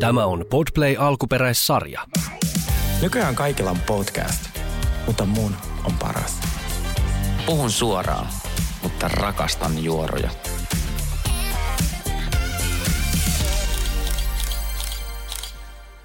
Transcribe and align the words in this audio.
Tämä 0.00 0.26
on 0.26 0.44
Podplay 0.50 0.96
alkuperäissarja. 0.98 2.00
Nykyään 3.02 3.34
kaikilla 3.34 3.70
on 3.70 3.80
podcast, 3.86 4.58
mutta 5.06 5.24
mun 5.24 5.52
on 5.84 5.92
paras. 5.98 6.40
Puhun 7.46 7.70
suoraan, 7.70 8.26
mutta 8.82 9.08
rakastan 9.08 9.84
juoroja. 9.84 10.30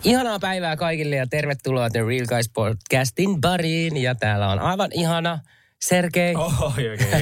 Ihanaa 0.04 0.40
päivää 0.40 0.76
kaikille 0.76 1.16
ja 1.16 1.28
tervetuloa 1.28 1.90
The 1.90 2.00
Real 2.00 2.26
Guys 2.28 2.50
podcastin 2.50 3.42
bariin. 3.42 3.98
Ja 3.98 4.16
täällä 4.16 4.50
on 4.50 4.60
aivan 4.60 4.90
ihana 4.94 5.40
Sergei. 5.86 6.36
Oh, 6.36 6.62
okay, 6.62 6.94
okay, 6.94 7.22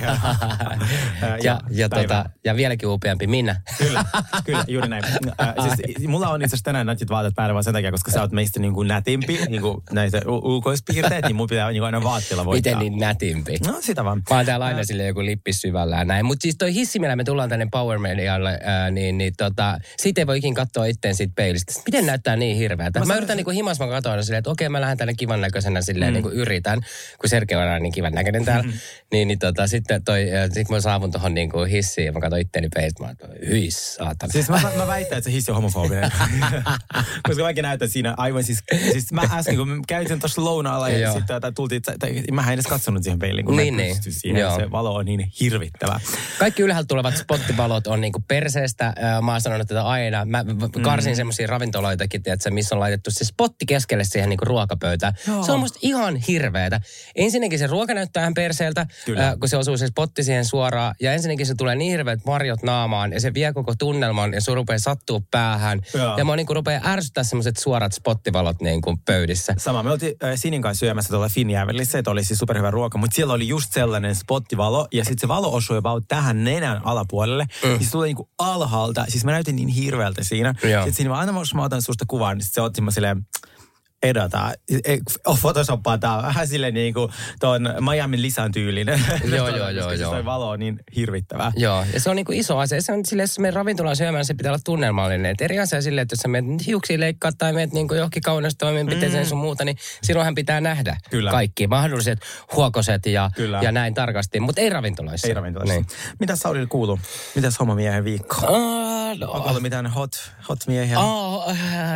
ja, 1.43 1.59
ja, 1.69 1.89
tota, 1.89 2.25
ja 2.45 2.55
vieläkin 2.55 2.89
upeampi 2.89 3.27
Minna. 3.27 3.55
kyllä, 3.77 4.05
kyllä, 4.45 4.63
juuri 4.67 4.89
näin. 4.89 5.03
Äh, 5.41 5.53
siis, 5.75 6.07
mulla 6.07 6.29
on 6.29 6.41
itse 6.41 6.53
asiassa 6.53 6.63
tänään 6.63 6.85
nätit 6.85 7.09
vaatteet 7.09 7.35
päällä 7.35 7.53
vaan 7.53 7.63
sen 7.63 7.73
takia, 7.73 7.91
koska 7.91 8.11
sä 8.11 8.21
oot 8.21 8.31
meistä 8.31 8.59
niin 8.59 8.73
kuin 8.73 8.87
nätimpi, 8.87 9.39
niin 9.49 9.61
kuin 9.61 9.77
näitä 9.91 10.21
ulkoispiirteet, 10.25 11.25
niin 11.25 11.35
mun 11.35 11.47
pitää 11.47 11.69
niin 11.69 11.79
kuin 11.79 11.85
aina 11.85 12.03
vaatteilla 12.03 12.45
voittaa. 12.45 12.75
Miten 12.75 12.91
niin 12.91 12.99
nätimpi? 12.99 13.57
No 13.67 13.77
sitä 13.81 14.03
vaan. 14.03 14.21
Mä 14.29 14.35
oon 14.35 14.45
täällä 14.45 14.65
aina 14.65 14.83
sille 14.83 15.05
joku 15.05 15.25
lippis 15.25 15.61
syvällä 15.61 15.95
ja 15.95 16.05
näin. 16.05 16.25
Mutta 16.25 16.43
siis 16.43 16.55
toi 16.57 16.73
hissi, 16.73 16.99
millä 16.99 17.15
me 17.15 17.23
tullaan 17.23 17.49
tänne 17.49 17.67
Power 17.71 17.99
Medialle, 17.99 18.59
ää, 18.63 18.91
niin, 18.91 19.17
niin 19.17 19.33
tota, 19.37 19.77
siitä 19.97 20.21
ei 20.21 20.27
voi 20.27 20.37
ikin 20.37 20.53
katsoa 20.53 20.85
itteen 20.85 21.15
siitä 21.15 21.33
peilistä. 21.35 21.73
Miten 21.85 22.05
näyttää 22.05 22.35
niin 22.35 22.57
hirveältä? 22.57 22.99
Mä, 22.99 23.05
mä 23.05 23.15
yritän 23.15 23.37
niin 23.37 23.45
kuin 23.45 23.55
himas, 23.55 23.79
mä 23.79 23.87
katsoin 23.87 24.23
silleen, 24.23 24.39
että 24.39 24.51
okei, 24.51 24.69
mä 24.69 24.81
lähden 24.81 24.97
tänne 24.97 25.13
kivan 25.13 25.41
näköisenä 25.41 25.81
silleen 25.81 26.11
mm. 26.11 26.13
niin 26.13 26.23
kuin 26.23 26.35
yritän, 26.35 26.79
kun 27.21 27.29
Sergei 27.29 27.57
on 27.57 27.63
aina 27.63 27.79
niin 27.79 27.93
kivan 27.93 28.13
näköinen 28.13 28.45
täällä. 28.51 28.63
Mm-hmm. 28.63 28.79
Niin, 29.11 29.27
niin 29.27 29.39
tota, 29.39 29.67
sitten 29.67 30.03
toi, 30.03 30.25
sit 30.53 30.67
kun 30.67 30.75
mä 30.75 30.81
saavun 30.81 31.11
tuohon 31.11 31.33
niin 31.33 31.49
kuin 31.49 31.69
hissiin 31.69 32.05
ja 32.05 32.11
mä 32.11 32.19
katsoin 32.19 32.41
itteeni 32.41 32.67
peistä, 32.75 33.03
mä 33.03 33.07
oon, 33.07 33.17
hyi 33.47 33.71
saatana. 33.71 34.31
Siis 34.31 34.49
mä, 34.49 34.61
mä 34.77 34.87
väitän, 34.87 35.17
että 35.17 35.29
se 35.29 35.35
hissi 35.35 35.51
on 35.51 35.55
homofobinen. 35.55 36.11
Koska 37.27 37.43
mäkin 37.43 37.61
näytän 37.63 37.89
siinä 37.89 38.13
aivan 38.17 38.43
siis, 38.43 38.63
siis 38.91 39.11
mä 39.11 39.21
äsken, 39.31 39.55
kun 39.55 39.69
mä 39.69 39.81
käytin 39.87 40.19
tuossa 40.19 40.43
lounaalla 40.43 40.89
ja 40.89 41.13
sitten 41.13 41.35
tota, 41.35 41.51
tultiin, 41.51 41.81
mä 42.31 42.41
en 42.47 42.53
edes 42.53 42.67
katsonut 42.67 43.03
siihen 43.03 43.19
peiliin, 43.19 43.45
kun 43.45 43.57
niin, 43.57 43.73
mä 43.73 43.81
niin. 43.81 43.95
siihen. 44.09 44.41
Joo. 44.41 44.59
Se 44.59 44.71
valo 44.71 44.95
on 44.95 45.05
niin 45.05 45.31
hirvittävä. 45.39 45.99
Kaikki 46.39 46.61
ylhäältä 46.61 46.87
tulevat 46.87 47.17
spottivalot 47.17 47.87
on 47.87 48.01
niin 48.01 48.13
kuin 48.13 48.23
perseestä. 48.27 48.93
Mä 49.21 49.31
oon 49.31 49.41
sanonut 49.41 49.67
tätä 49.67 49.83
aina. 49.83 50.25
Mä 50.25 50.45
karsin 50.81 51.13
mm. 51.13 51.15
semmoisia 51.15 51.47
ravintoloitakin, 51.47 52.21
että 52.25 52.51
missä 52.51 52.75
on 52.75 52.79
laitettu 52.79 53.11
se 53.11 53.25
spotti 53.25 53.65
keskelle 53.65 54.03
siihen 54.03 54.29
niin 54.29 54.37
kuin 54.37 54.47
ruokapöytään. 54.47 55.13
Joo. 55.27 55.43
Se 55.43 55.51
on 55.51 55.59
musta 55.59 55.79
ihan 55.81 56.15
hirveetä. 56.15 56.81
Ensinnäkin 57.15 57.59
se 57.59 57.67
ruoka 57.67 57.93
näyttää 57.93 58.25
perseeltä, 58.39 58.87
Kyllä. 59.05 59.37
kun 59.39 59.49
se 59.49 59.57
osuu 59.57 59.77
se 59.77 59.87
spotti 59.87 60.23
siihen 60.23 60.45
suoraan. 60.45 60.95
Ja 61.01 61.13
ensinnäkin 61.13 61.45
se 61.45 61.55
tulee 61.55 61.75
niin 61.75 61.91
hirveät 61.91 62.19
varjot 62.25 62.63
naamaan 62.63 63.13
ja 63.13 63.19
se 63.19 63.33
vie 63.33 63.53
koko 63.53 63.73
tunnelman 63.79 64.33
ja 64.33 64.41
sun 64.41 64.55
rupeaa 64.55 64.79
sattuu 64.79 65.23
päähän. 65.31 65.81
Joo. 65.93 66.17
Ja 66.17 66.25
mä 66.25 66.35
niin 66.35 66.47
rupeaa 66.49 66.81
ärsyttää 66.85 67.23
semmoiset 67.23 67.57
suorat 67.57 67.93
spottivalot 67.93 68.61
niin 68.61 68.81
kuin 68.81 68.97
pöydissä. 69.05 69.53
Sama. 69.57 69.83
Me 69.83 69.91
oltiin 69.91 70.15
äh, 70.23 70.31
Sinin 70.35 70.61
kanssa 70.61 70.79
syömässä 70.79 71.09
tuolla 71.09 71.29
Finjävelissä, 71.29 71.99
että 71.99 72.11
oli 72.11 72.23
siis 72.23 72.39
superhyvä 72.39 72.71
ruoka, 72.71 72.97
mutta 72.97 73.15
siellä 73.15 73.33
oli 73.33 73.47
just 73.47 73.73
sellainen 73.73 74.15
spottivalo 74.15 74.87
ja 74.93 75.03
sitten 75.03 75.21
se 75.21 75.27
valo 75.27 75.53
osui 75.53 75.77
about 75.77 76.03
tähän 76.07 76.43
nenän 76.43 76.85
alapuolelle. 76.85 77.47
Mm. 77.63 77.71
Ja 77.71 77.79
se 77.79 77.91
tuli 77.91 78.07
niinku 78.07 78.29
alhaalta. 78.37 79.05
Siis 79.07 79.25
mä 79.25 79.31
näytin 79.31 79.55
niin 79.55 79.67
hirveältä 79.67 80.23
siinä. 80.23 80.55
Joo. 80.63 80.83
Sitten 80.83 80.93
siinä 80.93 81.13
aina, 81.13 81.39
jos 81.39 81.53
mä 81.53 81.63
otan 81.63 81.81
susta 81.81 82.05
kuvan, 82.07 82.37
niin 82.37 82.45
sit 82.45 82.53
se 82.53 82.61
otti 82.61 82.81
mä 82.81 82.91
silleen, 82.91 83.25
edata. 84.03 84.51
Photoshopaa 85.41 85.97
tää 85.97 86.17
on 86.17 86.23
vähän 86.23 86.47
silleen 86.47 86.73
niin 86.73 86.93
kuin 86.93 87.11
tuon 87.39 87.69
Miamin 87.91 88.21
lisän 88.21 88.51
tyylinen. 88.51 89.01
Joo, 89.35 89.47
joo, 89.57 89.69
joo. 89.69 89.91
joo. 89.91 90.15
Se 90.15 90.25
valo 90.25 90.49
on 90.49 90.59
niin 90.59 90.79
hirvittävää. 90.95 91.51
Joo, 91.55 91.85
ja 91.93 91.99
se 91.99 92.09
on 92.09 92.15
niin 92.15 92.25
kuin 92.25 92.37
iso 92.37 92.57
asia. 92.57 92.81
Se 92.81 92.93
on 92.93 93.05
silleen, 93.05 93.23
jos 93.23 93.39
menet 93.39 93.55
ravintolaan 93.55 93.95
syömään, 93.95 94.25
se 94.25 94.33
pitää 94.33 94.51
olla 94.51 94.61
tunnelmallinen. 94.65 95.31
Et 95.31 95.41
eri 95.41 95.59
asia 95.59 95.81
silleen, 95.81 96.03
että 96.03 96.13
jos 96.13 96.19
sä 96.19 96.27
menet 96.27 96.67
hiuksia 96.67 96.99
leikkaa 96.99 97.31
tai 97.37 97.53
menet 97.53 97.73
niin 97.73 97.87
johonkin 97.95 98.21
kaunestoimenpiteeseen 98.21 99.23
mm. 99.23 99.29
sun 99.29 99.37
muuta, 99.37 99.65
niin 99.65 99.77
silloinhan 100.03 100.35
pitää 100.35 100.61
nähdä 100.61 100.97
Kyllä. 101.09 101.31
kaikki 101.31 101.67
mahdolliset 101.67 102.19
huokoset 102.55 103.05
ja, 103.05 103.31
Kyllä. 103.35 103.59
ja 103.63 103.71
näin 103.71 103.93
tarkasti. 103.93 104.39
Mutta 104.39 104.61
ei 104.61 104.69
ravintolaissa. 104.69 105.27
Ei 105.27 105.33
ravintolaissa. 105.33 105.75
Niin. 105.75 105.85
Mitä 106.19 106.35
Saulille 106.35 106.67
kuuluu? 106.67 106.99
Mitäs 107.35 107.59
homomiehen 107.59 108.03
viikko? 108.03 108.35
Uh, 108.47 109.19
no. 109.19 109.31
Onko 109.31 109.49
ollut 109.49 109.61
mitään 109.61 109.87
hot, 109.87 110.31
hot 110.49 110.59
miehiä? 110.67 110.99
Oh, 110.99 111.53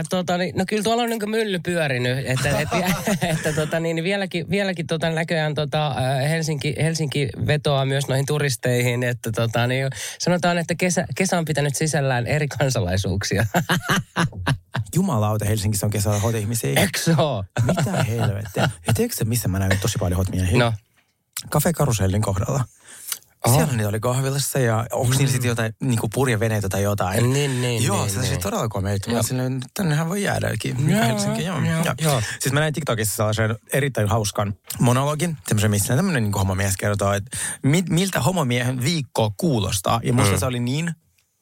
tota, 0.09 0.37
niin, 0.37 0.55
no 0.57 0.65
kyllä 0.67 0.83
tuolla 0.83 1.03
on 1.03 1.09
niin 1.09 1.29
mylly 1.29 1.59
pyörinyt. 1.93 2.25
Että, 2.27 2.59
et, 2.59 2.67
että 3.21 3.53
tota, 3.53 3.79
niin, 3.79 4.03
vieläkin, 4.03 4.49
vieläkin 4.49 4.87
tota, 4.87 5.09
näköjään 5.09 5.53
tota, 5.53 5.87
äh, 5.87 6.29
Helsinki, 6.29 6.75
Helsinki 6.77 7.29
vetoaa 7.47 7.85
myös 7.85 8.07
noihin 8.07 8.25
turisteihin. 8.25 9.03
Että 9.03 9.31
tota, 9.31 9.67
niin, 9.67 9.89
sanotaan, 10.19 10.57
että 10.57 10.75
kesä, 10.75 11.05
kesä 11.15 11.37
on 11.37 11.45
pitänyt 11.45 11.75
sisällään 11.75 12.27
eri 12.27 12.47
kansalaisuuksia. 12.47 13.45
Jumalauta, 14.95 15.45
Helsingissä 15.45 15.85
on 15.85 15.91
kesällä 15.91 16.19
hot 16.19 16.35
ihmisiä. 16.35 16.79
Eikö 16.79 16.99
Mitä 17.65 18.03
helvettiä? 18.03 18.69
Ja 18.87 18.93
tiedätkö 18.93 19.17
se, 19.17 19.25
missä 19.25 19.47
mä 19.47 19.59
näin 19.59 19.79
tosi 19.81 19.97
paljon 19.99 20.17
hot 20.17 20.29
miehiä? 20.29 20.59
No. 20.59 20.73
Cafe 21.49 21.73
Karusellin 21.73 22.21
kohdalla. 22.21 22.63
Oho. 23.47 23.55
Siellä 23.55 23.73
niitä 23.73 23.89
oli 23.89 23.99
kahvilassa 23.99 24.59
ja 24.59 24.85
onko 24.91 25.07
mm. 25.07 25.17
niillä 25.17 25.31
sitten 25.31 25.49
jotain 25.49 25.73
niinku 25.81 26.09
purjeveneitä 26.13 26.69
tai 26.69 26.83
jotain? 26.83 27.33
Niin, 27.33 27.61
niin, 27.61 27.83
Joo, 27.83 28.05
niin, 28.05 28.09
se 28.09 28.21
niin. 28.21 28.41
todella 28.41 28.67
komeita. 28.67 29.11
Mä 29.11 29.23
silleen, 29.23 29.61
tännehän 29.73 30.09
voi 30.09 30.23
jäädäkin. 30.23 30.89
Joo, 30.89 31.01
joo. 31.01 31.39
Joo, 31.39 31.83
joo. 31.83 31.95
joo. 32.01 32.21
Siis 32.39 32.53
mä 32.53 32.59
näin 32.59 32.73
TikTokissa 32.73 33.15
sellaisen 33.15 33.55
erittäin 33.73 34.09
hauskan 34.09 34.53
monologin, 34.79 35.37
semmoisen, 35.47 35.71
missä 35.71 35.95
tämmöinen 35.95 36.23
niin 36.23 36.33
homomies 36.33 36.77
kertoo, 36.77 37.13
että 37.13 37.37
mi- 37.63 37.85
miltä 37.89 38.19
homomiehen 38.19 38.83
viikko 38.83 39.33
kuulostaa. 39.37 39.99
Ja 40.03 40.13
musta 40.13 40.33
mm. 40.33 40.39
se 40.39 40.45
oli 40.45 40.59
niin 40.59 40.95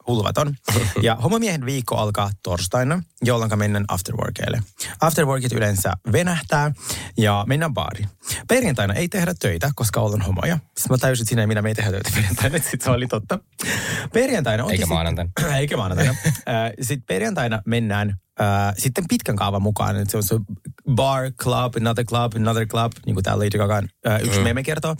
hulvaton. 0.06 0.54
Ja 1.02 1.14
homomiehen 1.14 1.66
viikko 1.66 1.96
alkaa 1.96 2.30
torstaina, 2.42 3.02
jolloin 3.22 3.58
mennään 3.58 3.84
afterworkeille. 3.88 4.62
Afterworkit 5.00 5.52
yleensä 5.52 5.92
venähtää 6.12 6.72
ja 7.18 7.44
mennään 7.48 7.74
baariin. 7.74 8.08
Perjantaina 8.48 8.94
ei 8.94 9.08
tehdä 9.08 9.34
töitä, 9.40 9.70
koska 9.74 10.00
ollaan 10.00 10.22
homoja. 10.22 10.54
Sitten 10.56 10.90
mä 10.90 10.98
täysin 10.98 11.26
siinä, 11.26 11.46
minä 11.46 11.62
me 11.62 11.68
ei 11.68 11.74
tehdä 11.74 11.90
töitä 11.90 12.10
perjantaina, 12.14 12.58
sitten 12.58 12.80
se 12.80 12.90
oli 12.90 13.06
totta. 13.06 13.38
Perjantaina 14.12 14.64
on... 14.64 14.70
Eikä 14.72 14.86
maanantaina. 14.86 15.30
Eikä 15.56 15.76
maanantaina. 15.76 16.14
sitten 16.80 17.06
perjantaina 17.06 17.62
mennään 17.66 18.16
Uh, 18.40 18.74
sitten 18.78 19.04
pitkän 19.08 19.36
kaavan 19.36 19.62
mukaan, 19.62 19.96
että 19.96 20.10
se 20.10 20.16
on 20.16 20.22
se 20.22 20.34
bar, 20.94 21.30
club, 21.42 21.74
another 21.76 22.04
club, 22.04 22.32
another 22.36 22.66
club, 22.66 22.92
niin 23.06 23.14
kuin 23.14 23.24
täällä 23.24 23.44
Lady 23.44 23.58
Gagan 23.58 23.84
uh, 23.84 24.26
yksi 24.26 24.38
mm. 24.38 24.44
meme 24.44 24.62
kertoo. 24.62 24.96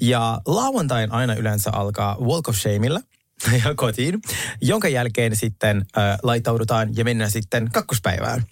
Ja 0.00 0.40
lauantain 0.46 1.12
aina 1.12 1.34
yleensä 1.34 1.70
alkaa 1.70 2.16
Walk 2.20 2.48
of 2.48 2.56
Shameilla, 2.56 3.00
ja 3.64 3.74
kotiin, 3.74 4.20
jonka 4.60 4.88
jälkeen 4.88 5.36
sitten 5.36 5.86
äh, 5.98 6.18
laitaudutaan 6.22 6.96
ja 6.96 7.04
mennään 7.04 7.30
sitten 7.30 7.70
kakkospäivään 7.72 8.42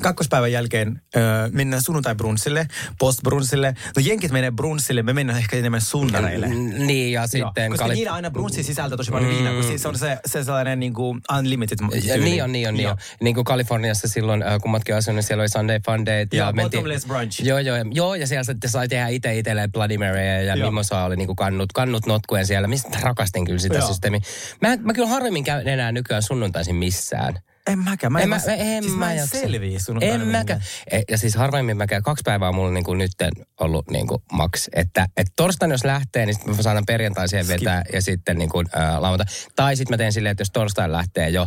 kakkospäivän 0.00 0.52
jälkeen 0.52 1.02
öö, 1.16 1.22
mennään 1.52 1.82
sunnuntai-brunssille, 1.82 2.66
post-brunssille. 2.98 3.74
No 3.96 4.02
jenkit 4.04 4.32
menee 4.32 4.50
brunssille, 4.50 5.02
me 5.02 5.12
mennään 5.12 5.38
ehkä 5.38 5.56
enemmän 5.56 5.80
sunnareille. 5.80 6.48
Mm, 6.48 6.86
niin, 6.86 7.12
ja 7.12 7.26
sitten... 7.26 7.70
Koska 7.70 7.84
kali... 7.84 7.94
niillä 7.94 8.12
aina 8.12 8.30
brunssi 8.30 8.62
sisältää 8.62 8.96
tosi 8.96 9.10
paljon 9.10 9.30
mm. 9.30 9.36
viinaa, 9.36 9.52
kun 9.52 9.78
se 9.78 9.88
on 9.88 9.98
se, 9.98 10.18
se 10.26 10.44
sellainen 10.44 10.80
niin 10.80 10.94
kuin 10.94 11.20
unlimited 11.38 11.78
ja, 12.04 12.16
Niin 12.16 12.44
on, 12.44 12.52
niin 12.52 12.68
on, 12.68 12.74
niin 12.74 12.88
on. 12.88 12.96
Niin 13.20 13.34
kuin 13.34 13.44
Kaliforniassa 13.44 14.08
silloin, 14.08 14.44
kun 14.62 14.70
matkin 14.70 14.96
asuin, 14.96 15.14
niin 15.14 15.22
siellä 15.22 15.42
oli 15.42 15.48
Sunday 15.48 15.80
Fun 15.86 16.06
Day. 16.06 16.26
Ja, 16.32 16.44
ja 16.44 16.52
bottomless 16.52 17.06
brunch. 17.06 17.44
Joo, 17.44 17.58
joo, 17.58 17.76
joo, 17.90 18.14
ja 18.14 18.26
siellä 18.26 18.44
sitten 18.44 18.70
sai 18.70 18.88
tehdä 18.88 19.08
itse 19.08 19.38
itselleen 19.38 19.72
Bloody 19.72 19.98
Mary 19.98 20.44
ja 20.46 20.56
Mimosa 20.56 21.04
oli 21.04 21.16
niin 21.16 21.26
kuin 21.26 21.36
kannut, 21.36 21.72
kannut 21.72 22.06
notkuen 22.06 22.46
siellä. 22.46 22.68
Mistä 22.68 22.98
rakastin 23.02 23.44
kyllä 23.44 23.58
sitä 23.58 23.80
systeemiä. 23.80 24.20
Mä, 24.60 24.76
mä 24.76 24.92
kyllä 24.92 25.08
harvemmin 25.08 25.44
käyn 25.44 25.68
enää 25.68 25.92
nykyään 25.92 26.22
sunnuntaisin 26.22 26.76
missään. 26.76 27.38
En 27.66 27.78
mäkään. 27.78 28.12
Mä 28.12 28.18
en, 28.18 28.22
en, 28.22 28.28
mä, 28.28 28.36
en, 28.36 28.82
siis 28.82 28.96
mä 28.96 29.12
en 29.12 29.26
selviä 29.26 29.78
sun 29.78 30.02
En 30.02 30.26
mäkään. 30.26 30.62
E, 30.90 31.00
ja 31.10 31.18
siis 31.18 31.34
harvemmin 31.34 31.76
mäkään. 31.76 32.02
Kaksi 32.02 32.22
päivää 32.24 32.48
on 32.48 32.54
mulla 32.54 32.70
niinku 32.70 32.94
nyt 32.94 33.10
ollut 33.60 33.90
niinku 33.90 34.22
maks. 34.32 34.70
Että 34.72 35.06
et 35.16 35.26
torstaina 35.36 35.74
jos 35.74 35.84
lähtee, 35.84 36.26
niin 36.26 36.34
sitten 36.34 36.56
mä 36.56 36.62
saan 36.62 36.86
perjantaiseen 36.86 37.48
vetää 37.48 37.82
ja 37.92 38.02
sitten 38.02 38.38
niinku, 38.38 38.62
äh, 38.76 39.00
lauantai. 39.00 39.26
Tai 39.56 39.76
sitten 39.76 39.94
mä 39.94 39.98
teen 39.98 40.12
silleen, 40.12 40.30
että 40.30 40.40
jos 40.40 40.50
torstaina 40.50 40.92
lähtee 40.92 41.28
jo 41.28 41.46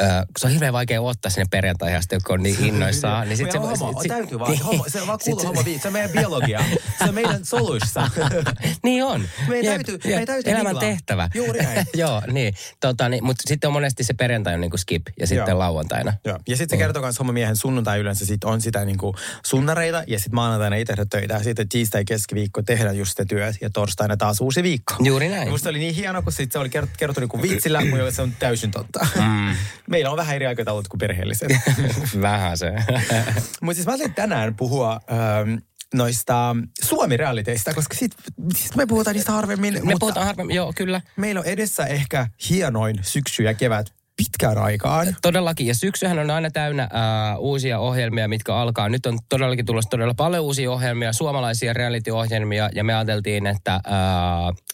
Öö, 0.00 0.08
se 0.38 0.46
on 0.46 0.52
hirveän 0.52 0.72
vaikea 0.72 1.00
ottaa 1.00 1.30
sinne 1.30 1.46
perjantaihin 1.50 1.98
asti, 1.98 2.16
kun 2.26 2.34
on 2.34 2.42
niin 2.42 2.64
innoissaan. 2.64 3.28
niin 3.28 3.36
sit 3.36 3.52
se, 3.52 3.58
homo, 3.58 4.02
sit, 4.02 4.08
täytyy 4.08 4.38
vaan, 4.38 4.50
niin, 4.50 4.62
homo, 4.62 4.84
se 4.88 5.06
vaan 5.06 5.18
kuuluu 5.24 5.46
homo 5.46 5.62
Se 5.62 5.88
on 5.88 5.92
meidän 5.92 6.10
biologia. 6.10 6.64
Se 6.98 7.04
on 7.04 7.14
meidän 7.14 7.44
soluissa. 7.44 8.10
niin 8.84 9.04
on. 9.04 9.24
Meidän 9.48 9.74
täytyy, 9.74 9.94
jep, 9.94 10.04
meidän 10.04 10.26
täytyy 10.26 10.52
Elämän 10.52 10.74
miklaa. 10.74 10.80
tehtävä. 10.80 11.28
Juuri 11.34 11.62
näin. 11.62 11.86
Joo, 11.94 12.22
niin. 12.32 12.54
Tota, 12.80 13.08
niin. 13.08 13.24
Mutta 13.24 13.42
sitten 13.46 13.68
on 13.68 13.72
monesti 13.72 14.04
se 14.04 14.14
perjantai 14.14 14.54
on 14.54 14.60
niin 14.60 14.70
kuin 14.70 14.80
skip 14.80 15.02
ja 15.20 15.26
sitten 15.26 15.52
Joo. 15.52 15.58
lauantaina. 15.58 16.12
Joo. 16.24 16.38
Ja 16.48 16.56
sitten 16.56 16.78
se 16.78 16.84
kertoo 16.84 17.02
myös 17.02 17.18
homomiehen 17.18 17.56
sunnuntai 17.56 18.00
yleensä 18.00 18.26
sit 18.26 18.44
on 18.44 18.60
sitä 18.60 18.84
niin 18.84 18.98
kuin 18.98 19.16
sunnareita 19.44 20.04
ja 20.06 20.18
sitten 20.18 20.34
maanantaina 20.34 20.76
ei 20.76 20.84
tehdä 20.84 21.04
töitä. 21.10 21.34
Ja 21.34 21.42
sitten 21.42 21.68
tiistai 21.68 22.04
keskiviikko 22.04 22.62
tehdään 22.62 22.98
just 22.98 23.10
sitä 23.10 23.24
työt 23.24 23.56
ja 23.60 23.70
torstaina 23.70 24.16
taas 24.16 24.40
uusi 24.40 24.62
viikko. 24.62 24.94
Juuri 25.02 25.28
näin. 25.28 25.48
Musta 25.48 25.68
oli 25.68 25.78
niin 25.78 25.94
hieno, 25.94 26.22
kun 26.22 26.32
sit 26.32 26.52
se 26.52 26.58
oli 26.58 26.70
kerrottu 26.70 27.20
niin 27.20 27.28
kuin 27.28 27.42
vitsillä, 27.42 27.84
mutta 27.84 28.10
se 28.10 28.22
on 28.22 28.32
täysin 28.38 28.70
totta. 28.70 29.06
Mm. 29.20 29.54
Meillä 29.90 30.10
on 30.10 30.16
vähän 30.16 30.36
eri 30.36 30.46
aika 30.46 30.52
aikataulut 30.52 30.88
kuin 30.88 30.98
perheelliset. 30.98 31.52
Vähän 32.20 32.58
se. 32.58 32.72
Mutta 33.62 33.74
siis 33.74 33.86
mä 33.86 33.92
ajattelin 33.92 34.14
tänään 34.14 34.54
puhua 34.54 35.00
ähm, 35.12 35.54
noista 35.94 36.56
Suomi-realiteista, 36.82 37.74
koska 37.74 37.94
sit, 37.94 38.12
sit 38.56 38.76
me 38.76 38.86
puhutaan 38.86 39.14
niistä 39.14 39.32
harvemmin. 39.32 39.86
Me 39.86 39.94
puhutaan 40.00 40.26
harvemmin, 40.26 40.56
joo, 40.56 40.72
kyllä. 40.76 41.00
Meillä 41.16 41.40
on 41.40 41.46
edessä 41.46 41.86
ehkä 41.86 42.26
hienoin 42.50 42.98
syksy 43.02 43.42
ja 43.42 43.54
kevät 43.54 44.01
pitkään 44.24 44.58
aikaan. 44.58 45.16
Todellakin, 45.22 45.66
ja 45.66 45.74
syksyhän 45.74 46.18
on 46.18 46.30
aina 46.30 46.50
täynnä 46.50 46.82
äh, 46.82 47.38
uusia 47.38 47.78
ohjelmia, 47.78 48.28
mitkä 48.28 48.54
alkaa. 48.54 48.88
Nyt 48.88 49.06
on 49.06 49.18
todellakin 49.28 49.66
tulossa 49.66 49.90
todella 49.90 50.14
paljon 50.14 50.44
uusia 50.44 50.70
ohjelmia, 50.70 51.12
suomalaisia 51.12 51.72
reality-ohjelmia, 51.72 52.70
ja 52.74 52.84
me 52.84 52.94
ajateltiin, 52.94 53.46
että 53.46 53.74
äh, 53.74 53.82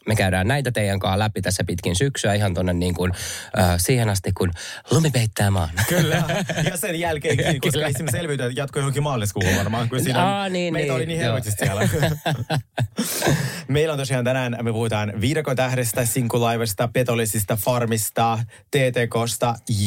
me 0.07 0.17
käydään 0.17 0.49
näitä 0.49 0.73
teidän 0.73 0.99
kanssa 0.99 1.19
läpi 1.19 1.43
tässä 1.43 1.65
pitkin 1.67 1.97
syksyä 1.97 2.35
ihan 2.35 2.55
tuonne 2.55 2.73
niin 2.73 2.95
kuin, 2.95 3.13
äh, 3.59 3.75
siihen 3.77 4.09
asti, 4.09 4.33
kun 4.33 4.51
lumi 4.91 5.11
peittää 5.11 5.51
maan. 5.51 5.71
Kyllä, 5.89 6.25
ja 6.71 6.77
sen 6.77 7.01
jälkeenkin, 7.01 7.61
koska 7.61 7.87
ei 7.87 7.93
me 8.03 8.11
selviytyä, 8.11 8.47
että 8.47 8.61
jatkoi 8.61 8.81
johonkin 8.81 9.03
maaliskuuhun 9.03 9.57
varmaan, 9.57 9.89
kun 9.89 10.01
siinä 10.01 10.25
Aa, 10.25 10.49
niin, 10.49 10.73
meitä 10.73 10.85
niin, 10.85 10.97
oli 10.97 11.07
niin 11.07 11.21
joo. 11.21 11.27
helvetisti 11.27 11.65
siellä. 11.65 11.89
Meillä 13.69 13.93
on 13.93 13.99
tosiaan 13.99 14.25
tänään, 14.25 14.57
me 14.63 14.73
puhutaan 14.73 15.13
viidakon 15.21 15.57
tähdestä, 15.57 16.05
sinkulaivasta, 16.05 16.89
petollisista, 16.93 17.57
farmista, 17.57 18.39
TTKsta 18.71 19.38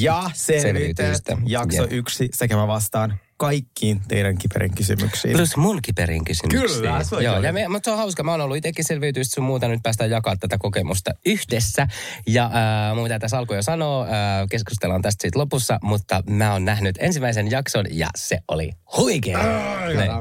ja 0.01 0.30
selviytystä. 0.33 1.01
Selviytystä. 1.01 1.38
Jakso 1.45 1.81
Jep. 1.81 1.92
yksi 1.92 2.30
sekä 2.33 2.56
mä 2.56 2.68
vastaan 2.68 3.19
kaikkiin 3.42 4.01
teidän 4.07 4.38
kiperin 4.38 4.75
kysymyksiin. 4.75 5.38
Plus 5.38 5.57
mun 5.57 5.80
kiperin 5.81 6.25
kysymyksiin. 6.25 6.81
Kyllä, 6.81 7.03
se 7.03 7.15
on 7.15 7.24
Joo, 7.24 7.42
ja 7.42 7.53
me, 7.53 7.68
mutta 7.68 7.88
se 7.88 7.92
on 7.92 7.98
hauska. 7.98 8.24
Mä 8.24 8.31
oon 8.31 8.42
ollut 8.42 8.57
itsekin 8.57 8.86
selviytyistä 8.86 9.36
sun 9.36 9.44
muuta. 9.44 9.68
Nyt 9.68 9.80
päästään 9.83 10.09
jakaa 10.09 10.36
tätä 10.36 10.57
kokemusta 10.57 11.12
yhdessä. 11.25 11.88
Ja 12.27 12.45
äh, 12.45 12.95
muuta 12.95 13.19
tässä 13.19 13.38
alkoi 13.38 13.57
jo 13.57 13.62
sanoa. 13.62 14.03
Äh, 14.03 14.09
keskustellaan 14.50 15.01
tästä 15.01 15.21
siitä 15.21 15.39
lopussa. 15.39 15.80
Mutta 15.83 16.24
mä 16.30 16.54
oon 16.54 16.65
nähnyt 16.65 16.95
ensimmäisen 17.00 17.51
jakson 17.51 17.86
ja 17.92 18.07
se 18.15 18.39
oli 18.47 18.71
huikea. 18.97 19.38
Näin. 19.38 20.12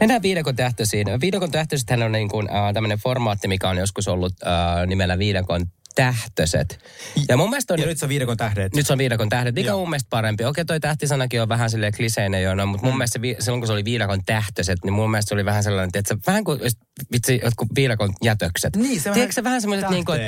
Mennään 0.00 0.22
viidakon 0.22 0.56
tähtöisiin. 0.56 1.06
Viidakon 1.20 1.50
tähtöisethän 1.50 2.02
on 2.02 2.12
niin 2.12 2.28
kuin, 2.28 2.50
äh, 2.50 2.74
tämmöinen 2.74 2.98
formaatti, 2.98 3.48
mikä 3.48 3.68
on 3.68 3.76
joskus 3.76 4.08
ollut 4.08 4.32
äh, 4.42 4.86
nimellä 4.86 5.18
viidakon 5.18 5.66
tähtöiset. 5.98 6.78
Ja 7.28 7.36
mun 7.36 7.50
mielestä 7.50 7.74
on... 7.74 7.80
Ja 7.80 7.86
nyt 7.86 7.98
se 7.98 8.04
on 8.04 8.08
viidakon 8.08 8.36
tähdet. 8.36 8.74
Nyt 8.74 8.86
se 8.86 8.92
on 8.92 8.98
viidakon 8.98 9.28
tähdet. 9.28 9.54
Mikä 9.54 9.68
Joo. 9.68 9.76
on 9.76 9.82
mun 9.82 9.90
mielestä 9.90 10.06
parempi? 10.10 10.44
Okei, 10.44 10.64
toi 10.64 10.80
tähtisanakin 10.80 11.42
on 11.42 11.48
vähän 11.48 11.70
silleen 11.70 11.92
kliseinen 11.96 12.42
jo, 12.42 12.54
no, 12.54 12.66
mutta 12.66 12.86
mun 12.86 12.96
mielestä 12.96 13.12
se, 13.12 13.22
vi- 13.22 13.36
silloin 13.38 13.60
kun 13.60 13.66
se 13.66 13.72
oli 13.72 13.84
viidakon 13.84 14.24
tähtöiset, 14.26 14.78
niin 14.84 14.92
mun 14.92 15.10
mielestä 15.10 15.28
se 15.28 15.34
oli 15.34 15.44
vähän 15.44 15.62
sellainen, 15.62 15.90
että 15.94 16.16
vähän 16.26 16.44
kuin 16.44 16.60
vitsi, 17.12 17.40
jotkut 17.44 17.68
viidakon 17.74 18.12
jätökset. 18.22 18.76
Niin, 18.76 19.00
se 19.00 19.10
Tiedätkö 19.10 19.32
sä 19.32 19.44
vähän 19.44 19.60
semmoiset 19.60 19.90
niin 19.90 20.04
kuin, 20.04 20.20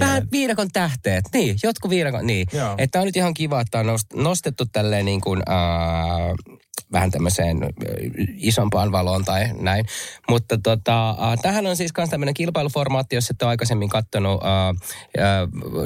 vähän 0.00 0.28
viidakon 0.32 0.68
tähteet. 0.72 1.24
Niin, 1.32 1.56
jotkut 1.62 1.90
viidakon, 1.90 2.26
niin. 2.26 2.46
Joo. 2.52 2.74
Että 2.78 3.00
on 3.00 3.06
nyt 3.06 3.16
ihan 3.16 3.34
kiva, 3.34 3.60
että 3.60 3.78
on 3.78 3.86
nost- 3.86 4.22
nostettu 4.22 4.64
tälleen 4.72 5.04
niin 5.04 5.20
kuin, 5.20 5.42
äh, 5.48 6.58
vähän 6.92 7.10
tämmöiseen 7.10 7.58
isompaan 8.36 8.92
valoon 8.92 9.24
tai 9.24 9.44
näin. 9.60 9.84
Mutta 10.28 10.58
tota, 10.62 11.10
äh, 11.10 11.38
tähän 11.42 11.66
on 11.66 11.76
siis 11.76 11.92
myös 11.96 12.10
tämmöinen 12.10 12.34
kilpailuformaatti, 12.34 13.16
jos 13.16 13.30
et 13.30 13.42
ole 13.42 13.50
aikaisemmin 13.50 13.88
katsonut. 13.88 14.40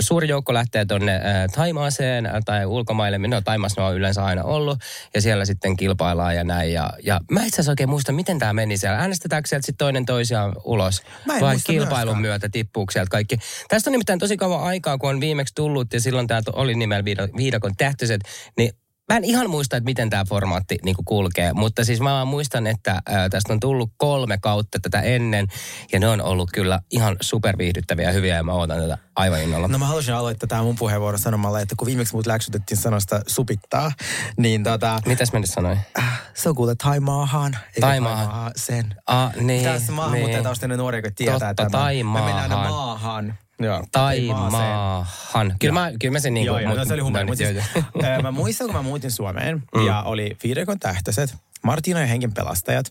Suuri 0.00 0.28
joukko 0.28 0.54
lähtee 0.54 0.84
tuonne 0.84 1.20
Taimaaseen 1.54 2.28
tai 2.44 2.66
ulkomaille. 2.66 3.18
No 3.18 3.40
Taimaassa 3.40 3.84
on 3.84 3.96
yleensä 3.96 4.24
aina 4.24 4.42
ollut. 4.42 4.78
Ja 5.14 5.20
siellä 5.20 5.44
sitten 5.44 5.76
kilpaillaan 5.76 6.36
ja 6.36 6.44
näin. 6.44 6.72
Ja, 6.72 6.90
ja 7.02 7.20
mä 7.30 7.40
itse 7.40 7.54
asiassa 7.54 7.72
oikein 7.72 7.88
muista, 7.88 8.12
miten 8.12 8.38
tämä 8.38 8.52
meni 8.52 8.76
siellä. 8.76 8.98
Äänestetäänkö 8.98 9.48
sieltä 9.48 9.66
sitten 9.66 9.86
toinen 9.86 10.06
toisiaan 10.06 10.52
ulos? 10.64 11.02
Vai 11.40 11.56
kilpailun 11.64 12.14
myöskään. 12.14 12.20
myötä 12.20 12.48
tippuuko 12.48 12.90
sieltä 12.90 13.10
kaikki? 13.10 13.38
Tästä 13.68 13.90
on 13.90 13.92
nimittäin 13.92 14.18
tosi 14.18 14.36
kauan 14.36 14.62
aikaa, 14.64 14.98
kun 14.98 15.10
on 15.10 15.20
viimeksi 15.20 15.54
tullut 15.54 15.92
ja 15.92 16.00
silloin 16.00 16.26
tämä 16.26 16.40
oli 16.52 16.74
nimellä 16.74 17.04
viida- 17.04 17.36
viidakon 17.36 17.72
tähtöiset, 17.76 18.20
niin 18.56 18.72
Mä 19.08 19.16
en 19.16 19.24
ihan 19.24 19.50
muista, 19.50 19.76
että 19.76 19.84
miten 19.84 20.10
tämä 20.10 20.24
formaatti 20.24 20.78
niin 20.84 20.96
kulkee, 21.04 21.52
mutta 21.52 21.84
siis 21.84 22.00
mä 22.00 22.10
vaan 22.12 22.28
muistan, 22.28 22.66
että 22.66 23.02
ää, 23.06 23.28
tästä 23.28 23.52
on 23.52 23.60
tullut 23.60 23.90
kolme 23.96 24.38
kautta 24.38 24.78
tätä 24.82 25.00
ennen, 25.00 25.46
ja 25.92 26.00
ne 26.00 26.08
on 26.08 26.20
ollut 26.20 26.50
kyllä 26.52 26.80
ihan 26.90 27.16
superviihdyttäviä 27.20 28.06
ja 28.08 28.12
hyviä, 28.12 28.36
ja 28.36 28.42
mä 28.42 28.52
odotan 28.52 28.80
tätä 28.82 28.98
aivan 29.16 29.42
innolla. 29.42 29.68
No 29.68 29.78
mä 29.78 29.86
haluaisin 29.86 30.14
aloittaa 30.14 30.46
tämä 30.46 30.62
mun 30.62 30.76
puheenvuoro 30.76 31.18
sanomalla, 31.18 31.60
että 31.60 31.74
kun 31.78 31.86
viimeksi 31.86 32.14
mut 32.16 32.26
läksytettiin 32.26 32.78
sanosta 32.78 33.20
supittaa, 33.26 33.92
niin 34.36 34.62
tota, 34.62 35.00
Mitäs 35.06 35.32
mä 35.32 35.38
nyt 35.38 35.50
sanoin? 35.50 35.78
äh, 35.98 36.22
se 36.34 36.48
on 36.48 36.54
kuule 36.54 36.74
Taimaahan. 36.74 37.56
eikä 37.66 37.80
Taimaahan. 37.80 38.26
Taimaahan 38.26 38.52
sen. 38.56 38.94
Ah, 39.06 39.34
niin, 39.40 39.64
Tässä 39.64 39.92
maahanmuuttajataustainen 39.92 40.78
nuori, 40.78 40.98
joka 40.98 41.10
tietää 41.16 41.38
Totta, 41.38 41.54
tämän. 41.54 41.70
Taimaahan. 41.72 42.30
Me 42.30 42.34
mennään 42.34 42.52
aina 42.60 42.70
maahan. 42.70 43.38
Joo, 43.60 43.84
Taimaahan. 43.92 45.56
Kyllä 45.58 45.74
mä, 45.74 45.92
kyllä 46.00 46.12
mä 46.12 46.20
sen 46.20 46.34
niin 46.34 46.46
Joo, 46.46 46.54
kuin... 46.54 46.64
joo, 46.64 46.74
no, 46.74 46.84
se 46.84 46.94
oli 46.94 47.02
humori. 47.02 47.24
no, 47.24 47.28
Mutta 47.28 47.44
siis, 47.44 47.56
joo, 48.02 48.12
joo. 48.12 48.22
mä 48.22 48.30
muistan, 48.30 48.66
kun 48.66 48.76
mä 48.76 48.82
muutin 48.82 49.10
Suomeen 49.10 49.62
ja 49.86 50.02
oli 50.02 50.36
Viidekon 50.44 50.78
tähtöiset, 50.78 51.36
Martina 51.62 52.00
ja 52.00 52.06
Henkin 52.06 52.34
pelastajat. 52.34 52.86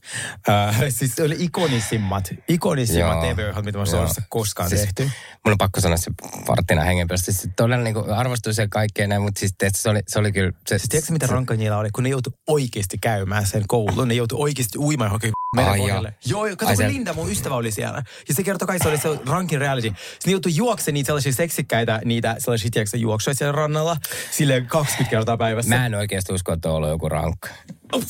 Äh, 0.50 0.80
siis 0.98 1.16
se 1.16 1.24
oli 1.24 1.36
ikonisimmat, 1.40 2.34
ikonisimmat 2.48 3.24
Joo. 3.24 3.34
TV-ohjelmat, 3.34 3.66
mitä 3.66 3.78
mä. 3.78 3.86
Suomessa 3.86 4.22
koskaan 4.30 4.70
Siis 4.70 4.82
tehty. 4.82 5.04
Mun 5.46 5.52
on 5.52 5.58
pakko 5.58 5.82
sanoa 5.82 5.98
se 5.98 6.12
Varttina 6.48 6.84
hengenperäisesti. 6.84 7.34
Siis 7.34 7.54
todella 7.56 7.84
niin 7.84 7.94
kuin 7.94 8.10
arvostus 8.10 8.58
ja 8.58 8.68
kaikkea 8.68 9.08
näin, 9.08 9.22
mutta 9.22 9.40
siis 9.40 9.56
se 9.74 9.90
oli, 9.90 10.00
se 10.08 10.20
oli 10.20 10.32
kyllä... 10.32 10.52
Se, 10.68 10.78
Siis 10.78 10.90
tiedätkö, 10.90 11.14
mitä 11.14 11.28
rankka 11.28 11.54
niillä 11.54 11.78
oli, 11.78 11.90
kun 11.90 12.04
ne 12.04 12.10
joutui 12.10 12.34
oikeasti 12.48 12.98
käymään 12.98 13.46
sen 13.48 13.64
koulun, 13.68 14.08
ne 14.08 14.14
joutui 14.14 14.40
oikeasti 14.42 14.78
uimaan 14.78 15.08
johonkin 15.08 15.32
Ai 15.58 15.64
merenpohjalle. 15.64 16.16
Joo, 16.26 16.44
kato, 16.44 16.66
Ai 16.68 16.76
kun 16.76 16.86
se- 16.86 16.88
Linda, 16.88 17.14
mun 17.14 17.32
ystävä, 17.32 17.56
oli 17.56 17.72
siellä. 17.72 18.04
Ja 18.28 18.34
se 18.34 18.44
kertoi 18.44 18.68
kai, 18.68 18.80
se 18.80 18.88
oli 18.88 18.98
se 18.98 19.10
rankin 19.26 19.60
reality. 19.60 19.88
Sitten 19.88 20.20
ne 20.26 20.32
joutui 20.32 20.56
juoksemaan 20.56 20.94
niitä 20.94 21.08
sellaisia 21.08 21.34
seksikkäitä, 21.34 22.02
niitä 22.06 22.36
sellaisia, 22.38 22.70
tiedätkö, 22.74 22.98
juoksuja 22.98 23.34
siellä 23.34 23.52
rannalla, 23.52 23.98
silleen 24.32 24.66
20 24.66 25.10
kertaa 25.10 25.38
päivässä. 25.38 25.76
Mä 25.76 25.86
en 25.86 25.96
oikeasti 25.96 26.34
usko, 26.34 26.54
että 26.54 26.70
on 26.70 26.76
ollut 26.76 26.90
joku 26.90 27.10
rankka. 27.10 27.50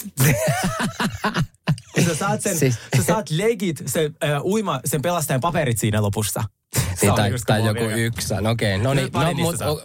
Sä 2.05 2.15
saat, 2.15 2.41
sen, 2.41 2.57
Siis- 2.57 2.77
sä 2.97 3.03
saat 3.03 3.29
legit 3.29 3.83
sen, 3.85 4.15
äh, 4.23 4.41
uima, 4.43 4.79
sen 4.85 5.01
pelastajan 5.01 5.41
paperit 5.41 5.79
siinä 5.79 6.01
lopussa. 6.01 6.43
Niin, 6.75 7.11
oli 7.11 7.21
tai, 7.21 7.31
tai 7.47 7.65
joku 7.65 7.83
yksi. 7.83 8.33
No 8.41 8.49
okei, 8.49 8.77
no 8.77 8.93
niin. 8.93 9.09
No, 9.13 9.33
mut, 9.33 9.61
o, 9.61 9.81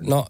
no, 0.00 0.26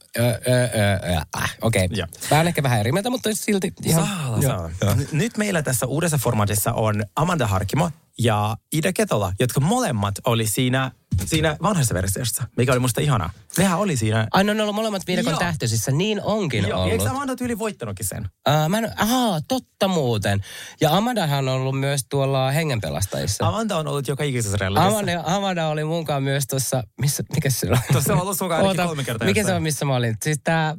äh, 1.36 1.56
okei. 1.62 1.88
Joo. 1.90 2.06
Mä 2.30 2.40
ehkä 2.40 2.62
vähän 2.62 2.80
eri 2.80 2.92
mieltä, 2.92 3.10
mutta 3.10 3.30
silti 3.32 3.72
ihan... 3.84 4.06
Saa, 4.06 4.70
saa. 4.80 4.96
Nyt 5.12 5.36
meillä 5.36 5.62
tässä 5.62 5.86
uudessa 5.86 6.18
formaatissa 6.18 6.72
on 6.72 7.04
Amanda 7.16 7.46
Harkimo 7.46 7.90
ja 8.18 8.56
Ida 8.72 8.92
Ketola, 8.92 9.32
jotka 9.40 9.60
molemmat 9.60 10.14
oli 10.26 10.46
siinä, 10.46 10.90
siinä 11.24 11.56
vanhassa 11.62 11.94
versiossa, 11.94 12.44
mikä 12.56 12.72
oli 12.72 12.80
musta 12.80 13.00
ihanaa. 13.00 13.30
Nehän 13.58 13.78
oli 13.78 13.96
siinä. 13.96 14.26
Ai, 14.30 14.44
ne 14.44 14.50
on 14.50 14.60
ollut 14.60 14.74
molemmat 14.74 15.06
viidakon 15.06 15.30
Joo. 15.30 15.38
tähtöisissä. 15.38 15.92
Niin 15.92 16.22
onkin 16.22 16.68
Joo, 16.68 16.80
ollut. 16.80 16.92
eikö 16.92 17.10
Amanda 17.10 17.36
tyyli 17.36 17.58
voittanutkin 17.58 18.06
sen? 18.06 18.24
Uh, 18.24 18.68
mä 18.68 18.78
en, 18.78 18.92
aha, 18.96 19.40
totta 19.48 19.88
muuten. 19.88 20.44
Ja 20.80 20.96
Amandahan 20.96 21.48
on 21.48 21.54
ollut 21.54 21.80
myös 21.80 22.00
tuolla 22.08 22.50
hengenpelastajissa. 22.50 23.48
Amanda 23.48 23.76
on 23.76 23.88
ollut 23.88 24.08
joka 24.08 24.24
ikisessä 24.24 24.58
realitissa. 24.60 24.88
Amanda, 24.88 25.22
Amanda 25.26 25.68
oli 25.68 25.84
munkaan 25.96 26.22
myös 26.22 26.46
tuossa, 26.46 26.82
missä, 27.00 27.22
mikä 27.34 27.50
se 27.50 27.70
on? 27.70 27.78
Tuossa 27.92 28.12
on 28.12 28.20
ollut 28.20 28.38
sunkaan 28.38 28.62
Oota, 28.62 28.86
kolme 28.86 29.04
kertaa 29.04 29.26
Mikä 29.28 29.38
se 29.38 29.40
jossain. 29.40 29.56
on, 29.56 29.62
missä 29.62 29.84
mä 29.84 29.96
olin? 29.96 30.16
Siis 30.22 30.40
tää 30.44 30.74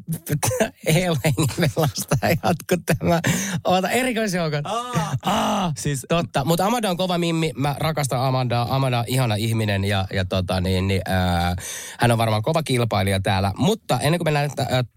Helsingin 0.93 1.47
pelastajat, 1.59 2.57
kun 2.69 2.83
tämä... 2.85 3.21
Oota, 3.63 3.89
erikoisjoukot. 3.89 4.61
Aa, 4.65 5.07
Ah, 5.25 5.71
Siis- 5.77 6.05
totta. 6.09 6.45
Mutta 6.45 6.65
Amanda 6.65 6.89
on 6.89 6.97
kova 6.97 7.17
mimmi. 7.17 7.51
Mä 7.55 7.75
rakastan 7.79 8.21
Amandaa. 8.21 8.75
Amanda 8.75 8.99
on 8.99 9.05
ihana 9.07 9.35
ihminen 9.35 9.83
ja, 9.85 10.05
ja 10.13 10.25
tota 10.25 10.61
niin, 10.61 10.87
niin 10.87 11.01
ää, 11.05 11.55
hän 11.99 12.11
on 12.11 12.17
varmaan 12.17 12.41
kova 12.41 12.63
kilpailija 12.63 13.19
täällä. 13.19 13.53
Mutta 13.57 13.99
ennen 13.99 14.19
kuin 14.19 14.25
mennään 14.25 14.49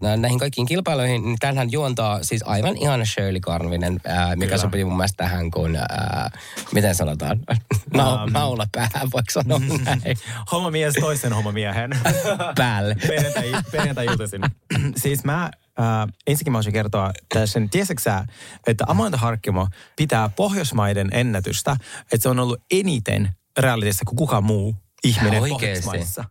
ää, 0.03 0.17
näihin 0.17 0.39
kaikkiin 0.39 0.67
kilpailuihin, 0.67 1.23
niin 1.23 1.37
tämähän 1.39 1.71
juontaa 1.71 2.23
siis 2.23 2.43
aivan 2.45 2.77
ihana 2.77 3.05
Shirley 3.05 3.39
Karvinen, 3.39 3.99
ää, 4.05 4.35
mikä 4.35 4.45
Kyllä. 4.45 4.57
sopii 4.61 4.83
mun 4.83 4.97
mielestä 4.97 5.23
tähän, 5.23 5.51
kun, 5.51 5.75
ää, 5.75 6.31
miten 6.73 6.95
sanotaan, 6.95 7.39
Na, 7.95 8.25
naula 8.25 8.65
päähän, 8.71 9.07
voiko 9.13 9.31
sanoa 9.31 9.59
näin, 9.85 10.01
homomies 10.51 10.93
toisen 10.93 11.33
homomiehen. 11.33 11.91
päälle. 12.57 12.95
perjantai, 13.07 13.51
perjantai-iltaisin. 13.71 14.41
siis 15.01 15.23
mä, 15.23 15.43
äh, 15.43 16.07
ensinnäkin 16.27 16.51
mä 16.51 16.55
haluaisin 16.55 16.73
kertoa 16.73 17.11
tässä, 17.33 17.61
tiesitkö 17.71 18.03
sä, 18.03 18.25
että 18.67 18.83
Amanda 18.87 19.17
Harkkimo 19.17 19.67
pitää 19.95 20.29
Pohjoismaiden 20.29 21.09
ennätystä, 21.11 21.77
että 22.01 22.23
se 22.23 22.29
on 22.29 22.39
ollut 22.39 22.61
eniten 22.71 23.29
realitissa 23.59 24.05
kuin 24.05 24.15
kukaan 24.17 24.43
muu 24.43 24.75
ihminen? 25.03 25.39
Pohjoismaissa. 25.49 26.23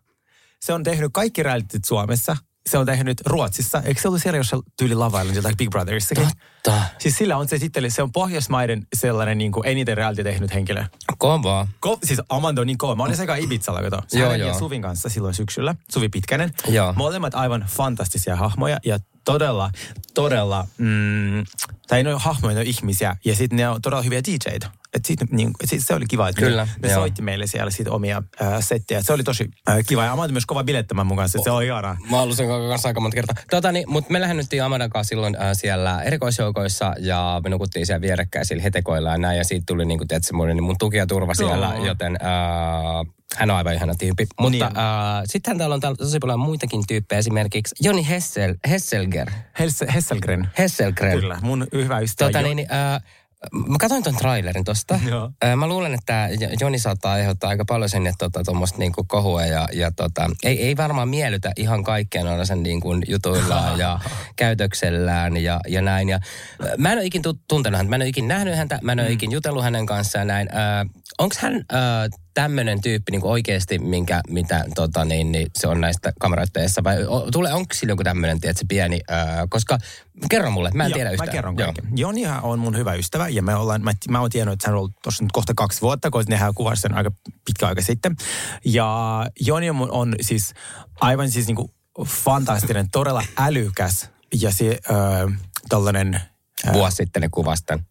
Se 0.59 0.73
on 0.73 0.83
tehnyt 0.83 1.11
kaikki 1.13 1.43
realityt 1.43 1.85
Suomessa. 1.85 2.37
Se 2.69 2.77
on 2.77 2.85
tehnyt 2.85 3.21
Ruotsissa. 3.25 3.81
Eikö 3.85 4.01
se 4.01 4.07
ollut 4.07 4.21
siellä, 4.21 4.37
jossa 4.37 4.59
tyyli 4.77 4.95
lavailla 4.95 5.33
jotain 5.33 5.57
Big 5.57 5.69
Brotherissakin? 5.69 6.27
Totta. 6.63 6.81
Siis 6.99 7.17
sillä 7.17 7.37
on 7.37 7.47
se 7.47 7.57
sitten, 7.57 7.91
se 7.91 8.03
on 8.03 8.11
Pohjoismaiden 8.11 8.87
sellainen 8.95 9.37
niin 9.37 9.51
kuin 9.51 9.67
eniten 9.67 9.97
reality 9.97 10.23
tehnyt 10.23 10.53
henkilö. 10.53 10.83
Kovaa. 11.17 11.67
Ko, 11.79 11.99
siis 12.03 12.21
Amanda 12.29 12.61
on 12.61 12.67
niin 12.67 12.77
kova. 12.77 12.95
Mä 12.95 13.03
olin 13.03 13.15
sekä 13.15 13.35
Ibizalla, 13.35 13.81
kato. 13.81 14.01
Joo, 14.13 14.21
Joo, 14.23 14.31
ja 14.31 14.37
joo. 14.37 14.59
Suvin 14.59 14.81
kanssa 14.81 15.09
silloin 15.09 15.33
syksyllä. 15.33 15.75
Suvi 15.91 16.09
Pitkänen. 16.09 16.53
Joo. 16.67 16.93
Molemmat 16.97 17.35
aivan 17.35 17.65
fantastisia 17.69 18.35
hahmoja 18.35 18.79
ja 18.85 18.99
todella, 19.25 19.71
todella, 20.13 20.67
mm, 20.77 21.43
tai 21.87 22.03
ne 22.03 22.13
on 22.13 22.21
hahmoja, 22.21 22.53
ne 22.53 22.59
on 22.59 22.67
ihmisiä. 22.67 23.15
Ja 23.25 23.35
sitten 23.35 23.57
ne 23.57 23.69
on 23.69 23.81
todella 23.81 24.03
hyviä 24.03 24.21
DJitä. 24.23 24.71
Et 24.93 25.05
siitä, 25.05 25.25
niin, 25.31 25.51
et 25.63 25.69
siitä 25.69 25.85
se 25.87 25.93
oli 25.93 26.05
kiva, 26.05 26.29
että 26.29 26.41
Kyllä, 26.41 26.67
ne, 26.81 26.87
ne 26.87 26.93
soitti 26.93 27.21
meille 27.21 27.47
siellä 27.47 27.71
siitä 27.71 27.91
omia 27.91 28.23
äh, 28.41 28.53
settejä. 28.59 29.01
Se 29.01 29.13
oli 29.13 29.23
tosi 29.23 29.49
äh, 29.69 29.77
kiva 29.87 30.03
ja 30.05 30.11
Amanda 30.11 30.31
myös 30.33 30.45
kova 30.45 30.63
bilettämään 30.63 31.07
mun 31.07 31.17
kanssa, 31.17 31.39
se 31.43 31.51
oli 31.51 31.65
ihanaa. 31.65 31.97
Mä 32.09 32.15
oon 32.15 32.23
ollut 32.23 32.37
sen 32.37 32.47
kanssa 32.69 32.87
aika 32.87 32.99
monta 33.01 33.15
kertaa. 33.15 33.35
Tota, 33.49 33.71
niin, 33.71 33.89
mutta 33.91 34.11
me 34.11 34.21
lähdettiin 34.21 34.63
Amadan 34.63 34.89
kanssa 34.89 35.09
silloin 35.09 35.35
äh, 35.35 35.49
siellä 35.53 36.01
erikoisjoukoissa 36.01 36.93
ja 36.99 37.41
me 37.43 37.49
nukuttiin 37.49 37.85
siellä 37.85 38.01
vierekkäisillä 38.01 38.63
hetekoilla 38.63 39.09
ja 39.11 39.17
näin. 39.17 39.37
Ja 39.37 39.43
siitä 39.43 39.63
tuli 39.67 39.85
niin 39.85 39.97
kuin, 39.97 40.07
tiedät, 40.07 40.23
semmoinen 40.23 40.55
niin 40.55 40.63
mun 40.63 40.75
tuki 40.79 40.97
ja 40.97 41.07
turva 41.07 41.33
siellä, 41.33 41.71
Joo. 41.75 41.85
joten 41.85 42.17
äh, 42.21 43.13
hän 43.37 43.51
on 43.51 43.57
aivan 43.57 43.73
ihana 43.73 43.95
tyyppi. 43.95 44.27
Mutta 44.39 44.51
Niin. 44.51 44.63
äh, 44.77 45.23
sittenhän 45.25 45.57
täällä 45.57 45.73
on 45.73 45.81
täällä 45.81 45.97
tosi 45.97 46.19
paljon 46.19 46.39
muitakin 46.39 46.83
tyyppejä. 46.87 47.19
Esimerkiksi 47.19 47.75
Joni 47.81 48.09
Hessel, 48.09 48.55
Hesselger. 48.69 49.29
Hels- 49.59 49.93
Hesselgren. 49.93 50.49
Hesselgren. 50.57 51.19
Kyllä, 51.19 51.39
mun 51.41 51.67
hyvä 51.73 51.99
ystävä. 51.99 52.29
Tota, 52.29 52.39
Jo- 52.39 52.47
niin, 52.47 52.55
niin, 52.55 52.67
äh, 52.73 53.01
mä 53.53 53.77
katsoin 53.79 54.03
ton 54.03 54.15
trailerin 54.15 54.63
tosta. 54.63 54.99
Joo. 55.09 55.31
Mä 55.55 55.67
luulen, 55.67 55.93
että 55.93 56.29
Joni 56.59 56.79
saattaa 56.79 57.11
aiheuttaa 57.13 57.49
aika 57.49 57.65
paljon 57.65 57.89
sen, 57.89 58.07
että 58.07 58.17
tota, 58.29 58.43
tuommoista 58.43 58.77
niinku 58.77 59.03
kohua 59.07 59.45
ja, 59.45 59.67
ja 59.73 59.91
tota, 59.91 60.29
ei, 60.43 60.61
ei 60.61 60.77
varmaan 60.77 61.09
miellytä 61.09 61.51
ihan 61.55 61.83
kaikkea 61.83 62.23
noilla 62.23 62.45
sen 62.45 62.63
niinku 62.63 62.89
jutuillaan 63.07 63.79
ja 63.83 63.99
käytöksellään 64.35 65.37
ja, 65.37 65.59
ja 65.67 65.81
näin. 65.81 66.09
Ja, 66.09 66.19
mä 66.77 66.91
en 66.91 66.97
ole 66.97 67.05
ikin 67.05 67.21
tu- 67.21 67.39
tuntenut 67.47 67.77
häntä, 67.77 67.89
mä 67.89 67.95
en 67.95 68.01
ole 68.01 68.09
ikin 68.09 68.27
nähnyt 68.27 68.55
häntä, 68.55 68.79
mä 68.81 68.91
en 68.91 68.99
ole 68.99 69.07
mm. 69.07 69.13
ikin 69.13 69.31
jutellut 69.31 69.63
hänen 69.63 69.85
kanssaan 69.85 70.27
näin. 70.27 70.49
Äh, 70.55 70.85
Onko 71.19 71.35
hän 71.39 71.55
äh, 71.55 72.09
tämmöinen 72.33 72.81
tyyppi 72.81 73.11
niin 73.11 73.23
oikeasti, 73.23 73.79
minkä, 73.79 74.21
mitä 74.29 74.65
tota, 74.75 75.05
niin, 75.05 75.31
niin, 75.31 75.47
se 75.57 75.67
on 75.67 75.81
näistä 75.81 76.13
kameroitteissa 76.19 76.83
vai 76.83 77.05
o, 77.05 77.31
tule, 77.31 77.53
onko 77.53 77.73
sillä 77.73 77.91
joku 77.91 78.03
tämmöinen, 78.03 78.41
tiedätkö, 78.41 78.65
pieni, 78.69 78.99
äh, 79.11 79.27
koska 79.49 79.77
kerro 80.29 80.51
mulle, 80.51 80.71
mä 80.73 80.85
en 80.85 80.89
Joo, 80.89 80.95
tiedä 80.95 81.11
yhtään. 81.11 81.27
Mä 81.27 81.31
kerron 81.31 81.57
Joo. 81.57 81.73
Jonihan 81.95 82.43
on 82.43 82.59
mun 82.59 82.77
hyvä 82.77 82.93
ystävä 82.93 83.29
ja 83.29 83.43
me 83.43 83.55
ollaan, 83.55 83.83
mä, 83.83 83.91
mä 84.09 84.19
oon 84.21 84.29
tiennyt, 84.29 84.53
että 84.53 84.67
hän 84.67 84.75
on 84.75 84.79
ollut 84.79 84.95
tuossa 85.03 85.23
nyt 85.23 85.31
kohta 85.31 85.53
kaksi 85.55 85.81
vuotta, 85.81 86.09
koska 86.09 86.29
nehän 86.29 86.53
kuvasi 86.53 86.81
sen 86.81 86.93
aika 86.93 87.11
pitkä 87.45 87.67
aika 87.67 87.81
sitten. 87.81 88.15
Ja 88.65 89.27
Joni 89.39 89.69
on, 89.69 89.91
on 89.91 90.15
siis 90.21 90.53
aivan 91.01 91.31
siis 91.31 91.47
niinku 91.47 91.71
fantastinen, 92.05 92.89
todella 92.91 93.23
älykäs 93.37 94.09
ja 94.41 94.51
se 94.51 94.77
äh, 94.91 95.37
tällainen... 95.69 96.21
Vuosi 96.73 96.95
sitten 96.95 97.21
ne 97.21 97.29
kuvasi 97.31 97.63
tämän. 97.65 97.85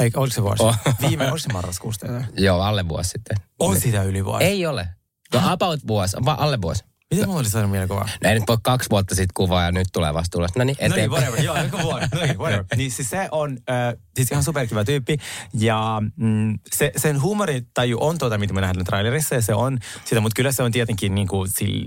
Ei, 0.00 0.10
oliko 0.16 0.34
se 0.34 0.42
vuosi? 0.42 0.62
Oh. 0.62 0.76
Viime, 1.08 1.24
oliko 1.24 1.38
se 1.38 1.52
marraskuusta? 1.52 2.06
Joo, 2.36 2.62
alle 2.62 2.88
vuosi 2.88 3.10
sitten. 3.10 3.36
On 3.58 3.80
sitä 3.80 4.02
yli 4.02 4.24
vuosi. 4.24 4.44
Ei 4.44 4.66
ole. 4.66 4.88
No 5.34 5.40
about 5.44 5.80
vuosi, 5.86 6.16
vaan 6.24 6.38
alle 6.38 6.62
vuosi. 6.62 6.84
Miten 7.14 7.28
mulla 7.28 7.40
oli 7.40 7.48
saanut 7.48 7.70
mielikuva? 7.70 8.08
No 8.24 8.30
ei 8.30 8.34
nyt 8.34 8.48
voi 8.48 8.56
kaksi 8.62 8.90
vuotta 8.90 9.14
sitten 9.14 9.34
kuvaa 9.34 9.64
ja 9.64 9.72
nyt 9.72 9.88
tulee 9.92 10.14
vasta 10.14 10.28
tulos. 10.32 10.50
No 10.56 10.64
niin, 10.64 10.76
No 10.80 10.86
niin, 10.86 10.92
eteenpäin. 10.92 11.22
whatever. 11.22 11.44
Joo, 11.44 11.56
joku 11.62 11.78
vuosi. 11.82 12.06
No 12.14 12.20
niin, 12.20 12.38
whatever. 12.38 12.64
Niin 12.76 12.90
siis 12.90 13.10
se 13.10 13.28
on 13.30 13.58
äh, 13.70 13.94
siis 14.16 14.30
ihan 14.30 14.44
superkiva 14.44 14.84
tyyppi. 14.84 15.16
Ja 15.54 16.02
mm, 16.16 16.58
se, 16.74 16.92
sen 16.96 17.22
huumoritaju 17.22 17.96
on 18.00 18.18
tuota, 18.18 18.38
mitä 18.38 18.54
me 18.54 18.60
nähdään 18.60 18.84
trailerissa. 18.84 19.34
Ja 19.34 19.42
se 19.42 19.54
on 19.54 19.78
sitä, 20.04 20.20
mutta 20.20 20.36
kyllä 20.36 20.52
se 20.52 20.62
on 20.62 20.72
tietenkin 20.72 21.14
niin 21.14 21.28
kuin, 21.28 21.50
sil, 21.56 21.84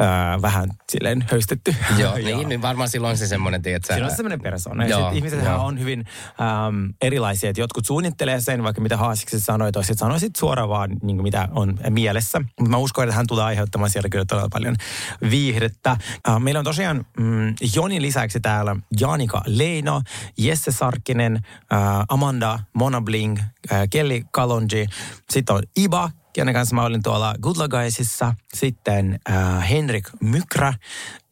äh, 0.00 0.42
vähän 0.42 0.70
silleen 0.92 1.24
höystetty. 1.30 1.74
Joo, 1.98 2.16
Ja 2.16 2.24
niin, 2.36 2.48
niin 2.48 2.62
varmaan 2.62 2.88
silloin 2.88 3.18
se 3.18 3.26
semmoinen, 3.26 3.62
tiedätkö 3.62 3.92
Siinä 3.92 4.06
on 4.06 4.16
semmoinen 4.16 4.40
persona. 4.40 4.84
Ja 4.84 4.90
Joo, 4.90 5.08
sit 5.08 5.16
ihmiset 5.16 5.44
joo. 5.44 5.64
on 5.64 5.78
hyvin 5.80 6.04
äm, 6.68 6.92
erilaisia, 7.02 7.50
että 7.50 7.60
jotkut 7.60 7.86
suunnittelee 7.86 8.40
sen, 8.40 8.62
vaikka 8.62 8.82
mitä 8.82 8.96
Haasiksi 8.96 9.40
sanoi, 9.40 9.72
toiset 9.72 9.98
sanoi 9.98 10.20
sit 10.20 10.36
suoraan 10.36 10.68
vaan, 10.68 10.90
niin 10.90 11.16
kuin 11.16 11.22
mitä 11.22 11.48
on 11.52 11.78
mielessä. 11.90 12.38
Mutta 12.40 12.70
mä 12.70 12.76
uskon, 12.76 13.04
että 13.04 13.16
hän 13.16 13.26
tulee 13.26 13.44
aiheuttamaan 13.44 13.90
siellä 13.90 14.08
kyllä 14.08 14.24
todella 14.24 14.48
paljon 14.54 14.76
viihdettä. 15.30 15.90
Äh, 15.90 16.40
meillä 16.40 16.58
on 16.58 16.64
tosiaan 16.64 17.06
mm, 17.18 17.54
Jonin 17.74 18.02
lisäksi 18.02 18.40
täällä 18.40 18.76
Janika 19.00 19.42
Leino, 19.46 20.02
Jesse 20.38 20.72
Sarkkinen, 20.72 21.36
äh, 21.72 21.80
Amanda 22.08 22.58
Mona 22.72 23.00
Bling, 23.00 23.38
äh, 23.38 23.78
Kelly 23.90 24.22
Kalonji, 24.32 24.86
sitten 25.30 25.56
on 25.56 25.62
Iba, 25.76 26.10
kenen 26.32 26.54
kanssa 26.54 26.74
mä 26.74 26.82
olin 26.82 27.02
tuolla 27.02 27.34
Good 27.42 27.68
Guysissa, 27.68 28.34
sitten 28.54 29.20
Henrik 29.70 30.08
Mykrä, 30.20 30.74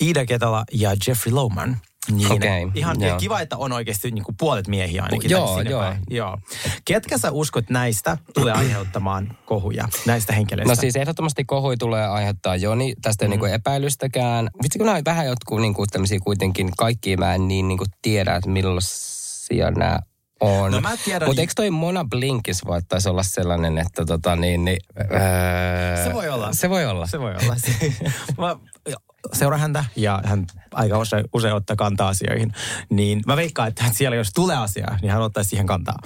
Ida 0.00 0.26
Ketola 0.26 0.64
ja 0.72 0.96
Jeffrey 1.06 1.34
Lohman. 1.34 1.76
Niin, 2.10 2.32
Okei, 2.32 2.68
ihan 2.74 3.00
joo. 3.00 3.18
kiva, 3.18 3.40
että 3.40 3.56
on 3.56 3.72
oikeasti 3.72 4.10
niin 4.10 4.24
kuin 4.24 4.36
puolet 4.38 4.68
miehiä 4.68 5.02
ainakin. 5.02 5.30
Joo, 5.30 5.60
joo. 5.60 5.80
päin. 5.80 5.98
joo. 6.10 6.38
Ketkä 6.84 7.18
sä 7.18 7.30
uskot 7.30 7.70
näistä 7.70 8.18
tulee 8.34 8.52
aiheuttamaan 8.52 9.36
kohuja, 9.46 9.88
näistä 10.06 10.32
henkilöistä? 10.32 10.72
No 10.72 10.80
siis 10.80 10.96
ehdottomasti 10.96 11.44
kohui 11.44 11.76
tulee 11.76 12.06
aiheuttaa 12.06 12.56
Joni, 12.56 12.94
tästä 13.02 13.24
ei 13.24 13.28
mm. 13.28 13.30
niinku 13.30 13.46
epäilystäkään. 13.46 14.50
Vitsi 14.62 14.78
kun 14.78 14.88
on 14.88 15.02
vähän 15.04 15.26
jotkut 15.26 15.60
niinku 15.60 15.86
tämmöisiä 15.86 16.18
kuitenkin, 16.24 16.70
kaikki 16.78 17.16
mä 17.16 17.34
en 17.34 17.48
niin 17.48 17.68
niinku 17.68 17.84
tiedä, 18.02 18.34
että 18.34 18.50
millaisia 18.50 19.70
nämä 19.70 19.98
on. 20.40 20.72
No 20.72 20.80
mä 20.80 20.96
tiedän- 21.04 21.28
Mutta 21.28 21.40
eikö 21.40 21.52
toi 21.56 21.70
Mona 21.70 22.04
Blinkis 22.04 22.64
voittaisi 22.66 23.08
olla 23.08 23.22
sellainen, 23.22 23.78
että 23.78 24.04
tota 24.04 24.36
niin, 24.36 24.64
niin 24.64 24.78
öö, 25.00 26.04
Se 26.04 26.12
voi 26.12 26.28
olla. 26.28 26.52
Se 26.52 26.70
voi 26.70 26.86
olla. 26.86 27.06
Se 27.06 27.20
voi 27.20 27.34
olla. 27.42 27.56
mä 28.38 28.56
seuraan 29.32 29.60
häntä 29.60 29.84
ja 29.96 30.20
hän 30.24 30.46
aika 30.74 30.98
usein, 30.98 31.24
usein 31.32 31.54
ottaa 31.54 31.76
kantaa 31.76 32.08
asioihin. 32.08 32.52
Niin 32.90 33.22
mä 33.26 33.36
veikkaan, 33.36 33.68
että 33.68 33.84
siellä 33.92 34.16
jos 34.16 34.32
tulee 34.32 34.56
asiaa, 34.56 34.98
niin 35.02 35.12
hän 35.12 35.22
ottaisi 35.22 35.50
siihen 35.50 35.66
kantaa. 35.66 35.98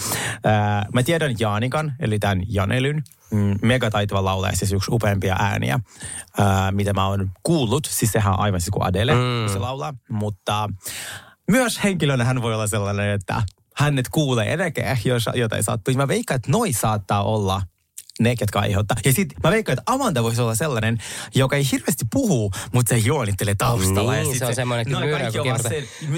Ää, 0.44 0.86
mä 0.94 1.02
tiedän 1.02 1.34
Jaanikan, 1.38 1.94
eli 2.00 2.18
tämän 2.18 2.42
Janelyn. 2.48 3.02
Mm, 3.30 3.58
megataitava 3.62 4.24
laulaja, 4.24 4.56
siis 4.56 4.72
yksi 4.72 4.90
upeimpia 4.90 5.36
ääniä, 5.38 5.80
ää, 6.38 6.72
mitä 6.72 6.92
mä 6.92 7.06
oon 7.06 7.30
kuullut. 7.42 7.84
Siis 7.90 8.12
sehän 8.12 8.32
on 8.32 8.40
aivan 8.40 8.60
siis 8.60 8.70
kuin 8.70 8.86
Adele, 8.86 9.14
mm. 9.14 9.20
kun 9.44 9.52
se 9.52 9.58
laulaa. 9.58 9.94
Mutta 10.08 10.68
myös 11.50 11.84
henkilönä 11.84 12.24
hän 12.24 12.42
voi 12.42 12.54
olla 12.54 12.66
sellainen, 12.66 13.10
että 13.10 13.42
hänet 13.76 14.08
kuulee 14.08 14.50
ja 14.50 14.56
näkee, 14.56 14.98
jos 15.04 15.24
jotain 15.34 15.62
sattuu. 15.62 15.94
Mä 15.94 16.08
veikkaan, 16.08 16.36
että 16.36 16.50
noi 16.50 16.72
saattaa 16.72 17.22
olla 17.22 17.62
ne, 18.20 18.36
ketkä 18.36 18.58
aiheuttaa. 18.58 18.96
Ja 19.04 19.12
sitten 19.12 19.38
mä 19.44 19.50
veikkaan, 19.50 19.78
että 19.78 19.92
Amanda 19.92 20.22
voisi 20.22 20.42
olla 20.42 20.54
sellainen, 20.54 20.98
joka 21.34 21.56
ei 21.56 21.64
hirveästi 21.72 22.04
puhu, 22.12 22.50
mutta 22.72 22.88
se 22.88 22.98
juonittelee 22.98 23.54
taustalla. 23.54 24.16
ja 24.16 24.22
Niin, 24.22 24.32
sit 24.32 24.38
se 24.38 24.46
on 24.46 24.54
semmoinen 24.54 24.92
no, 24.92 25.00
myyrä, 25.00 25.30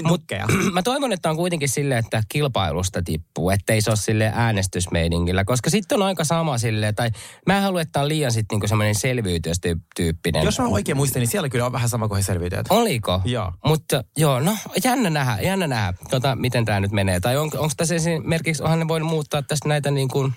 nukkeja. 0.03 0.47
mä 0.73 0.83
toivon, 0.83 1.13
että 1.13 1.29
on 1.29 1.35
kuitenkin 1.35 1.69
silleen, 1.69 1.99
että 1.99 2.23
kilpailusta 2.29 3.01
tippuu, 3.03 3.49
ettei 3.49 3.81
se 3.81 3.91
ole 3.91 3.97
sille 3.97 4.31
äänestysmeiningillä, 4.35 5.45
koska 5.45 5.69
sitten 5.69 5.95
on 5.95 6.07
aika 6.07 6.23
sama 6.23 6.57
silleen, 6.57 6.95
tai 6.95 7.09
mä 7.45 7.57
en 7.57 7.63
halua, 7.63 7.81
että 7.81 8.01
on 8.01 8.07
liian 8.07 8.31
sitten 8.31 8.55
niinku 8.55 8.67
semmoinen 8.67 8.95
selviytyöstyyppinen. 8.95 10.43
Jos 10.43 10.59
mä 10.59 10.67
oikein 10.67 10.97
muistan, 10.97 11.19
niin 11.19 11.27
siellä 11.27 11.49
kyllä 11.49 11.65
on 11.65 11.71
vähän 11.71 11.89
sama 11.89 12.07
kuin 12.07 12.17
he 12.17 12.23
selviytyjät. 12.23 12.65
Oliko? 12.69 13.21
Joo. 13.25 13.53
Mutta 13.65 14.03
joo, 14.17 14.39
no 14.39 14.57
jännä 14.83 15.09
nähdä, 15.09 15.37
jännä 15.41 15.67
nähdä, 15.67 15.93
tota, 16.09 16.35
miten 16.35 16.65
tämä 16.65 16.79
nyt 16.79 16.91
menee. 16.91 17.19
Tai 17.19 17.37
on, 17.37 17.51
onko 17.57 17.73
tässä 17.77 17.95
esimerkiksi, 17.95 18.63
onhan 18.63 18.79
ne 18.79 18.87
voinut 18.87 19.09
muuttaa 19.09 19.41
tästä 19.41 19.69
näitä 19.69 19.91
niin 19.91 20.07
kuin 20.07 20.33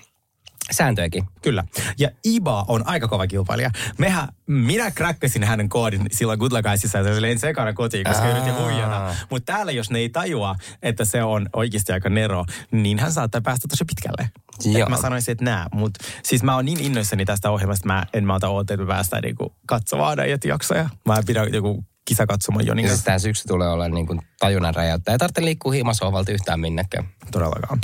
sääntöjäkin. 0.71 1.25
Kyllä. 1.43 1.65
Ja 1.99 2.09
Iba 2.25 2.65
on 2.69 2.87
aika 2.87 3.09
kova 3.09 3.27
kilpailija. 3.27 3.71
Mehän, 3.99 4.29
minä 4.47 4.91
kräkkäsin 4.91 5.45
hänen 5.45 5.69
koodin 5.69 6.07
silloin 6.13 6.39
Good 6.39 6.53
Luck 6.53 6.65
Guysissa 6.67 6.99
ja 6.99 7.05
se 7.05 7.15
oli 7.19 7.31
ensi 7.31 7.47
ekana 7.47 7.73
kotiin, 7.73 8.05
koska 8.05 8.29
yritin 8.31 8.55
huijata. 8.55 9.15
Mutta 9.31 9.53
täällä, 9.53 9.73
jos 9.73 9.91
ne 9.91 9.99
ei 9.99 10.09
tajua, 10.09 10.57
että 10.83 11.05
se 11.05 11.23
on 11.23 11.49
oikeasti 11.53 11.93
aika 11.93 12.09
nero, 12.09 12.45
niin 12.71 12.99
hän 12.99 13.13
saattaa 13.13 13.41
päästä 13.41 13.69
tosi 13.69 13.85
pitkälle. 13.85 14.31
Joo. 14.79 14.89
Mä 14.89 14.97
sanoisin, 14.97 15.33
että 15.33 15.45
nää. 15.45 15.67
Mutta 15.75 16.05
siis 16.23 16.43
mä 16.43 16.55
oon 16.55 16.65
niin 16.65 16.81
innoissani 16.81 17.25
tästä 17.25 17.51
ohjelmasta, 17.51 17.87
mä 17.87 18.07
en 18.13 18.25
malta 18.25 18.49
odottaa, 18.49 18.75
että 18.75 18.85
me 18.85 18.89
päästään 18.89 19.23
niinku 19.23 19.55
katsomaan 19.67 20.17
näitä 20.17 20.49
jaksoja. 20.49 20.89
Mä 21.07 21.17
pidän 21.27 21.53
joku 21.53 21.85
kisakatsomaan 22.05 22.67
Jonin 22.67 22.83
Ja 22.83 22.89
siis 22.89 22.93
kanssa. 22.99 23.05
tämä 23.05 23.19
syksy 23.19 23.49
tulee 23.49 23.69
olemaan 23.69 23.93
niin 23.95 24.23
tajunnan 24.39 24.75
räjäyttä. 24.75 25.13
Ei 25.13 25.19
tarvitse 25.19 25.45
liikkua 25.45 25.73
hiimasohvalta 25.73 26.33
yhtään 26.33 26.61
minnekään. 26.61 27.09
Todellakaan. 27.31 27.81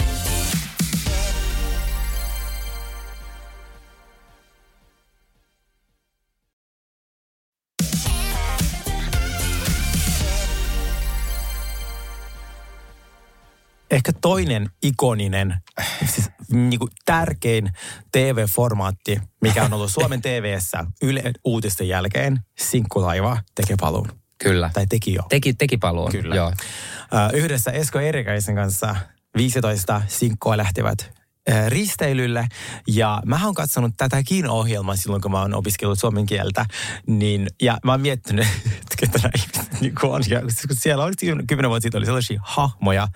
Ehkä 13.90 14.12
toinen 14.20 14.70
ikoninen, 14.82 15.54
siis 16.14 16.30
niin 16.50 16.78
kuin 16.78 16.90
tärkein 17.04 17.70
TV-formaatti, 18.12 19.20
mikä 19.40 19.64
on 19.64 19.72
ollut 19.72 19.90
Suomen 19.90 20.22
TVssä 20.22 20.84
Yle 21.02 21.22
uutisten 21.44 21.88
jälkeen, 21.88 22.38
Sinkkulaiva 22.58 23.38
tekee 23.54 23.76
paluun. 23.80 24.08
Kyllä. 24.42 24.70
Tai 24.74 24.86
teki 24.86 25.14
jo. 25.14 25.22
Teki, 25.28 25.54
teki 25.54 25.76
paluun. 25.76 26.10
Kyllä. 26.10 26.34
Joo. 26.34 26.52
Yhdessä 27.32 27.70
Esko 27.70 28.00
Erikäisen 28.00 28.54
kanssa 28.54 28.96
15 29.36 30.02
sinkkoa 30.06 30.56
lähtivät 30.56 31.17
risteilylle. 31.68 32.48
Ja 32.86 33.22
mä 33.26 33.44
oon 33.44 33.54
katsonut 33.54 33.94
tätäkin 33.96 34.48
ohjelmaa 34.50 34.96
silloin, 34.96 35.22
kun 35.22 35.30
mä 35.30 35.40
oon 35.40 35.54
opiskellut 35.54 35.98
suomen 35.98 36.26
kieltä. 36.26 36.66
Niin, 37.06 37.46
ja 37.62 37.78
mä 37.84 37.92
oon 37.92 38.00
miettinyt, 38.00 38.46
että 38.80 38.96
ketä 38.98 39.30
ihmiset 39.38 39.80
niin 39.80 39.94
on. 40.02 40.22
Ja, 40.28 40.40
siellä 40.72 41.04
oli 41.04 41.14
kymmenen 41.46 41.70
vuotta 41.70 41.82
sitten 41.82 41.98
oli 41.98 42.06
sellaisia 42.06 42.40
hahmoja, 42.44 43.08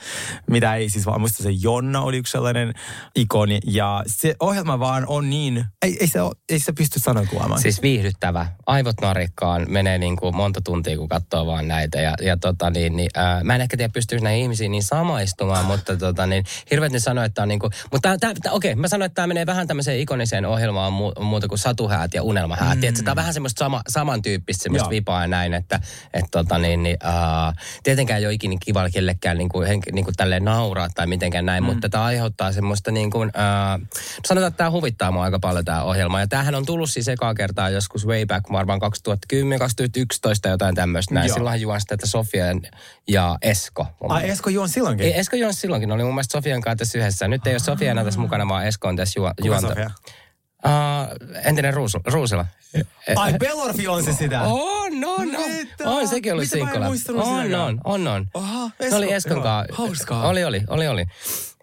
mitä 0.51 0.75
ei 0.75 0.91
siis 0.91 1.07
vaan, 1.07 1.21
muista 1.21 1.43
se 1.43 1.51
Jonna 1.63 2.01
oli 2.01 2.17
yksi 2.17 2.31
sellainen 2.31 2.75
ikoni. 3.17 3.61
Ja 3.67 4.05
se 4.07 4.35
ohjelma 4.41 4.79
vaan 4.79 5.07
on 5.07 5.31
niin, 5.31 5.65
ei, 5.83 5.97
ei, 6.01 6.07
se, 6.07 6.19
ei 6.49 6.59
se 6.59 6.73
pysty 6.73 7.01
sanoa 7.01 7.27
kuvaamaan. 7.27 7.63
Siis 7.63 7.83
viihdyttävä. 7.83 8.47
Aivot 8.67 9.01
narikkaan. 9.01 9.67
Menee 9.69 9.99
niin 9.99 10.17
kuin 10.17 10.37
monta 10.37 10.61
tuntia, 10.61 10.97
kun 10.97 11.09
katsoo 11.09 11.47
vaan 11.47 11.69
näitä. 11.69 12.01
Ja, 12.01 12.15
ja 12.23 12.37
tota 12.37 12.71
niin, 12.71 12.97
niin 12.97 13.11
ää, 13.15 13.45
mä 13.45 13.55
en 13.55 13.61
ehkä 13.61 13.77
tiedä, 13.77 13.93
pystyykö 13.93 14.25
näihin 14.25 14.43
ihmisiin 14.43 14.71
niin 14.71 14.83
samaistumaan, 14.83 15.65
mutta 15.65 15.97
tota 15.97 16.27
niin, 16.27 16.45
hirveät 16.71 16.93
ne 16.93 16.99
sanoo, 16.99 17.25
että 17.25 17.43
on 17.43 17.49
niin 17.49 17.61
kuin, 17.61 17.73
mutta 17.93 18.17
okei, 18.51 18.75
mä 18.75 18.89
sanoin, 18.89 19.07
että 19.07 19.15
tämä 19.15 19.27
menee 19.27 19.47
vähän 19.47 19.67
tämmöiseen 19.67 19.99
ikoniseen 19.99 20.45
ohjelmaan 20.47 20.93
mu, 20.93 21.13
muuta 21.21 21.49
kuin 21.49 21.59
satuhäät 21.59 22.15
ja 22.15 22.23
unelmahäät. 22.23 22.75
Mm. 22.75 22.81
Tiedätkö, 22.81 23.03
tämä 23.03 23.13
on 23.13 23.17
vähän 23.17 23.35
semmoista 23.35 23.59
sama, 23.59 23.83
samantyyppistä 23.89 24.63
semmoista 24.63 24.85
Joo. 24.85 24.91
vipaa 24.91 25.23
ja 25.23 25.29
näin, 25.29 25.55
että 25.55 25.81
et, 26.15 26.25
tota 26.31 26.59
niin, 26.59 26.83
niin, 26.83 26.97
uh, 27.05 27.55
tietenkään 27.83 28.21
ei 28.21 28.27
ole 28.27 28.35
ikinä 28.35 28.57
kiva 28.65 28.91
kellekään 28.91 29.39
niin 29.39 29.49
kuin, 29.49 29.69
niin 29.93 30.05
kuin 30.05 30.15
tälleen 30.17 30.45
nauraa 30.45 30.89
tai 30.95 31.07
mitenkään 31.07 31.47
näin, 31.47 31.65
mm. 31.65 31.67
mutta 31.67 31.89
tämä 31.89 32.05
aiheuttaa 32.05 32.53
semmoista 32.53 32.91
niin 32.91 33.11
kuin, 33.11 33.29
uh, 33.29 33.89
sanotaan, 34.27 34.49
että 34.49 34.59
tämä 34.59 34.71
huvittaa 34.71 35.11
mua 35.11 35.25
aika 35.25 35.39
paljon 35.39 35.65
tämä 35.65 35.83
ohjelma. 35.83 36.21
Ja 36.21 36.27
tämähän 36.27 36.55
on 36.55 36.67
tullut 36.67 36.91
siis 36.91 37.09
ekaa 37.09 37.35
kertaa 37.35 37.71
joskus 37.71 38.07
way 38.07 38.27
back 38.27 38.53
varmaan 38.53 38.81
2010-2011 40.47 40.51
jotain 40.51 40.75
tämmöistä 40.75 41.15
näin. 41.15 41.33
Silloin 41.33 41.61
juon 41.61 41.81
sitä, 41.81 41.95
että 41.95 42.07
Sofia 42.07 42.45
ja 43.09 43.39
Esko. 43.43 43.87
Ai 44.09 44.31
Esko 44.31 44.51
juon 44.51 44.69
silloinkin? 44.69 45.07
Ei, 45.07 45.19
Esko 45.19 45.37
juon 45.37 45.55
silloinkin. 45.55 45.93
Oli 45.93 46.05
mun 46.05 46.15
mielestä 46.15 46.33
Sofian 46.33 46.61
kanssa 46.61 46.77
tässä 46.77 46.99
yhdessä. 46.99 47.29
Nyt 47.29 47.47
ei 47.47 47.53
ole 47.53 47.59
Sofia 47.59 47.91
enää 47.91 48.05
tässä 48.13 48.21
mukana, 48.21 48.49
vaan 48.49 48.67
Esko 48.67 48.89
on 48.89 48.97
tässä 48.97 49.21
juo, 49.21 49.33
juonta. 49.45 49.69
Sofia? 49.69 49.91
Uh, 50.67 51.41
entinen 51.45 51.75
Ruus, 51.75 51.97
Ruusila. 52.05 52.47
Ai, 53.17 53.33
Bellorfi 53.39 53.89
on 53.89 54.05
se 54.05 54.13
sitä? 54.13 54.43
On, 54.43 55.01
no, 55.01 55.17
no. 55.17 55.39
On, 55.85 56.09
sekin 56.09 56.35
oli 56.35 56.47
sinkkola. 56.47 56.87
On, 57.15 57.55
on, 57.55 57.81
on, 57.85 58.09
on. 58.09 58.27
Esko, 58.81 58.97
oli 58.97 59.13
Eskon 59.13 59.43
kanssa. 59.43 59.75
Hauskaa. 59.77 60.29
Oli, 60.29 60.45
oli, 60.45 60.63
oli, 60.69 60.89
oli. 60.89 61.05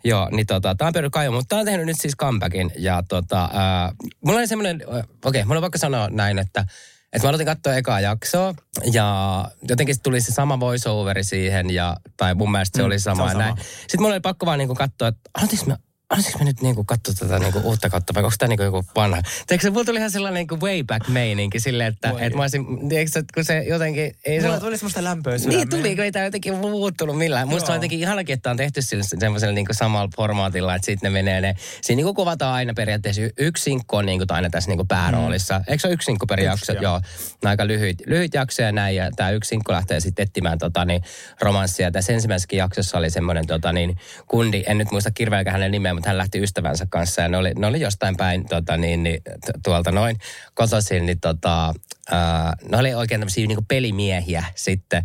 Joo, 0.04 0.30
niin 0.32 0.48
tota, 0.48 0.76
tämä 0.76 0.88
on 0.88 0.94
Perry 0.94 1.10
Kaiju, 1.10 1.32
mutta 1.32 1.48
tämä 1.50 1.60
on 1.60 1.66
tehnyt 1.66 1.86
nyt 1.86 1.96
siis 2.00 2.18
comebackin. 2.18 2.72
Ja 2.78 3.04
tota, 3.10 3.44
äh, 3.44 3.96
mulla 4.26 4.40
oli 4.40 4.48
semmoinen, 4.48 4.82
okei, 4.88 5.04
okay, 5.26 5.44
mulla 5.44 5.58
on 5.58 5.62
vaikka 5.62 5.80
sanoa 5.80 6.10
näin, 6.12 6.40
että 6.40 6.66
että 7.14 7.28
mä 7.28 7.30
aloitin 7.30 7.46
katsoa 7.46 7.76
ekaa 7.76 8.00
jaksoa 8.00 8.54
ja 8.92 9.46
jotenkin 9.70 9.96
tuli 10.04 10.22
se 10.22 10.32
sama 10.32 10.60
voiceoveri 10.60 11.24
siihen 11.24 11.70
ja, 11.70 11.98
tai 12.18 12.36
mun 12.36 12.52
mielestä 12.52 12.78
se 12.78 12.82
mm, 12.82 12.86
oli 12.86 13.00
sama. 13.00 13.28
Se 13.28 13.32
sama. 13.32 13.44
Näin. 13.44 13.56
Sitten 13.58 14.02
mulla 14.02 14.14
oli 14.14 14.20
pakko 14.20 14.46
vaan 14.46 14.60
niinku 14.60 14.76
katsoa, 14.76 15.08
että 15.08 15.30
aloitinko 15.38 15.66
mä 15.66 15.78
olisiko 16.14 16.40
me 16.40 16.46
nyt 16.46 16.62
niinku 16.62 16.84
katsoa 16.84 17.16
tätä 17.20 17.40
niinku 17.40 17.60
uutta 17.60 17.90
kautta 17.90 18.14
vai 18.14 18.24
onko 18.24 18.36
tämä 18.40 18.48
niinku 18.48 18.64
joku 18.64 18.86
vanha? 18.96 19.22
Teekö 19.48 19.62
se, 19.62 19.70
mulla 19.70 19.86
tuli 19.86 19.98
ihan 19.98 20.12
sellainen 20.12 20.36
niinku 20.36 20.66
way 20.66 20.84
back 20.84 21.08
meininki 21.08 21.60
silleen, 21.60 21.94
että 21.94 22.14
et 22.20 22.36
mä 22.36 22.42
olisin, 22.42 22.90
tiedätkö, 22.90 23.24
kun 23.34 23.46
se 23.46 23.64
jotenkin... 23.68 24.16
Ei 24.26 24.42
mulla 24.42 24.56
se, 24.56 24.62
tuli 24.62 24.78
semmoista 24.78 25.04
lämpöä 25.04 25.38
Niin 25.46 25.70
tuli, 25.70 25.96
kun 25.96 26.06
ei 26.06 26.12
tämä 26.12 26.26
jotenkin 26.26 26.56
muuttunut 26.56 27.18
millään. 27.18 27.48
Joo. 27.48 27.54
Musta 27.54 27.72
on 27.72 27.76
jotenkin 27.76 28.00
ihanakin, 28.00 28.34
että 28.34 28.52
on 28.52 28.58
tehty 28.58 28.82
semmoisella 29.02 29.54
niinku 29.54 29.74
samalla 29.74 30.10
formaatilla, 30.16 30.76
että 30.76 30.86
sitten 30.86 31.14
ne 31.14 31.20
menee 31.20 31.42
ne, 31.42 31.56
siinä 31.82 31.98
niinku 31.98 32.14
kuvataan 32.14 32.54
aina 32.54 32.74
periaatteessa 32.74 33.22
yksi 33.38 33.64
sinkku 33.64 33.96
on 33.96 34.06
niinku 34.06 34.26
aina 34.30 34.50
tässä 34.50 34.70
niinku 34.70 34.86
pääroolissa. 34.86 35.60
Mm. 35.60 35.64
Eikö 35.68 35.82
se 35.82 35.88
ole 35.88 35.94
yksi 35.94 36.06
sinkku 36.06 36.26
per 36.26 36.40
jakso? 36.40 36.74
Joo. 36.74 36.84
joo. 36.84 37.02
aika 37.46 37.68
lyhyt, 37.68 38.02
lyhyt 38.06 38.34
jakso 38.34 38.62
ja 38.62 38.72
näin 38.72 38.96
ja 38.96 39.12
tämä 39.16 39.30
yksi 39.30 39.50
sinkku 39.50 39.72
lähtee 39.72 40.00
sitten 40.00 40.24
etsimään 40.24 40.58
tota, 40.58 40.86
niin, 40.86 41.02
romanssia. 41.42 41.92
Tässä 41.92 42.14
ensimmäisessä 42.14 42.56
jaksossa 42.56 42.98
oli 42.98 43.10
semmoinen 43.10 43.48
tota, 43.48 43.74
niin, 43.74 43.98
kundi, 44.28 44.64
en 44.68 44.78
nyt 44.78 44.92
muista 44.92 45.12
kirveäkään 45.12 45.54
hänen 45.54 45.72
nimeä, 45.72 45.99
mutta 46.00 46.10
hän 46.10 46.18
lähti 46.18 46.40
ystävänsä 46.40 46.88
kanssa 46.90 47.22
ja 47.22 47.28
ne 47.28 47.38
oli, 47.38 47.54
ne 47.54 47.68
oli 47.68 47.82
jostain 47.82 48.18
päin 48.18 48.46
tota, 48.46 48.78
niin, 48.78 49.04
niin, 49.04 49.22
tuolta 49.64 49.92
noin 49.92 50.18
kotoisin, 50.54 51.06
niin 51.06 51.20
tota, 51.20 51.74
ää, 52.12 52.54
ne 52.72 52.78
oli 52.78 52.94
oikein 52.94 53.22
tämmöisiä 53.22 53.48
niin 53.48 53.66
pelimiehiä 53.68 54.44
sitten 54.56 55.04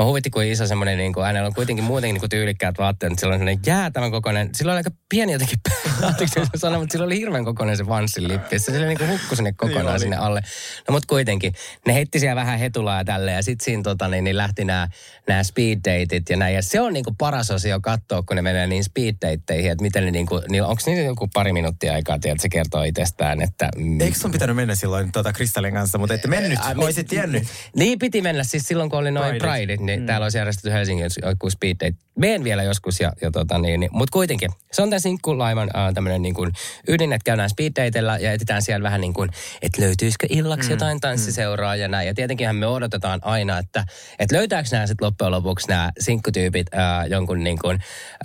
Mä 0.00 0.04
huvitti, 0.04 0.30
kuin 0.30 0.48
iso 0.48 0.66
semmoinen, 0.66 0.98
niin 0.98 1.12
kuin, 1.12 1.26
hänellä 1.26 1.46
on 1.46 1.54
kuitenkin 1.54 1.84
muutenkin 1.84 2.14
niin 2.14 2.20
kuin 2.20 2.30
tyylikkäät 2.30 2.78
vaatteet, 2.78 3.10
mutta 3.10 3.20
sillä 3.20 3.32
on 3.32 3.38
semmoinen 3.38 3.62
jäätävän 3.66 4.10
kokoinen, 4.10 4.50
sillä 4.54 4.72
on 4.72 4.76
aika 4.76 4.90
pieni 5.08 5.32
jotenkin 5.32 5.58
anteeksi 6.02 6.40
mutta 6.40 6.92
sillä 6.92 7.04
oli 7.04 7.18
hirveän 7.18 7.44
kokoinen 7.44 7.76
se 7.76 7.86
vanssin 7.86 8.28
lippi. 8.28 8.58
Se 8.58 8.86
niin 8.86 8.98
kuin 8.98 9.10
hukkui 9.10 9.36
sinne 9.36 9.52
kokonaan 9.52 9.86
niin 9.86 10.00
sinne 10.00 10.16
alle. 10.16 10.40
No 10.88 10.92
mutta 10.92 11.06
kuitenkin, 11.06 11.52
ne 11.86 11.94
heitti 11.94 12.20
siellä 12.20 12.36
vähän 12.36 12.58
hetulaa 12.58 12.98
ja 12.98 13.04
tälle 13.04 13.32
ja 13.32 13.42
sitten 13.42 13.64
siinä 13.64 13.82
tota, 13.82 14.08
niin, 14.08 14.24
niin 14.24 14.36
lähti 14.36 14.64
nämä, 14.64 14.88
nämä 15.28 15.42
speed 15.42 15.76
dateit 15.76 16.30
ja 16.30 16.36
näin. 16.36 16.54
Ja 16.54 16.62
se 16.62 16.80
on 16.80 16.92
niin 16.92 17.04
kuin 17.04 17.16
paras 17.16 17.50
osio 17.50 17.80
katsoa, 17.80 18.22
kun 18.22 18.36
ne 18.36 18.42
menee 18.42 18.66
niin 18.66 18.84
speed 18.84 19.14
dateihin, 19.14 19.70
että 19.70 19.82
miten 19.82 20.04
ne 20.04 20.10
niin 20.10 20.26
kuin, 20.26 20.42
niin 20.48 20.62
onko 20.62 20.82
niillä 20.86 21.02
joku 21.02 21.28
pari 21.34 21.52
minuuttia 21.52 21.92
aikaa, 21.92 22.14
että 22.14 22.42
se 22.42 22.48
kertoo 22.48 22.82
itsestään, 22.82 23.42
että... 23.42 23.68
Mm, 23.76 24.00
Eikö 24.00 24.18
sun 24.18 24.32
pitänyt 24.32 24.56
mennä 24.56 24.74
silloin 24.74 25.12
tota 25.12 25.32
Kristallin 25.32 25.74
kanssa, 25.74 25.98
mutta 25.98 26.14
ette 26.14 26.28
mennyt, 26.28 26.58
äh, 26.58 26.78
olisit 26.78 27.06
tiennyt. 27.06 27.42
Niin 27.76 27.98
piti 27.98 28.22
mennä, 28.22 28.44
siis 28.44 28.62
silloin 28.62 28.90
kun 28.90 28.98
oli 28.98 29.10
noin 29.10 29.38
Pride, 29.38 29.76
niin 29.86 30.00
mm. 30.00 30.06
täällä 30.06 30.24
olisi 30.24 30.38
järjestetty 30.38 30.72
Helsingin 30.72 31.10
joku 31.22 31.50
speed 31.50 31.76
date. 31.80 31.94
Meen 32.18 32.44
vielä 32.44 32.62
joskus, 32.62 33.00
ja, 33.00 33.12
ja 33.20 33.30
tota 33.30 33.58
niin, 33.58 33.80
niin. 33.80 33.90
mutta 33.92 34.12
kuitenkin. 34.12 34.50
Se 34.72 34.82
on 34.82 34.90
tämän 34.90 35.00
sinkkulaivan 35.00 35.70
äh, 35.76 35.94
tämmöinen 35.94 36.22
niin 36.22 36.34
kuin 36.34 36.52
ydin, 36.88 37.12
että 37.12 37.24
käydään 37.24 37.50
speed 37.50 37.72
dateilla 37.76 38.18
ja 38.18 38.32
etsitään 38.32 38.62
siellä 38.62 38.82
vähän 38.82 39.00
niin 39.00 39.14
kuin, 39.14 39.30
että 39.62 39.82
löytyisikö 39.82 40.26
illaksi 40.30 40.68
mm. 40.68 40.72
jotain 40.72 41.00
tanssiseuraa 41.00 41.74
mm. 41.74 41.80
ja 41.80 41.88
näin. 41.88 42.06
Ja 42.06 42.14
tietenkinhän 42.14 42.56
me 42.56 42.66
odotetaan 42.66 43.20
aina, 43.22 43.58
että, 43.58 43.84
että 44.18 44.36
löytääkö 44.36 44.68
nämä 44.72 44.86
sitten 44.86 45.06
loppujen 45.06 45.30
lopuksi 45.30 45.68
nämä 45.68 45.92
sinkkutyypit 45.98 46.66
äh, 46.74 47.06
jonkun 47.08 47.44
niin 47.44 47.58
kuin, 47.58 47.78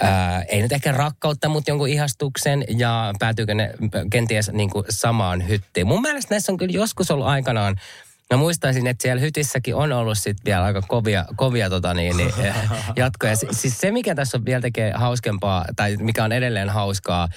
äh, 0.04 0.46
ei 0.48 0.62
nyt 0.62 0.72
ehkä 0.72 0.92
rakkautta, 0.92 1.50
mutta 1.50 1.72
jonkun 1.72 1.90
ihastuksen 1.90 2.66
ja 2.78 3.14
päätyykö 3.20 3.54
ne 3.54 3.72
kenties 4.12 4.52
niin 4.52 4.70
kuin 4.70 4.86
samaan 4.90 5.48
hyttiin. 5.48 5.88
Mun 5.88 6.02
mielestä 6.02 6.34
näissä 6.34 6.52
on 6.52 6.58
kyllä 6.58 6.74
joskus 6.74 7.12
ollut 7.12 7.28
aikanaan 7.28 7.76
Mä 8.32 8.38
muistaisin, 8.38 8.88
että 8.88 9.02
siellä 9.02 9.22
hytissäkin 9.22 9.76
on 9.76 9.92
ollut 9.92 10.18
sitten 10.18 10.46
vielä 10.46 10.64
aika 10.64 10.82
kovia, 10.82 11.26
kovia 11.36 11.70
tota 11.70 11.94
niin, 11.94 12.18
niin, 12.18 12.34
jatkoja. 12.96 13.36
Siis 13.36 13.78
se, 13.80 13.92
mikä 13.92 14.16
tässä 14.16 14.38
on 14.38 14.46
vielä 14.46 14.62
tekee 14.62 14.92
hauskempaa, 14.96 15.66
tai 15.76 15.98
mikä 15.98 16.24
on 16.24 16.32
edelleen 16.32 16.70
hauskaa, 16.70 17.28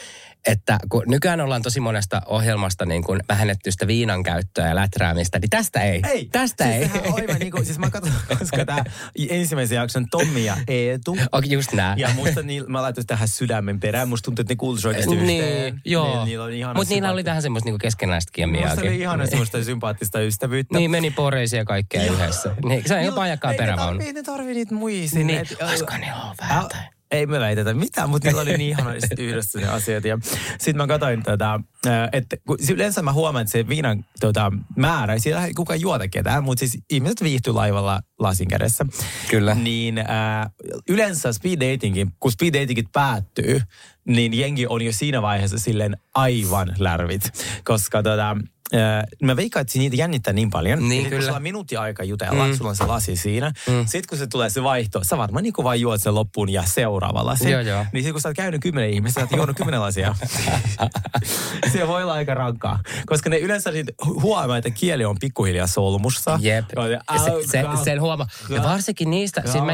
että 0.46 0.78
kun 0.88 1.02
nykyään 1.06 1.40
ollaan 1.40 1.62
tosi 1.62 1.80
monesta 1.80 2.22
ohjelmasta 2.26 2.86
niin 2.86 3.04
kuin 3.04 3.20
vähennetty 3.28 3.70
sitä 3.70 3.86
viinan 3.86 4.22
käyttöä 4.22 4.68
ja 4.68 4.74
läträämistä, 4.74 5.38
niin 5.38 5.50
tästä 5.50 5.80
ei. 5.80 6.00
Ei. 6.10 6.28
Tästä 6.32 6.64
siis 6.64 6.94
ei. 6.94 7.12
Aivan 7.12 7.36
niin 7.38 7.50
kuin, 7.52 7.66
siis 7.66 7.78
mä 7.78 7.90
katson, 7.90 8.12
koska 8.38 8.64
tämä 8.64 8.84
ensimmäisen 9.28 9.76
jakson 9.76 10.06
Tommi 10.10 10.44
ja 10.44 10.56
Eetu. 10.68 11.16
Okay, 11.32 11.50
just 11.50 11.72
nää. 11.72 11.94
Ja 11.98 12.08
musta 12.14 12.42
niin, 12.42 12.64
mä 12.68 12.82
laitoin 12.82 13.06
tähän 13.06 13.28
sydämen 13.28 13.80
perään. 13.80 14.08
Musta 14.08 14.24
tuntuu, 14.24 14.42
että 14.42 14.52
ne 14.52 14.56
kuulisi 14.56 14.88
oikeasti 14.88 15.16
niin, 15.16 15.44
yhteen. 15.44 15.80
Joo. 15.84 16.24
Niin, 16.24 16.38
Mutta 16.74 16.94
niillä 16.94 17.10
oli 17.10 17.24
tähän 17.24 17.42
semmoista 17.42 17.70
niin 17.70 17.78
keskenäistä 17.78 18.30
kemiaa. 18.34 18.68
Musta 18.68 18.80
oli 18.80 19.00
ihana 19.00 19.26
semmoista 19.26 19.64
sympaattista 19.64 20.20
ystävyyttä. 20.20 20.78
Niin, 20.78 20.90
meni 20.90 21.10
poreisia 21.10 21.58
ja 21.58 21.64
kaikkea 21.64 22.12
yhdessä. 22.12 22.54
Niin, 22.64 22.82
se 22.86 22.94
on 22.94 23.04
jopa 23.04 23.22
ajakaa 23.22 23.54
perävaunu. 23.54 24.00
Ei 24.04 24.12
ne 24.12 24.22
tarvii 24.22 24.54
niitä 24.54 24.74
muisia. 24.74 25.24
Niin, 25.24 25.46
olisiko 25.62 25.92
ollut 26.24 26.38
vähän 26.40 26.64
ei 27.14 27.26
me 27.26 27.40
väitetä 27.40 27.74
mitään, 27.74 28.10
mutta 28.10 28.28
niillä 28.28 28.42
oli 28.42 28.56
niin 28.58 28.70
ihanasti 28.70 29.24
yhdessä 29.26 29.60
ne 29.60 29.68
asiat. 29.68 30.04
Ja 30.04 30.18
sitten 30.58 30.76
mä 30.76 30.86
katsoin 30.86 31.22
tätä, 31.22 31.60
että 32.12 32.36
yleensä 32.72 33.02
mä 33.02 33.12
huomaan, 33.12 33.42
että 33.42 33.52
se 33.52 33.68
viinan 33.68 34.04
tota, 34.20 34.52
määrä, 34.76 35.18
siellä 35.18 35.46
ei 35.46 35.54
kukaan 35.54 35.80
juota 35.80 36.08
ketään, 36.08 36.44
mutta 36.44 36.58
siis 36.60 36.78
ihmiset 36.90 37.22
viihtyy 37.22 37.52
laivalla 37.52 38.00
lasin 38.18 38.48
kädessä. 38.48 38.86
Kyllä. 39.30 39.54
Niin 39.54 39.98
äh, 39.98 40.06
yleensä 40.88 41.32
speed 41.32 41.72
datingin, 41.72 42.12
kun 42.20 42.32
speed 42.32 42.60
datingit 42.60 42.92
päättyy, 42.92 43.60
niin 44.04 44.34
jengi 44.34 44.66
on 44.66 44.82
jo 44.82 44.92
siinä 44.92 45.22
vaiheessa 45.22 45.58
silleen 45.58 45.96
aivan 46.14 46.74
lärvit. 46.78 47.22
Koska 47.64 48.02
tota, 48.02 48.36
mä 49.22 49.36
veikkaan, 49.36 49.60
että 49.60 49.78
niitä 49.78 49.96
jännittää 49.96 50.32
niin 50.32 50.50
paljon. 50.50 50.88
Niin, 50.88 51.04
kyllä. 51.04 51.16
Kun 51.16 51.24
sulla 51.24 51.36
on 51.36 51.42
minuutti 51.42 51.76
aika 51.76 52.04
jutella, 52.04 52.46
mm. 52.46 52.54
sulla 52.54 52.70
on 52.70 52.76
se 52.76 52.86
lasi 52.86 53.16
siinä. 53.16 53.52
Mm. 53.68 53.86
Sitten 53.86 54.08
kun 54.08 54.18
se 54.18 54.26
tulee 54.26 54.50
se 54.50 54.62
vaihto, 54.62 55.04
sä 55.04 55.18
varmaan 55.18 55.42
niin 55.42 55.54
vaan 55.62 55.80
juot 55.80 56.02
sen 56.02 56.14
loppuun 56.14 56.48
ja 56.48 56.62
seuraava 56.66 57.26
lasi. 57.26 57.50
Joo, 57.50 57.60
joo. 57.60 57.86
Niin 57.92 58.02
sitten 58.02 58.12
kun 58.12 58.20
sä 58.20 58.28
oot 58.28 58.36
käynyt 58.36 58.60
kymmenen 58.60 58.90
ihmistä, 58.90 59.20
sä 59.20 59.24
oot 59.24 59.36
juonut 59.36 59.56
kymmenen 59.56 59.80
lasia. 59.80 60.14
se 61.72 61.88
voi 61.88 62.02
olla 62.02 62.12
aika 62.12 62.34
rankkaa. 62.34 62.80
Koska 63.06 63.30
ne 63.30 63.38
yleensä 63.38 63.70
huomaa, 64.22 64.56
että 64.56 64.70
kieli 64.70 65.04
on 65.04 65.16
pikkuhiljaa 65.20 65.66
solmussa. 65.66 66.38
Jep. 66.42 66.64
Se, 67.24 67.48
se, 67.50 67.64
sen 67.84 68.00
huomaa. 68.00 68.26
Ja 68.48 68.62
varsinkin 68.62 69.10
niistä. 69.10 69.42
Siis 69.44 69.64
mä, 69.64 69.72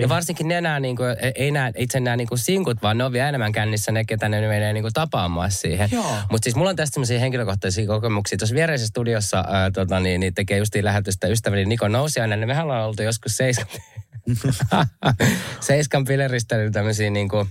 ja 0.00 0.08
varsinkin 0.08 0.48
ne 0.48 0.60
nää, 0.60 0.80
niinku, 0.80 1.02
e- 1.02 1.32
ei 1.34 1.50
nää, 1.50 1.72
itse 1.76 2.00
nämä 2.00 2.16
niinku 2.16 2.36
sinkut, 2.36 2.82
vaan 2.82 2.98
ne 2.98 3.04
on 3.04 3.12
vielä 3.12 3.28
enemmän 3.28 3.52
kännissä 3.52 3.92
ne, 3.92 4.04
ketä 4.04 4.28
ne 4.28 4.48
menee 4.48 4.72
niinku 4.72 4.90
tapaamaan 4.94 5.50
siihen. 5.50 5.90
Mutta 6.30 6.44
siis 6.44 6.56
mulla 6.56 6.70
on 6.70 6.76
tästä 6.76 6.94
sellaisia 6.94 7.20
henkilökohtaisia 7.20 7.85
kokemuksia. 7.86 8.38
Tuossa 8.38 8.54
viereisessä 8.54 8.88
studiossa 8.88 9.44
ää, 9.48 9.70
tota, 9.70 10.00
niin, 10.00 10.20
niin 10.20 10.34
tekee 10.34 10.58
justiin 10.58 10.84
lähetystä 10.84 11.26
ystäväni 11.26 11.64
Niko 11.64 11.88
Nousiainen, 11.88 12.40
niin 12.40 12.48
mehän 12.48 12.64
ollaan 12.64 12.86
oltu 12.86 13.02
joskus 13.02 13.36
seiskan, 13.36 13.66
seiskan 15.60 16.04
pileristä 16.04 16.56
tämmöisiä 16.72 17.10
niin 17.10 17.28
kuin, 17.28 17.48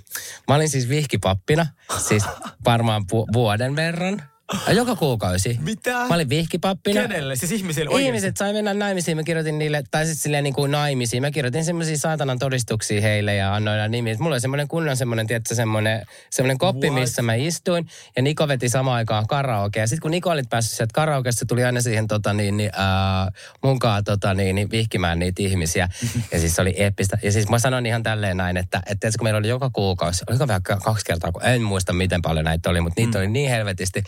mä 0.47 0.55
olin 0.55 0.69
siis 0.69 0.89
vihkipappina, 0.89 1.67
siis 1.97 2.23
varmaan 2.65 3.01
pu- 3.01 3.33
vuoden 3.33 3.75
verran. 3.75 4.34
Joka 4.73 4.95
kuukausi. 4.95 5.57
Mitä? 5.61 5.91
Mä 5.91 6.15
olin 6.15 6.29
vihkipappina. 6.29 7.01
Kenelle? 7.01 7.35
Siis 7.35 7.51
ihmisille 7.51 7.89
oikeasti? 7.89 8.07
Ihmiset 8.07 8.37
sai 8.37 8.53
mennä 8.53 8.73
naimisiin. 8.73 9.17
Mä 9.17 9.23
kirjoitin 9.23 9.59
niille, 9.59 9.83
tai 9.91 10.05
siis 10.05 10.23
silleen 10.23 10.43
niin 10.43 10.53
kuin 10.53 10.71
naimisiin. 10.71 11.21
Mä 11.21 11.31
kirjoitin 11.31 11.65
semmoisia 11.65 11.97
saatanan 11.97 12.39
todistuksia 12.39 13.01
heille 13.01 13.35
ja 13.35 13.55
annoin 13.55 13.79
aina 13.79 13.87
nimiä. 13.87 14.15
Mulla 14.19 14.33
oli 14.35 14.41
semmoinen 14.41 14.67
kunnon 14.67 14.97
semmoinen, 14.97 15.27
tiedätkö, 15.27 15.55
semmoinen, 15.55 16.05
semmoinen 16.29 16.57
koppi, 16.57 16.87
What? 16.87 16.99
missä 16.99 17.21
mä 17.21 17.35
istuin. 17.35 17.87
Ja 18.15 18.21
Niko 18.21 18.47
veti 18.47 18.69
samaan 18.69 18.97
aikaan 18.97 19.27
karaoke. 19.27 19.79
Ja 19.79 19.87
sitten 19.87 20.01
kun 20.01 20.11
Niko 20.11 20.29
oli 20.29 20.43
päässyt 20.49 20.77
sieltä 20.77 20.93
karaokeesta, 20.93 21.39
se 21.39 21.45
tuli 21.45 21.63
aina 21.63 21.81
siihen 21.81 22.07
tota 22.07 22.33
niin, 22.33 22.57
niin 22.57 22.71
äh, 22.79 23.33
munkaan 23.63 24.03
tota 24.03 24.33
niin, 24.33 24.55
niin, 24.55 24.71
vihkimään 24.71 25.19
niitä 25.19 25.43
ihmisiä. 25.43 25.89
Ja 26.31 26.39
siis 26.39 26.55
se 26.55 26.61
oli 26.61 26.73
eeppistä. 26.77 27.17
Ja 27.23 27.31
siis 27.31 27.49
mä 27.49 27.59
sanon 27.59 27.85
ihan 27.85 28.03
tälleen 28.03 28.37
näin, 28.37 28.57
että, 28.57 28.77
että 28.77 28.95
tiedätkö, 28.99 29.17
kun 29.19 29.25
meillä 29.25 29.37
oli 29.37 29.47
joka 29.47 29.69
kuukausi, 29.69 30.23
oliko 30.29 30.47
vähän 30.47 30.61
kaksi 30.63 31.05
kertaa, 31.05 31.31
kun 31.31 31.45
en 31.45 31.61
muista 31.61 31.93
miten 31.93 32.21
paljon 32.21 32.45
näitä 32.45 32.69
oli, 32.69 32.81
mutta 32.81 33.01
niitä 33.01 33.17
oli 33.19 33.27
niin 33.27 33.49
helvetisti. 33.49 34.03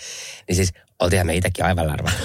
Niin 0.47 0.55
siis 0.55 0.73
oltiinhan 0.99 1.27
me 1.27 1.35
itsekin 1.35 1.65
aivan 1.65 1.87
larva. 1.87 2.11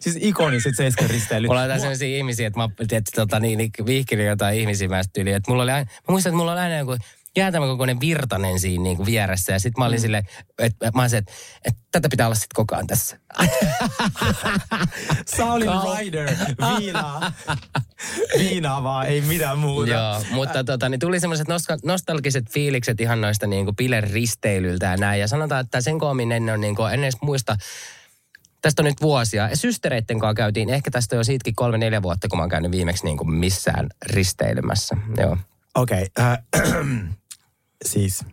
Siis 0.00 0.16
ikoniset 0.20 0.76
seiskan 0.76 1.10
risteilyt. 1.10 1.48
Mulla 1.48 1.60
on 1.60 1.64
jotain 1.64 1.80
sellaisia 1.80 2.16
ihmisiä, 2.16 2.46
että 2.46 2.60
mä 2.60 2.68
tiedätkö, 2.88 3.10
tota, 3.14 3.40
niin, 3.40 3.58
niin, 3.58 3.70
vihkinin 3.86 4.26
jotain 4.26 4.58
ihmisiä 4.58 4.88
mä 4.88 5.02
tyyliin. 5.12 5.36
Että 5.36 5.50
mulla 5.50 5.62
oli 5.62 5.70
aina, 5.70 5.90
mä 5.90 6.12
muistan, 6.12 6.30
että 6.30 6.36
mulla 6.36 6.52
oli 6.52 6.60
aina 6.60 6.78
joku 6.78 6.96
jäätävä 7.36 7.66
kokoinen 7.66 8.00
virtanen 8.00 8.60
siinä 8.60 8.82
niin 8.82 8.96
kuin 8.96 9.06
vieressä. 9.06 9.52
Ja 9.52 9.58
sitten 9.58 9.80
mä 9.80 9.86
olin 9.86 9.98
mm. 9.98 10.02
silleen, 10.02 10.24
että 10.58 10.90
mä 10.94 11.02
olin 11.02 11.10
se, 11.10 11.16
että, 11.16 11.32
että 11.64 11.80
tätä 11.92 12.08
pitää 12.08 12.26
olla 12.26 12.34
sitten 12.34 12.54
koko 12.54 12.74
ajan 12.74 12.86
tässä. 12.86 13.18
Saulin 15.36 15.68
Kau- 15.68 15.98
Rider, 15.98 16.30
viinaa. 16.78 17.32
viinaa 18.38 18.82
vaan, 18.82 19.06
ei 19.06 19.20
mitään 19.20 19.58
muuta. 19.58 19.90
Joo, 19.90 20.22
mutta 20.30 20.64
tota, 20.64 20.88
niin 20.88 21.00
tuli 21.00 21.20
semmoiset 21.20 21.48
nostalgiset 21.84 22.50
fiilikset 22.50 23.00
ihan 23.00 23.20
noista 23.20 23.46
niin 23.46 23.64
kuin 23.64 23.76
bileristeilyiltä 23.76 24.86
ja 24.86 24.96
näin. 24.96 25.20
Ja 25.20 25.28
sanotaan, 25.28 25.64
että 25.64 25.80
sen 25.80 25.98
koomin 25.98 26.32
en, 26.32 26.50
ole, 26.50 26.58
niin 26.58 26.76
kuin, 26.76 26.94
en 26.94 27.04
edes 27.04 27.16
muista, 27.22 27.56
tästä 28.62 28.82
on 28.82 28.84
nyt 28.84 29.02
vuosia. 29.02 29.56
Systereitten 29.56 30.18
kanssa 30.18 30.34
käytiin, 30.34 30.70
ehkä 30.70 30.90
tästä 30.90 31.16
jo 31.16 31.24
siitäkin 31.24 31.54
kolme, 31.54 31.78
neljä 31.78 32.02
vuotta, 32.02 32.28
kun 32.28 32.38
mä 32.38 32.42
oon 32.42 32.50
käynyt 32.50 32.70
viimeksi 32.70 33.04
niin 33.04 33.16
kuin 33.16 33.30
missään 33.30 33.86
risteilymässä. 34.06 34.96
Joo. 35.16 35.36
Okei, 35.78 36.02
okay, 36.02 36.26
äh, 36.26 36.38
siis 37.84 38.24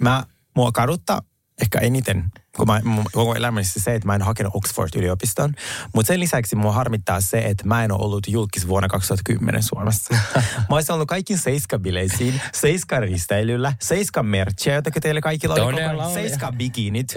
mä, 0.00 0.24
mua 0.56 0.72
kaduttaa 0.72 1.22
ehkä 1.62 1.78
eniten, 1.78 2.30
kun 2.56 2.66
mä, 2.66 2.80
koko 3.12 3.34
elämässä 3.34 3.80
se, 3.80 3.94
että 3.94 4.06
mä 4.06 4.14
en 4.14 4.22
hakenut 4.22 4.54
Oxford-yliopistoon. 4.54 5.54
Mutta 5.94 6.08
sen 6.08 6.20
lisäksi 6.20 6.56
mua 6.56 6.72
harmittaa 6.72 7.20
se, 7.20 7.38
että 7.38 7.66
mä 7.66 7.84
en 7.84 7.92
ole 7.92 8.04
ollut 8.04 8.28
julkis 8.28 8.68
vuonna 8.68 8.88
2010 8.88 9.62
Suomessa. 9.62 10.14
mä 10.68 10.74
olisin 10.74 10.94
ollut 10.94 11.08
kaikkiin 11.08 11.38
seiskabileisiin, 11.38 12.40
seiskan 12.52 13.02
risteilyllä, 13.02 13.72
seiskan 13.80 14.26
merchia, 14.26 14.74
jotka 14.74 15.00
teille 15.00 15.20
kaikilla 15.20 15.54
oli 15.54 15.60
koko 15.60 15.76
ajan, 15.76 16.00
oli. 16.00 16.14
seiskan 16.14 16.56
bikinit. 16.56 17.14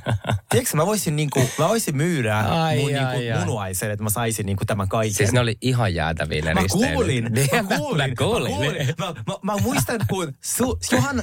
Tiedätkö, 0.50 0.76
mä 0.76 0.86
voisin, 0.86 1.16
niinku, 1.16 1.40
mä 1.58 1.68
voisin 1.68 1.96
myydä 1.96 2.38
Ai, 2.38 2.76
mun 2.76 2.86
ai, 2.86 2.92
niinku, 2.92 3.38
ai. 3.38 3.44
munuaisen, 3.44 3.90
että 3.90 4.02
mä 4.02 4.10
saisin 4.10 4.46
niinku, 4.46 4.64
tämän 4.64 4.88
kaiken. 4.88 5.14
Siis 5.14 5.32
ne 5.32 5.40
oli 5.40 5.56
ihan 5.60 5.94
jäätäviä 5.94 6.42
ne 6.44 6.54
Mä 6.54 6.60
kuulin, 6.70 6.88
mä 6.88 6.94
kuulin, 6.94 7.24
Mä 7.68 7.76
kuulin. 7.78 8.10
Mä, 8.10 8.14
kuulin. 8.16 8.94
mä, 8.98 9.06
mä, 9.26 9.34
mä 9.42 9.56
muistan, 9.56 10.00
kun 10.08 10.32
su, 10.44 10.78
Johan 10.92 11.22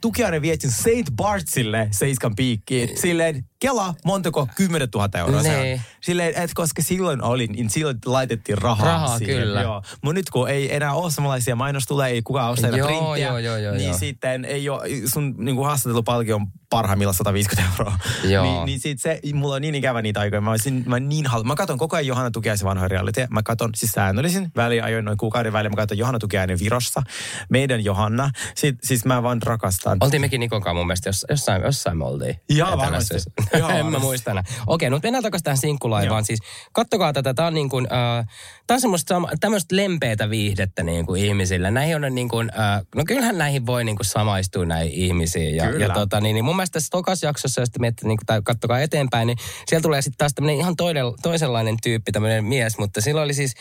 Tukiainen 0.00 0.42
vietin 0.42 0.70
St. 0.70 1.10
Bartsille 1.16 1.88
seiskan 1.90 2.36
piikkiin. 2.36 2.98
Silleen, 2.98 3.44
kela 3.66 3.94
montako 4.04 4.48
10 4.54 4.88
000 4.94 5.08
euroa 5.18 5.42
se 5.42 5.48
on. 5.48 5.54
Nee. 5.54 5.80
Silleen, 6.00 6.28
että 6.28 6.54
koska 6.54 6.82
silloin 6.82 7.22
olin, 7.22 7.52
niin 7.52 7.70
silloin 7.70 7.98
laitettiin 8.04 8.58
rahaa, 8.58 8.86
Rahaa, 8.86 9.18
siihen. 9.18 9.36
kyllä. 9.36 9.62
Joo. 9.62 9.82
Mutta 10.02 10.14
nyt 10.14 10.30
kun 10.30 10.48
ei 10.48 10.74
enää 10.74 10.92
ole 10.92 11.10
samanlaisia 11.10 11.56
mainostuleja, 11.56 12.08
ei 12.08 12.22
kukaan 12.22 12.50
osta 12.50 12.68
enää 12.68 12.86
printtiä, 12.86 13.26
joo, 13.26 13.38
joo, 13.38 13.56
joo, 13.56 13.74
niin 13.74 13.88
joo. 13.88 13.98
sitten 13.98 14.44
ei 14.44 14.68
ole, 14.68 14.82
sun 15.06 15.34
niin 15.38 15.56
kuin 15.56 15.66
haastattelupalkio 15.66 16.36
on 16.36 16.46
parhaimmillaan 16.70 17.14
150 17.14 17.72
euroa. 17.72 17.98
Joo. 18.32 18.44
Niin, 18.44 18.64
niin 18.66 18.80
sit 18.80 19.00
se, 19.00 19.20
mulla 19.34 19.54
on 19.54 19.62
niin 19.62 19.74
ikävä 19.74 20.02
niitä 20.02 20.20
aikoja. 20.20 20.40
Mä, 20.40 20.50
olisin, 20.50 20.84
mä 20.86 21.00
niin 21.00 21.26
halu, 21.26 21.44
mä 21.44 21.54
katson 21.54 21.78
koko 21.78 21.96
ajan 21.96 22.06
Johanna 22.06 22.30
Tukiaisen 22.30 22.68
vanhoja 22.68 22.88
reality. 22.88 23.26
Mä 23.30 23.42
katson 23.42 23.70
siis 23.74 23.92
säännöllisin 23.92 24.52
väliin, 24.56 24.84
ajoin 24.84 25.04
noin 25.04 25.18
kuukauden 25.18 25.52
väliin. 25.52 25.72
Mä 25.72 25.76
katson 25.76 25.98
Johanna 25.98 26.18
Tukiainen 26.18 26.58
Virossa. 26.58 27.02
Meidän 27.48 27.84
Johanna. 27.84 28.30
Sit, 28.54 28.78
siis 28.82 29.04
mä 29.04 29.22
vaan 29.22 29.42
rakastan. 29.42 29.98
Oltiin 30.00 30.20
mekin 30.20 30.40
Nikon 30.40 30.62
kanssa 30.62 30.74
mun 30.74 30.86
mielestä, 30.86 31.08
jos, 31.08 31.26
jossain, 31.30 31.62
jossain 31.62 31.98
me 31.98 32.04
oltiin. 32.04 32.40
Joo, 32.48 32.76
varmasti. 32.76 33.14
Joo, 33.58 33.68
en 33.68 33.76
mä 33.76 33.82
varmasti. 33.84 34.06
muista 34.06 34.30
enää. 34.30 34.44
Okei, 34.66 34.90
no 34.90 35.00
mennään 35.02 35.22
takaisin 35.22 35.44
tähän 35.44 35.58
sinkkulaivaan. 35.58 36.18
Joo. 36.18 36.24
Siis 36.24 36.40
kattokaa 36.72 37.12
tätä, 37.12 37.34
tää 37.34 37.46
on 37.46 37.54
niin 37.54 37.68
kuin, 37.68 37.86
äh, 37.92 38.26
tää 38.66 38.74
on 38.74 38.80
semmoista 38.80 39.22
tämmöistä 39.40 39.76
lempeätä 39.76 40.30
viihdettä 40.30 40.82
niin 40.82 41.06
kuin 41.06 41.24
ihmisille. 41.24 41.70
Näihin 41.70 42.04
on 42.04 42.14
niin 42.14 42.28
kuin, 42.28 42.50
äh, 42.58 42.82
no 42.94 43.04
kyllähän 43.06 43.38
näihin 43.38 43.66
voi 43.66 43.84
niin 43.84 43.96
kuin 43.96 44.06
samaistua 44.06 44.64
näihin 44.64 44.92
ihmisiin. 44.92 45.56
Ja, 45.56 45.66
Kyllä. 45.66 45.84
ja 45.84 45.94
tota, 45.94 46.20
niin, 46.20 46.34
niin 46.34 46.44
mun 46.44 46.56
mielestä 46.56 46.72
tässä 46.72 46.90
tokas 46.90 47.22
jaksossa, 47.22 47.60
jos 47.60 47.70
te 47.70 47.78
miettii, 47.78 48.08
niin 48.08 48.18
kuin, 48.18 48.26
tai 48.26 48.40
kattokaa 48.44 48.80
eteenpäin, 48.80 49.26
niin 49.26 49.38
siellä 49.66 49.82
tulee 49.82 50.02
sitten 50.02 50.18
taas 50.18 50.34
tämmöinen 50.34 50.58
ihan 50.58 50.76
toinen, 50.76 51.04
toisenlainen 51.22 51.76
tyyppi, 51.82 52.12
tämmöinen 52.12 52.44
mies. 52.44 52.78
Mutta 52.78 53.00
silloin 53.00 53.24
oli 53.24 53.34
siis 53.34 53.54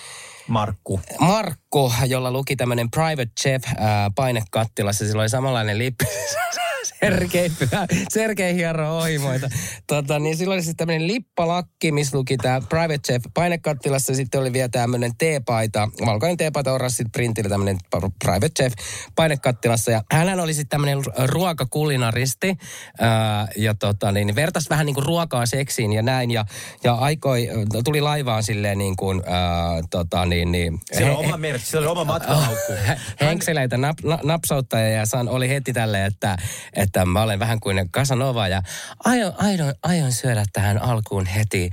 Markku. 0.47 0.99
Markku, 1.19 1.91
jolla 2.07 2.31
luki 2.31 2.55
tämmöinen 2.55 2.91
Private 2.91 3.31
Chef 3.41 3.63
ää, 3.77 4.11
painekattilassa. 4.15 5.05
Sillä 5.05 5.21
oli 5.21 5.29
samanlainen 5.29 5.77
lippi. 5.77 6.05
Sergei, 6.99 7.49
pyhä, 7.59 7.85
Sergei 8.09 8.55
hiero 8.55 8.97
ohimoita. 8.97 9.49
Tota, 9.87 10.19
niin 10.19 10.37
silloin 10.37 10.57
oli 10.57 10.63
siis 10.63 10.75
tämmöinen 10.77 11.07
lippalakki, 11.07 11.91
missä 11.91 12.17
luki 12.17 12.37
tämä 12.37 12.61
Private 12.69 12.97
Chef 13.07 13.23
painekattilassa. 13.33 14.15
Sitten 14.15 14.41
oli 14.41 14.53
vielä 14.53 14.69
tämmöinen 14.69 15.11
teepaita, 15.17 15.89
valkoinen 16.05 16.37
teepaita 16.37 16.73
oranssit 16.73 17.07
printillä 17.11 17.49
tämmöinen 17.49 17.77
Private 18.23 18.49
Chef 18.59 18.73
painekattilassa. 19.15 19.91
Ja 19.91 20.01
hänhän 20.11 20.39
oli 20.39 20.53
sitten 20.53 20.69
tämmöinen 20.69 21.03
ruokakulinaristi. 21.25 22.57
Ää, 22.99 23.47
ja 23.57 23.73
tota, 23.73 24.11
niin, 24.11 24.35
vertas 24.35 24.69
vähän 24.69 24.85
niin 24.85 24.93
kuin 24.93 25.05
ruokaa 25.05 25.45
seksiin 25.45 25.93
ja 25.93 26.01
näin. 26.01 26.31
Ja, 26.31 26.45
ja 26.83 26.93
aikoi, 26.93 27.49
tuli 27.83 28.01
laivaan 28.01 28.43
silleen 28.43 28.77
niin 28.77 28.95
kuin, 28.95 29.21
ää, 29.25 29.81
tota, 29.89 30.25
niin, 30.25 30.51
niin, 30.51 30.79
Siellä 30.93 31.17
on 31.17 31.23
he- 31.23 31.27
oma 31.27 31.37
merkki, 31.37 31.65
siellä 31.67 31.91
on 31.91 31.97
oma 31.97 32.13
matkalaukku. 32.13 32.73
Henkseleitä 33.21 33.77
nap, 33.77 33.97
na, 34.03 34.19
napsauttaja 34.23 34.89
ja 34.89 35.05
san, 35.05 35.29
oli 35.29 35.49
heti 35.49 35.73
tälle, 35.73 36.05
että, 36.05 36.37
että 36.73 36.84
mä 37.05 37.21
olen 37.21 37.39
vähän 37.39 37.59
kuin 37.59 37.89
Casanova 37.91 38.47
ja 38.47 38.61
aion, 39.05 39.33
aion, 39.37 39.73
aion 39.83 40.11
syödä 40.11 40.43
tähän 40.53 40.81
alkuun 40.81 41.25
heti 41.25 41.69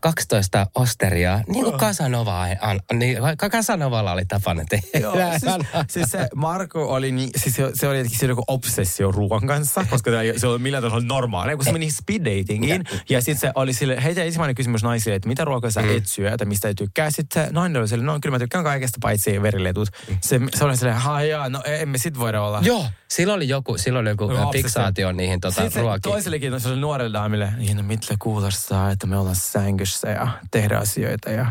12 0.00 0.66
osteria, 0.74 1.40
niin 1.48 1.64
kuin 1.64 1.76
Casanova, 1.78 2.46
an, 2.60 2.80
niin, 2.92 3.18
ka- 3.36 3.48
Casanovalla 3.50 4.12
oli 4.12 4.24
tapana 4.24 4.64
tehdä. 4.68 4.98
Joo, 4.98 5.14
siis, 5.40 5.52
siis 5.88 6.10
se 6.10 6.28
Marko 6.34 6.88
oli 6.94 7.12
niin, 7.12 7.30
siis 7.36 7.54
se, 7.56 7.70
se 7.74 7.88
oli 7.88 7.96
jotenkin 7.98 8.18
se 8.18 8.26
joku 8.26 8.44
obsessio 8.48 9.12
ruoan 9.12 9.46
kanssa, 9.46 9.84
koska 9.90 10.10
se 10.36 10.46
oli 10.46 10.58
millään 10.58 10.82
tavalla 10.82 11.04
normaalia, 11.06 11.56
kun 11.56 11.64
se 11.64 11.72
meni 11.72 11.90
speed 11.90 12.20
datingiin. 12.24 12.84
Ja 13.08 13.20
sitten 13.20 13.40
se 13.40 13.52
oli 13.54 13.72
sille, 13.72 14.02
heitä 14.04 14.22
ensimmäinen 14.24 14.54
kysymys 14.54 14.82
naisille, 14.82 15.16
että 15.16 15.28
mitä 15.28 15.44
ruokaa 15.44 15.70
sä 15.70 15.80
et 15.96 16.06
syö, 16.06 16.32
että 16.32 16.44
mistä 16.44 16.68
ei 16.68 16.74
tykkää. 16.74 17.10
Sitten 17.10 17.44
se 17.46 17.52
nainen 17.52 17.80
oli 17.80 17.88
sille, 17.88 18.04
no 18.04 18.18
kyllä 18.22 18.34
mä 18.34 18.38
tykkään 18.38 18.64
kaikesta 18.64 18.98
paitsi 19.02 19.42
veriletut. 19.42 19.88
Se, 20.20 20.40
se 20.54 20.64
oli 20.64 20.76
silleen, 20.76 20.96
hajaa, 20.96 21.48
no 21.48 21.62
emme 21.64 21.98
sit 21.98 22.18
voida 22.18 22.42
olla. 22.42 22.60
Joo, 22.62 22.86
silloin 23.08 23.36
oli 23.36 23.48
joku, 23.48 23.78
silloin 23.78 24.04
oli 24.04 24.10
joku 24.10 24.26
no, 24.26 24.52
fiksaatio 24.52 25.12
niihin 25.12 25.40
tota, 25.40 25.54
Sitten 25.54 25.70
se 25.72 25.80
ruokiin. 25.80 26.02
toisellekin 26.12 26.60
se 26.60 26.68
oli 26.68 26.80
nuorelle 26.80 27.12
daamille, 27.12 27.52
niin 27.58 27.76
no 27.76 27.82
mitä 27.82 28.14
kuulostaa, 28.18 28.90
että 28.90 29.06
me 29.06 29.16
ollaan 29.18 29.36
sängyssä 29.52 30.08
ja 30.08 30.28
tehdään 30.50 30.82
asioita 30.82 31.30
ja 31.30 31.46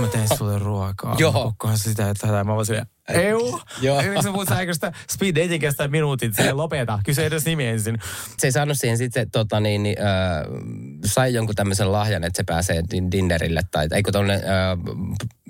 mä 0.00 0.06
teen 0.06 0.36
sulle 0.38 0.58
ruokaa. 0.58 1.16
Joo. 1.18 1.54
Koko 1.58 1.76
sitä, 1.76 2.10
että 2.10 2.26
tätä. 2.26 2.44
Mä 2.44 2.64
silleen, 2.64 2.86
eu. 3.08 3.60
Joo. 3.80 4.02
Miksi 4.02 4.22
sä 4.22 4.32
puhut 4.32 4.48
sängystä? 4.48 4.92
Speed 5.10 5.36
dating 5.36 5.60
kestää 5.60 5.88
minuutit, 5.88 6.34
se 6.34 6.52
lopeta. 6.52 6.98
Kysy 7.04 7.24
edes 7.24 7.44
nimi 7.44 7.66
ensin. 7.66 7.98
se 8.38 8.46
ei 8.46 8.52
saanut 8.52 8.76
siihen 8.80 8.98
sitten, 8.98 9.30
tota, 9.30 9.60
niin, 9.60 9.82
niin, 9.82 9.96
äh, 9.98 10.06
sai 11.04 11.34
jonkun 11.34 11.54
tämmöisen 11.54 11.92
lahjan, 11.92 12.24
että 12.24 12.36
se 12.36 12.44
pääsee 12.44 12.80
din- 12.80 13.10
dinnerille 13.12 13.60
tai, 13.70 13.88
eikö 13.92 14.12
tonne 14.12 14.34
äh, 14.34 14.40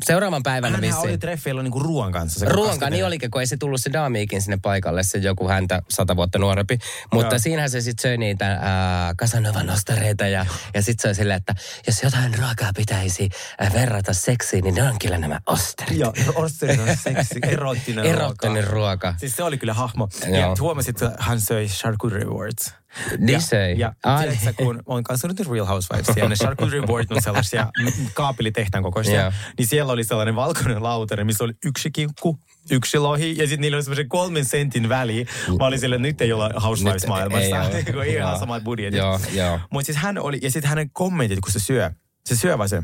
seuraavan 0.04 0.42
päivänä 0.42 0.76
Hänhän 0.76 0.94
oli 0.98 1.02
vissiin. 1.02 1.20
treffeillä 1.20 1.62
niinku 1.62 1.78
ruoan 1.78 2.12
kanssa. 2.12 2.38
se 2.40 2.44
Ruoankaan, 2.46 2.64
kaksikymmentä. 2.66 2.96
niin 2.96 3.06
olikin, 3.06 3.30
kun 3.30 3.40
ei 3.40 3.46
se 3.46 3.56
tullut 3.56 3.80
se 3.80 3.92
daamiikin 3.92 4.42
sinne 4.42 4.58
paikalle, 4.62 5.02
se 5.02 5.18
joku 5.18 5.48
häntä 5.48 5.82
sata 5.90 6.16
vuotta 6.16 6.38
nuorempi. 6.38 6.78
Mutta 7.12 7.34
Joo. 7.34 7.38
siinähän 7.38 7.70
se 7.70 7.80
sitten 7.80 8.02
söi 8.02 8.18
niitä 8.18 8.58
ää, 8.62 9.14
Casanovan 9.14 9.70
ostareita 9.70 10.26
ja, 10.26 10.46
ja 10.74 10.82
sitten 10.82 11.02
se 11.02 11.08
oli 11.08 11.14
silleen, 11.14 11.36
että 11.36 11.54
jos 11.86 12.02
jotain 12.02 12.38
ruokaa 12.38 12.70
pitäisi 12.76 13.28
ää, 13.58 13.70
verrata 13.74 14.12
seksiin, 14.12 14.64
niin 14.64 14.74
ne 14.74 14.82
on 14.82 14.98
kyllä 15.02 15.18
nämä 15.18 15.40
osterit. 15.46 15.98
Joo, 15.98 16.12
osterit 16.34 16.80
on 16.80 16.96
seksi, 16.96 17.40
erottinen 17.54 18.04
Erottinen 18.04 18.66
ruoka. 18.66 19.14
Siis 19.18 19.36
se 19.36 19.42
oli 19.42 19.58
kyllä 19.58 19.74
hahmo. 19.74 20.08
Joo. 20.26 20.36
Ja 20.36 20.54
huomasit, 20.60 21.02
että 21.02 21.16
hän 21.18 21.40
söi 21.40 21.66
charcuterie 21.66 22.24
boards. 22.26 22.74
Niin 23.18 23.32
ja, 23.32 23.40
söi. 23.40 23.78
Ja 23.78 23.92
Ai. 24.04 24.22
tiedätkö, 24.22 24.64
kun 24.64 24.82
on 24.86 25.04
kanssa 25.04 25.28
nyt 25.28 25.48
Real 25.50 25.66
Housewives, 25.66 26.16
ja 26.16 26.28
ne 26.28 26.36
charcuterie 26.36 26.86
boards 26.86 27.10
on 27.10 27.22
sellaisia 27.22 27.70
kaapelitehtaan 28.14 28.84
kokoisia, 28.84 29.20
Joo. 29.20 29.32
niin 29.58 29.66
siellä 29.66 29.92
oli 29.92 30.04
sellainen 30.04 30.36
valkoinen 30.36 30.82
lautari, 30.82 31.24
missä 31.24 31.44
oli 31.44 31.52
yksi 31.64 31.90
kinkku, 31.90 32.38
yksi 32.70 32.98
lohi, 32.98 33.36
ja 33.38 33.46
sitten 33.46 33.60
niillä 33.60 33.74
oli 33.74 33.82
semmoisen 33.82 34.08
kolmen 34.08 34.44
sentin 34.44 34.88
väli. 34.88 35.26
Mä 35.58 35.66
olin 35.66 35.78
silleen, 35.78 36.02
nyt 36.02 36.20
ei 36.20 36.32
olla 36.32 36.50
Housewives-maailmassa, 36.62 37.70
ei 37.70 37.84
kun 37.92 38.02
ei 38.02 38.14
ihan 38.14 38.30
Joo. 38.30 38.38
samat 38.38 38.64
budjetit. 38.64 38.98
Joo, 38.98 39.20
joo. 39.32 39.60
Mutta 39.70 39.86
siis 39.86 39.98
hän 39.98 40.18
oli, 40.18 40.38
ja 40.42 40.50
sitten 40.50 40.68
hänen 40.68 40.90
kommentit, 40.90 41.40
kun 41.40 41.52
se 41.52 41.58
syö, 41.58 41.90
se 42.24 42.36
syö 42.36 42.58
vaan 42.58 42.68
se 42.68 42.82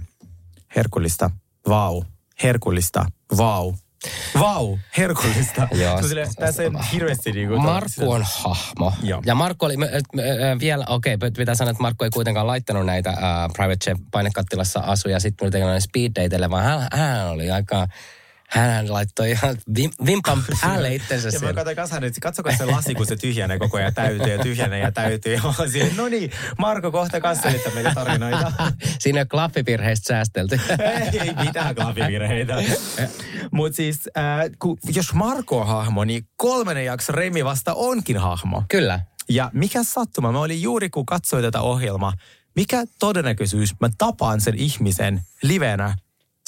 herkullista, 0.76 1.30
vau, 1.68 2.02
herkullista, 2.42 3.06
vau, 3.36 3.74
Vau, 4.40 4.78
herkullista. 4.96 5.68
Joo. 5.82 6.02
Sille- 6.02 6.28
Tässä 6.38 6.62
ei 6.62 6.70
hirveästi 6.92 7.32
niinku... 7.32 7.58
Markku 7.58 8.10
on 8.10 8.24
hahmo. 8.34 8.92
Joo. 9.02 9.22
Ja 9.26 9.34
Markku 9.34 9.64
oli, 9.64 9.76
me, 9.76 9.90
me, 10.14 10.22
me, 10.22 10.58
vielä, 10.60 10.84
okei, 10.88 11.14
okay, 11.14 11.30
pitää 11.30 11.54
sanoa, 11.54 11.70
että 11.70 11.82
Markku 11.82 12.04
ei 12.04 12.10
kuitenkaan 12.10 12.46
laittanut 12.46 12.86
näitä 12.86 13.10
uh, 13.10 13.52
Private 13.52 13.84
Chef 13.84 13.98
painekattilassa 14.10 14.80
asuja 14.80 15.20
sitten 15.20 15.36
tuli 15.38 15.50
tekemään 15.50 15.80
speed 15.80 16.12
dateille, 16.22 16.50
vaan 16.50 16.64
hän, 16.64 16.88
hän 16.92 17.28
oli 17.28 17.50
aika, 17.50 17.88
hän 18.50 18.92
laittoi 18.92 19.30
ihan 19.30 19.56
vim, 19.76 19.90
vimpan 20.06 20.44
päälle 20.62 20.94
itsensä 20.94 21.28
Ja 21.28 21.40
mä 21.40 21.52
katsoin 21.52 21.76
kanssa 21.76 22.00
nyt, 22.00 22.14
katsokaa 22.20 22.56
se 22.56 22.64
lasi, 22.64 22.94
kun 22.94 23.06
se 23.06 23.16
tyhjenee 23.16 23.58
koko 23.58 23.76
ajan 23.76 23.94
täytyy 23.94 24.32
ja 24.32 24.42
tyhjenee 24.42 24.80
ja 24.80 24.92
täytyy. 24.92 25.34
Ja 25.34 25.40
no 25.96 26.08
niin, 26.08 26.30
Marko 26.58 26.92
kohta 26.92 27.20
kanssa 27.20 27.42
selittää 27.42 27.74
meille 27.74 27.94
tarinoita. 27.94 28.52
Siinä 29.00 29.20
on 29.20 29.28
klaffivirheistä 29.28 30.08
säästelty. 30.08 30.60
ei, 31.12 31.20
ei 31.20 31.34
mitään 31.44 31.74
klappivirheitä. 31.74 32.62
Mutta 33.50 33.76
siis, 33.76 34.08
äh, 34.18 34.50
kun, 34.58 34.78
jos 34.94 35.14
Marko 35.14 35.60
on 35.60 35.66
hahmo, 35.66 36.04
niin 36.04 36.28
kolmannen 36.36 36.84
jakso 36.84 37.12
Remi 37.12 37.44
vasta 37.44 37.74
onkin 37.74 38.18
hahmo. 38.18 38.64
Kyllä. 38.68 39.00
Ja 39.28 39.50
mikä 39.54 39.82
sattuma, 39.82 40.32
mä 40.32 40.40
olin 40.40 40.62
juuri 40.62 40.90
kun 40.90 41.06
katsoin 41.06 41.44
tätä 41.44 41.60
ohjelmaa, 41.60 42.12
mikä 42.56 42.84
todennäköisyys 42.98 43.74
mä 43.80 43.88
tapaan 43.98 44.40
sen 44.40 44.54
ihmisen 44.54 45.22
livenä 45.42 45.96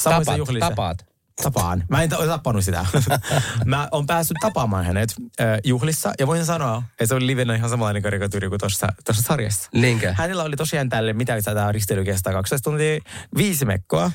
Tapaat, 0.04 0.40
tapaat. 0.60 1.11
Tapaan. 1.42 1.84
Mä 1.88 2.02
en 2.02 2.08
ta- 2.08 2.26
tappanut 2.26 2.64
sitä. 2.64 2.86
mä 3.64 3.88
oon 3.92 4.06
päässyt 4.06 4.36
tapaamaan 4.40 4.84
hänet 4.84 5.14
äh, 5.40 5.58
juhlissa 5.64 6.12
ja 6.18 6.26
voin 6.26 6.44
sanoa, 6.44 6.82
että 6.90 7.06
se 7.06 7.14
oli 7.14 7.26
livenä 7.26 7.54
ihan 7.54 7.70
samanlainen 7.70 8.02
karikatyyri 8.02 8.48
kuin 8.48 8.60
tuossa 8.60 8.88
tuossa 9.04 9.22
sarjassa. 9.22 9.70
Niinkö? 9.74 10.14
Hänellä 10.16 10.42
oli 10.42 10.56
tosiaan 10.56 10.88
tälle, 10.88 11.12
mitä 11.12 11.42
tämä 11.42 11.72
risteily 11.72 12.04
kestää, 12.04 12.32
12 12.32 12.70
tuntia, 12.70 13.00
viisi 13.36 13.64
mekkoa, 13.64 14.12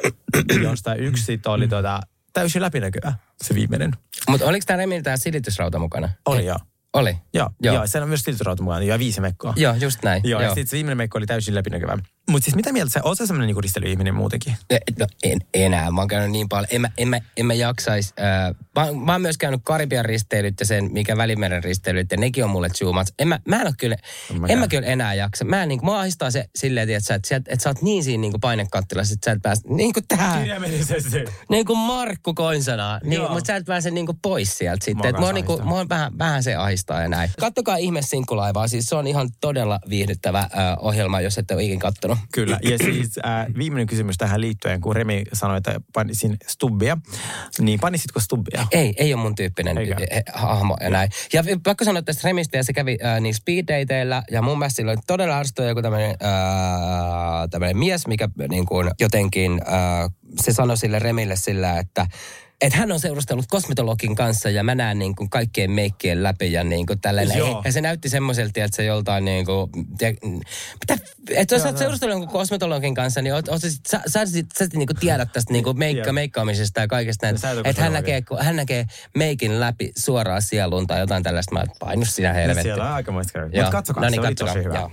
josta 0.62 0.94
yksi 0.94 1.40
oli 1.46 1.68
tota, 1.68 2.00
täysin 2.32 2.62
läpinäkyvä, 2.62 3.12
se 3.42 3.54
viimeinen. 3.54 3.92
Mutta 4.28 4.46
oliko 4.46 4.64
tämä 4.66 4.76
Remi 4.76 5.02
tämä 5.02 5.16
silitysrauta 5.16 5.78
mukana? 5.78 6.08
Oli 6.26 6.46
joo. 6.46 6.58
Oli. 6.98 7.10
Joo, 7.10 7.20
Joo. 7.34 7.50
joo. 7.62 7.74
joo 7.74 7.86
siellä 7.86 8.04
on 8.04 8.08
myös 8.08 8.22
tilturauta 8.22 8.62
mukana 8.62 8.82
ja 8.82 8.98
viisi 8.98 9.20
mekkoa. 9.20 9.52
Joo, 9.56 9.74
just 9.74 10.02
näin. 10.02 10.22
Joo, 10.24 10.40
ja 10.42 10.48
sitten 10.48 10.66
se 10.66 10.76
viimeinen 10.76 10.96
meikko 10.96 11.18
oli 11.18 11.26
täysin 11.26 11.54
läpinäkyvä. 11.54 11.98
Mutta 12.30 12.44
siis 12.44 12.56
mitä 12.56 12.72
mieltä 12.72 12.92
sä, 12.92 13.00
oot 13.02 13.18
sä 13.18 13.26
semmoinen 13.26 13.46
niinku 13.46 13.60
risteilyihminen 13.60 14.14
muutenkin? 14.14 14.56
E- 14.70 14.78
No, 14.98 15.06
en 15.22 15.38
enää. 15.54 15.90
Mä 15.90 16.00
oon 16.00 16.08
käynyt 16.08 16.30
niin 16.30 16.48
paljon. 16.48 16.66
En 16.70 16.80
mä, 16.80 16.90
en 16.98 17.08
mä, 17.08 17.18
en 17.36 17.46
mä 17.46 17.54
jaksais. 17.54 18.14
Äh, 18.20 18.54
mä, 18.76 18.84
oon- 18.84 18.98
mä 19.04 19.12
oon 19.12 19.20
myös 19.22 19.38
käynyt 19.38 19.60
Karibian 19.64 20.04
risteilyt 20.04 20.54
ja 20.60 20.66
sen, 20.66 20.92
mikä 20.92 21.16
Välimeren 21.16 21.64
risteilyt, 21.64 22.10
ja 22.10 22.16
nekin 22.16 22.44
on 22.44 22.50
mulle 22.50 22.68
much. 22.94 23.12
En 23.18 23.28
mä, 23.28 23.40
mä 23.48 23.56
en 23.60 23.66
ole 23.66 23.74
kyllä, 23.78 23.94
En 23.94 24.36
en 24.36 24.40
mäkään. 24.40 24.58
mä 24.58 24.68
kyllä 24.68 24.86
enää 24.86 25.14
jaksa. 25.14 25.44
Mä 25.44 25.62
en, 25.62 25.68
niin, 25.68 25.80
mua 25.82 26.00
ahistaa 26.00 26.30
se 26.30 26.44
silleen, 26.56 26.90
että 26.90 27.06
sä, 27.06 27.14
että, 27.14 27.28
sä, 27.28 27.36
että 27.36 27.56
sä 27.62 27.68
oot 27.70 27.82
niin 27.82 28.04
siinä 28.04 28.20
niin 28.20 28.32
painekattilassa, 28.40 29.14
että 29.14 29.24
sä 29.24 29.32
et 29.32 29.42
pääse, 29.42 29.62
niin 29.68 29.92
kuin 29.92 30.04
tähän. 30.08 30.38
Kirjaimellisesti. 30.38 31.24
Niin 31.50 31.66
kuin 31.66 31.78
Markku 31.78 32.34
Koinsanaa, 32.34 33.00
niin, 33.04 33.12
Joo. 33.12 33.28
mutta 33.32 33.46
sä 33.46 33.56
et 33.56 33.66
pääse 33.66 33.90
niin 33.90 34.06
kuin 34.06 34.18
pois 34.22 34.58
sieltä 34.58 34.84
sitten. 34.84 34.96
Mua 34.96 35.08
Et 35.08 35.12
mua, 35.12 35.20
kanssa 35.20 35.32
niin 35.32 35.44
kuin, 35.44 35.54
ahistaa. 35.54 35.68
mua 35.68 35.80
on 35.80 35.88
vähän, 35.88 36.18
vähän 36.18 36.42
se 36.42 36.54
ahistaa 36.54 36.87
ja 36.94 37.08
näin. 37.08 37.30
Kattokaa 37.40 37.76
ihme 37.76 38.02
sinkkulaivaa, 38.02 38.68
siis 38.68 38.86
se 38.86 38.96
on 38.96 39.06
ihan 39.06 39.28
todella 39.40 39.80
viihdyttävä 39.88 40.38
äh, 40.38 40.48
ohjelma, 40.78 41.20
jos 41.20 41.38
ette 41.38 41.54
ole 41.54 41.64
ikin 41.64 41.78
kattonut. 41.78 42.18
Kyllä, 42.32 42.58
ja 42.62 42.78
siis 42.78 43.18
äh, 43.26 43.46
viimeinen 43.58 43.86
kysymys 43.86 44.18
tähän 44.18 44.40
liittyen, 44.40 44.80
kun 44.80 44.96
Remi 44.96 45.22
sanoi, 45.32 45.56
että 45.56 45.80
panisin 45.92 46.36
stubbia, 46.46 46.96
niin 47.58 47.80
panisitko 47.80 48.20
stubbia? 48.20 48.66
Ei, 48.72 48.94
ei 48.96 49.14
ole 49.14 49.22
mun 49.22 49.34
tyyppinen 49.34 49.78
Eikä? 49.78 49.96
hahmo 50.34 50.76
ja 50.80 50.90
näin. 50.90 51.10
Ja 51.32 51.44
pakko 51.62 51.84
sanoa 51.84 52.02
tästä 52.02 52.28
Remistä, 52.28 52.56
ja 52.56 52.64
se 52.64 52.72
kävi 52.72 52.98
äh, 53.04 53.20
niin 53.20 53.34
speeddateilla, 53.34 54.22
ja 54.30 54.42
mun 54.42 54.58
mielestä 54.58 54.76
sillä 54.76 54.90
oli 54.90 55.00
todella 55.06 55.38
arstoa 55.38 55.66
joku 55.66 55.82
tämmöinen 55.82 56.10
äh, 56.10 57.48
tämmönen 57.50 57.78
mies, 57.78 58.06
mikä 58.06 58.28
niin 58.48 58.66
kuin 58.66 58.90
jotenkin, 59.00 59.52
äh, 59.52 60.10
se 60.40 60.52
sanoi 60.52 60.76
sille 60.76 60.98
Remille 60.98 61.36
sillä, 61.36 61.78
että 61.78 62.06
että 62.60 62.78
hän 62.78 62.92
on 62.92 63.00
seurustellut 63.00 63.46
kosmetologin 63.48 64.14
kanssa 64.14 64.50
ja 64.50 64.62
mä 64.64 64.74
näen 64.74 64.98
niin 64.98 65.16
kuin 65.16 65.30
kaikkien 65.30 65.70
meikkien 65.70 66.22
läpi 66.22 66.52
ja 66.52 66.64
niin 66.64 66.86
kuin 66.86 67.00
tällainen. 67.00 67.38
Joo. 67.38 67.62
Ja 67.64 67.72
se 67.72 67.80
näytti 67.80 68.08
semmoiselta, 68.08 68.60
että 68.60 68.76
se 68.76 68.84
joltain 68.84 69.24
niin 69.24 69.46
kuin, 69.46 69.70
mitä, 70.80 70.98
että 71.36 71.54
jos 71.54 71.62
sä 71.62 71.68
oot 71.68 71.78
seurustellut 71.78 72.12
jonkun 72.12 72.28
kosmetologin 72.32 72.94
kanssa, 72.94 73.22
niin 73.22 73.34
oot, 73.34 73.48
oot, 73.48 73.60
sä, 73.60 73.68
sä, 73.70 74.00
sä, 74.06 74.26
sä, 74.58 74.66
niin 74.74 74.86
kuin 74.86 74.96
tiedät 75.00 75.32
tästä 75.32 75.52
niin 75.52 75.64
kuin 75.64 75.78
meikka, 75.78 76.12
meikkaamisesta 76.12 76.80
ja 76.80 76.86
kaikesta 76.88 77.26
näin. 77.26 77.36
Että 77.64 77.82
hän 77.82 77.92
näkee, 77.92 78.22
hän 78.40 78.56
näkee 78.56 78.86
meikin 79.16 79.60
läpi 79.60 79.92
suoraan 79.96 80.42
sieluun 80.42 80.86
tai 80.86 81.00
jotain 81.00 81.22
tällaista. 81.22 81.54
Mä 81.54 81.64
painu 81.78 82.04
sinä 82.04 82.28
Ja 82.28 82.34
helvetti. 82.34 82.62
siellä 82.62 82.84
on 82.84 82.92
aikamoista. 82.92 83.38
Joo. 83.38 83.48
Mutta 83.54 83.70
katsokaa, 83.70 84.02
No 84.02 84.08
niin, 84.10 84.14
se 84.22 84.26
oli 84.26 84.34
katsokaa. 84.34 84.54
tosi 84.54 84.64
hyvä. 84.64 84.74
Joo. 84.78 84.90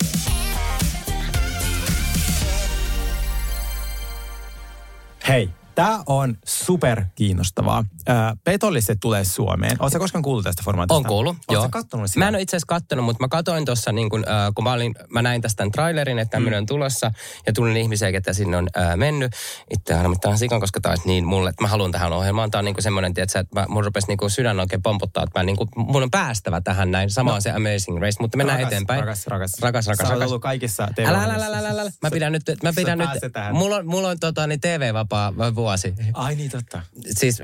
Hei, 5.27 5.49
tämä 5.75 6.03
on 6.05 6.37
super 6.45 7.05
kiinnostavaa. 7.15 7.85
Äh, 8.09 8.33
petolliset 8.43 8.97
tulee 9.01 9.23
Suomeen. 9.23 9.77
Oletko 9.79 9.99
koskaan 9.99 10.21
kuullut 10.21 10.43
tästä 10.43 10.63
formaatista? 10.65 10.95
On 10.95 11.05
kuullut, 11.05 11.35
Oletko 11.35 11.53
joo. 11.53 11.69
kattonut 11.69 12.07
sitä? 12.07 12.19
Mä 12.19 12.27
en 12.27 12.35
ole 12.35 12.41
itse 12.41 12.57
asiassa 12.57 12.67
kattonut, 12.67 13.05
mutta 13.05 13.23
mä 13.23 13.27
katoin 13.27 13.65
tuossa, 13.65 13.91
niin 13.91 14.09
kun, 14.09 14.25
äh, 14.29 14.51
kun 14.55 14.63
mä, 14.63 14.73
olin, 14.73 14.95
mä 15.09 15.21
näin 15.21 15.41
tästä 15.41 15.57
tämän 15.57 15.71
trailerin, 15.71 16.19
että 16.19 16.31
tämmöinen 16.31 16.59
on 16.59 16.65
tulossa, 16.65 17.11
ja 17.45 17.53
tunnen 17.53 17.77
ihmisiä, 17.77 18.11
ketä 18.11 18.33
sinne 18.33 18.57
on 18.57 18.67
äh, 18.77 18.95
mennyt. 18.95 19.31
Itse 19.69 19.93
harmittaa 19.93 20.37
sikan, 20.37 20.59
koska 20.59 20.81
tämä 20.81 20.91
olisi 20.91 21.07
niin 21.07 21.25
mulle, 21.25 21.49
että 21.49 21.63
mä 21.63 21.67
haluan 21.67 21.91
tähän 21.91 22.13
ohjelmaan. 22.13 22.51
Tämä 22.51 22.59
on 22.59 22.65
niin 22.65 22.75
semmoinen, 22.79 23.13
tiedätkö, 23.13 23.39
että 23.39 23.59
mä, 23.59 23.65
mun 23.69 23.83
rupesi 23.83 24.07
niin 24.07 24.31
sydän 24.31 24.59
oikein 24.59 24.81
pompottaa, 24.81 25.23
että 25.23 25.39
mä, 25.39 25.43
niin 25.43 25.57
kuin, 25.57 25.69
mun 25.75 26.03
on 26.03 26.11
päästävä 26.11 26.61
tähän 26.61 26.91
näin. 26.91 27.09
Sama 27.09 27.33
on 27.33 27.41
se 27.41 27.51
Amazing 27.51 28.01
Race, 28.01 28.17
mutta 28.19 28.37
mennään 28.37 28.59
rakas, 28.59 28.73
eteenpäin. 28.73 28.99
Rakas, 28.99 29.27
rakas. 29.27 29.51
Rakas, 29.59 29.87
rakas, 29.87 30.09
rakas. 30.09 30.27
ollut 30.27 30.41
kaikissa 30.41 30.87
tv 30.95 31.05
Älä, 31.05 31.23
älä, 31.23 31.33
älä, 31.33 31.57
älä, 31.57 31.69
älä. 31.69 31.91
Mä 32.01 32.11
pidän 32.11 32.31
nyt, 32.31 32.43
mä 32.63 32.73
pidän 32.73 32.97
nyt, 32.97 33.09
mulla 33.51 33.75
on, 33.75 33.87
mulla 33.87 34.09
on 34.09 34.19
tota, 34.19 34.47
niin 34.47 34.61
TV-vapaa 34.61 35.33
vuosi. 35.55 35.93
Ai 36.13 36.35
niin, 36.35 36.51
totta. 36.51 36.81
Siis 37.17 37.41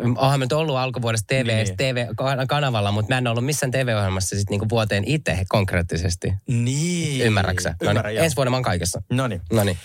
nyt 0.52 0.60
ollut 0.62 0.78
alkuvuodesta 0.78 1.26
TV, 1.28 1.46
Niin. 1.48 1.66
niin. 1.66 1.78
TV-kanavalla, 1.78 2.92
mutta 2.92 3.14
mä 3.14 3.18
en 3.18 3.28
ollut 3.28 3.46
missään 3.46 3.72
TV-ohjelmassa 3.72 4.36
sit 4.36 4.50
niinku 4.50 4.70
vuoteen 4.70 5.04
itse 5.08 5.44
konkreettisesti. 5.50 6.34
Niin. 6.48 7.22
Ymmärräksä? 7.28 7.70
No 7.70 7.90
Ymmärrän, 7.90 8.10
niin, 8.10 8.16
joo. 8.16 8.24
ensi 8.24 8.36
vuonna 8.36 8.52
mä 8.52 8.56
oon 8.58 8.64
kaikessa. 8.64 9.02
No 9.12 9.28
niin. 9.28 9.42
No 9.52 9.64
niin. 9.64 9.78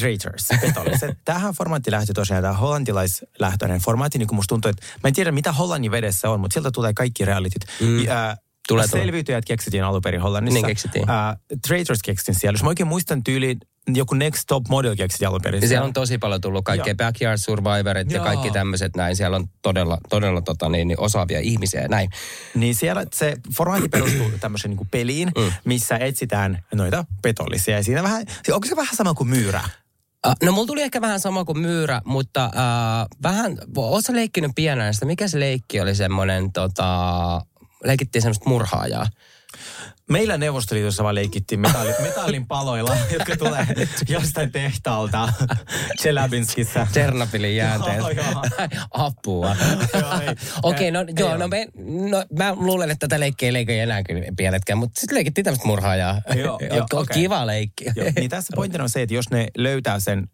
Traitors, 0.00 0.48
petolliset. 0.60 1.18
Tähän 1.24 1.54
formaatti 1.54 1.90
lähti 1.90 2.12
tosiaan, 2.12 2.42
tämä 2.42 2.54
hollantilaislähtöinen 2.54 3.80
formaatti, 3.80 4.18
niin 4.18 4.28
kuin 4.28 4.36
musta 4.36 4.48
tuntuu, 4.48 4.68
että 4.68 4.86
mä 5.04 5.08
en 5.08 5.14
tiedä 5.14 5.32
mitä 5.32 5.52
Hollannin 5.52 5.90
vedessä 5.90 6.30
on, 6.30 6.40
mutta 6.40 6.54
sieltä 6.54 6.70
tulee 6.70 6.92
kaikki 6.94 7.24
realityt. 7.24 7.64
Mm. 7.80 8.04
Ja, 8.04 8.36
Tulee, 8.68 8.88
tulee. 8.88 9.04
Selviytyjät 9.04 9.44
keksittiin 9.44 9.84
alun 9.84 10.02
perin 10.02 10.20
Hollannissa. 10.20 10.54
Niin 10.54 10.66
keksittiin. 10.66 11.02
Uh, 11.02 11.58
Traitors 11.68 11.98
keksittiin 12.04 12.34
siellä. 12.40 12.54
Jos 12.54 12.62
mä 12.62 12.68
oikein 12.68 12.86
muistan 12.86 13.24
tyyliin, 13.24 13.58
joku 13.96 14.14
Next 14.14 14.42
Top 14.46 14.68
Model 14.68 14.96
keksittiin 14.96 15.28
alun 15.28 15.40
perin. 15.42 15.62
Ja 15.62 15.68
siellä 15.68 15.84
on 15.84 15.92
tosi 15.92 16.18
paljon 16.18 16.40
tullut 16.40 16.64
kaikkea 16.64 16.94
Joo. 17.00 17.06
Backyard 17.06 17.38
Survivorit 17.38 18.10
ja 18.10 18.16
Joo. 18.16 18.24
kaikki 18.24 18.50
tämmöiset 18.50 18.96
näin. 18.96 19.16
Siellä 19.16 19.36
on 19.36 19.48
todella, 19.62 19.98
todella 20.08 20.42
tota, 20.42 20.68
niin, 20.68 20.88
niin 20.88 21.00
osaavia 21.00 21.40
ihmisiä 21.40 21.80
ja 21.80 21.88
näin. 21.88 22.10
Niin 22.54 22.74
siellä 22.74 23.04
se 23.14 23.36
formaatti 23.56 23.88
perustuu 23.88 24.30
tämmöiseen 24.40 24.76
niin 24.76 24.88
peliin, 24.90 25.32
mm. 25.38 25.52
missä 25.64 25.96
etsitään 25.96 26.64
noita 26.74 27.04
petollisia. 27.22 27.76
Ja 27.76 27.82
siinä 27.84 28.02
vähän, 28.02 28.26
onko 28.52 28.66
se 28.68 28.76
vähän 28.76 28.96
sama 28.96 29.14
kuin 29.14 29.28
myyrä? 29.28 29.60
Uh, 30.26 30.32
no 30.42 30.52
mulla 30.52 30.66
tuli 30.66 30.82
ehkä 30.82 31.00
vähän 31.00 31.20
sama 31.20 31.44
kuin 31.44 31.58
myyrä, 31.58 32.02
mutta 32.04 32.46
uh, 32.46 33.16
vähän, 33.22 33.58
ootko 33.76 34.12
leikkinyt 34.12 34.52
pienenä 34.54 34.92
sitä? 34.92 35.06
Mikä 35.06 35.28
se 35.28 35.40
leikki 35.40 35.80
oli 35.80 35.94
semmoinen, 35.94 36.52
tota, 36.52 36.86
leikittiin 37.84 38.22
semmoista 38.22 38.48
murhaajaa. 38.48 39.06
Meillä 40.08 40.38
Neuvostoliitossa 40.38 41.04
vaan 41.04 41.14
leikittiin 41.14 41.60
metalli, 41.60 41.92
metallin 42.02 42.46
paloilla, 42.46 42.96
jotka 43.12 43.36
tulee 43.36 43.66
jostain 44.08 44.52
tehtaalta 44.52 45.32
Chelyabinskissä. 46.00 46.86
Tchernobylin 46.90 47.56
jäänteet. 47.56 48.02
Apua. 48.90 49.56
Okei, 50.62 50.90
no 50.90 51.00
Ei 51.00 51.14
joo, 51.18 51.36
no, 51.36 51.48
me, 51.48 51.66
no 52.10 52.24
mä 52.38 52.54
luulen, 52.54 52.90
että 52.90 53.08
tätä 53.08 53.20
leikkiä 53.20 53.46
ei 53.46 53.52
leikki 53.52 53.78
enää 53.78 54.02
kyllä 54.02 54.22
pienetkään, 54.36 54.78
mutta 54.78 55.00
sitten 55.00 55.16
leikittiin 55.16 55.44
tämmöistä 55.44 55.66
murhaajaa. 55.66 56.20
Joo, 56.36 56.58
joo, 56.74 56.86
okei. 56.92 57.14
Kiva 57.14 57.46
leikki. 57.46 57.84
Joo, 57.96 58.10
niin 58.16 58.30
tässä 58.30 58.52
pointtina 58.56 58.84
on 58.84 58.90
se, 58.90 59.02
että 59.02 59.14
jos 59.14 59.30
ne 59.30 59.48
löytää 59.56 60.00
sen, 60.00 60.28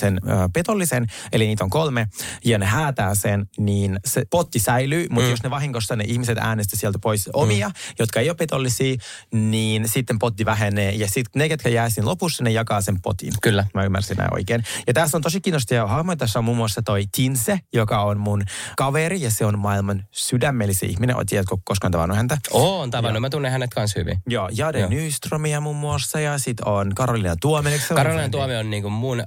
sen 0.00 0.20
petollisen, 0.52 1.06
eli 1.32 1.46
niitä 1.46 1.64
on 1.64 1.70
kolme, 1.70 2.08
ja 2.44 2.58
ne 2.58 2.66
häätää 2.66 3.14
sen, 3.14 3.46
niin 3.58 4.00
se 4.04 4.22
potti 4.30 4.58
säilyy, 4.58 5.06
mutta 5.10 5.24
mm. 5.24 5.30
jos 5.30 5.42
ne 5.42 5.50
vahingossa 5.50 5.96
ne 5.96 6.04
ihmiset 6.06 6.38
äänestä 6.38 6.76
sieltä 6.76 6.98
pois 7.02 7.30
omia, 7.32 7.68
mm. 7.68 7.74
jotka 7.98 8.20
ei 8.20 8.30
ole 8.30 8.36
petollisia, 8.36 8.93
niin 9.32 9.88
sitten 9.88 10.18
potti 10.18 10.44
vähenee, 10.44 10.90
ja 10.90 11.06
sitten 11.08 11.40
ne, 11.40 11.48
ketkä 11.48 11.68
jää 11.68 11.90
siinä 11.90 12.08
lopussa, 12.08 12.44
ne 12.44 12.50
jakaa 12.50 12.80
sen 12.80 13.00
potin. 13.02 13.32
Kyllä. 13.42 13.66
Mä 13.74 13.84
ymmärsin 13.84 14.16
näin 14.16 14.34
oikein. 14.34 14.64
Ja 14.86 14.92
tässä 14.92 15.16
on 15.16 15.22
tosi 15.22 15.40
kiinnostavia 15.40 15.86
hahmoja. 15.86 16.16
Tässä 16.16 16.38
on 16.38 16.44
muun 16.44 16.56
muassa 16.56 16.82
toi 16.82 17.04
Tinse, 17.16 17.60
joka 17.72 18.02
on 18.02 18.18
mun 18.18 18.42
kaveri, 18.76 19.22
ja 19.22 19.30
se 19.30 19.44
on 19.44 19.58
maailman 19.58 20.04
sydämellisin 20.10 20.90
ihminen. 20.90 21.16
Oot 21.16 21.26
tiedätkö 21.26 21.56
koskaan 21.64 21.92
tavannut 21.92 22.16
häntä? 22.16 22.38
Oo, 22.50 22.80
on 22.80 22.90
tavannut. 22.90 23.20
Mä 23.20 23.30
tunnen 23.30 23.52
hänet 23.52 23.70
kanssa 23.74 24.00
hyvin. 24.00 24.18
Joo, 24.26 24.48
Jade 24.52 24.80
Joo. 24.80 24.88
Nyströmiä 24.90 25.60
muun 25.60 25.76
muassa, 25.76 26.20
ja 26.20 26.38
sitten 26.38 26.68
on 26.68 26.94
Karolina 26.94 27.36
Tuominen. 27.40 27.80
Karolina? 27.88 28.28
Tuomio 28.28 28.58
on 28.58 28.70
niin 28.70 28.82
kuin 28.82 28.92
mun 28.92 29.20
äh, 29.20 29.26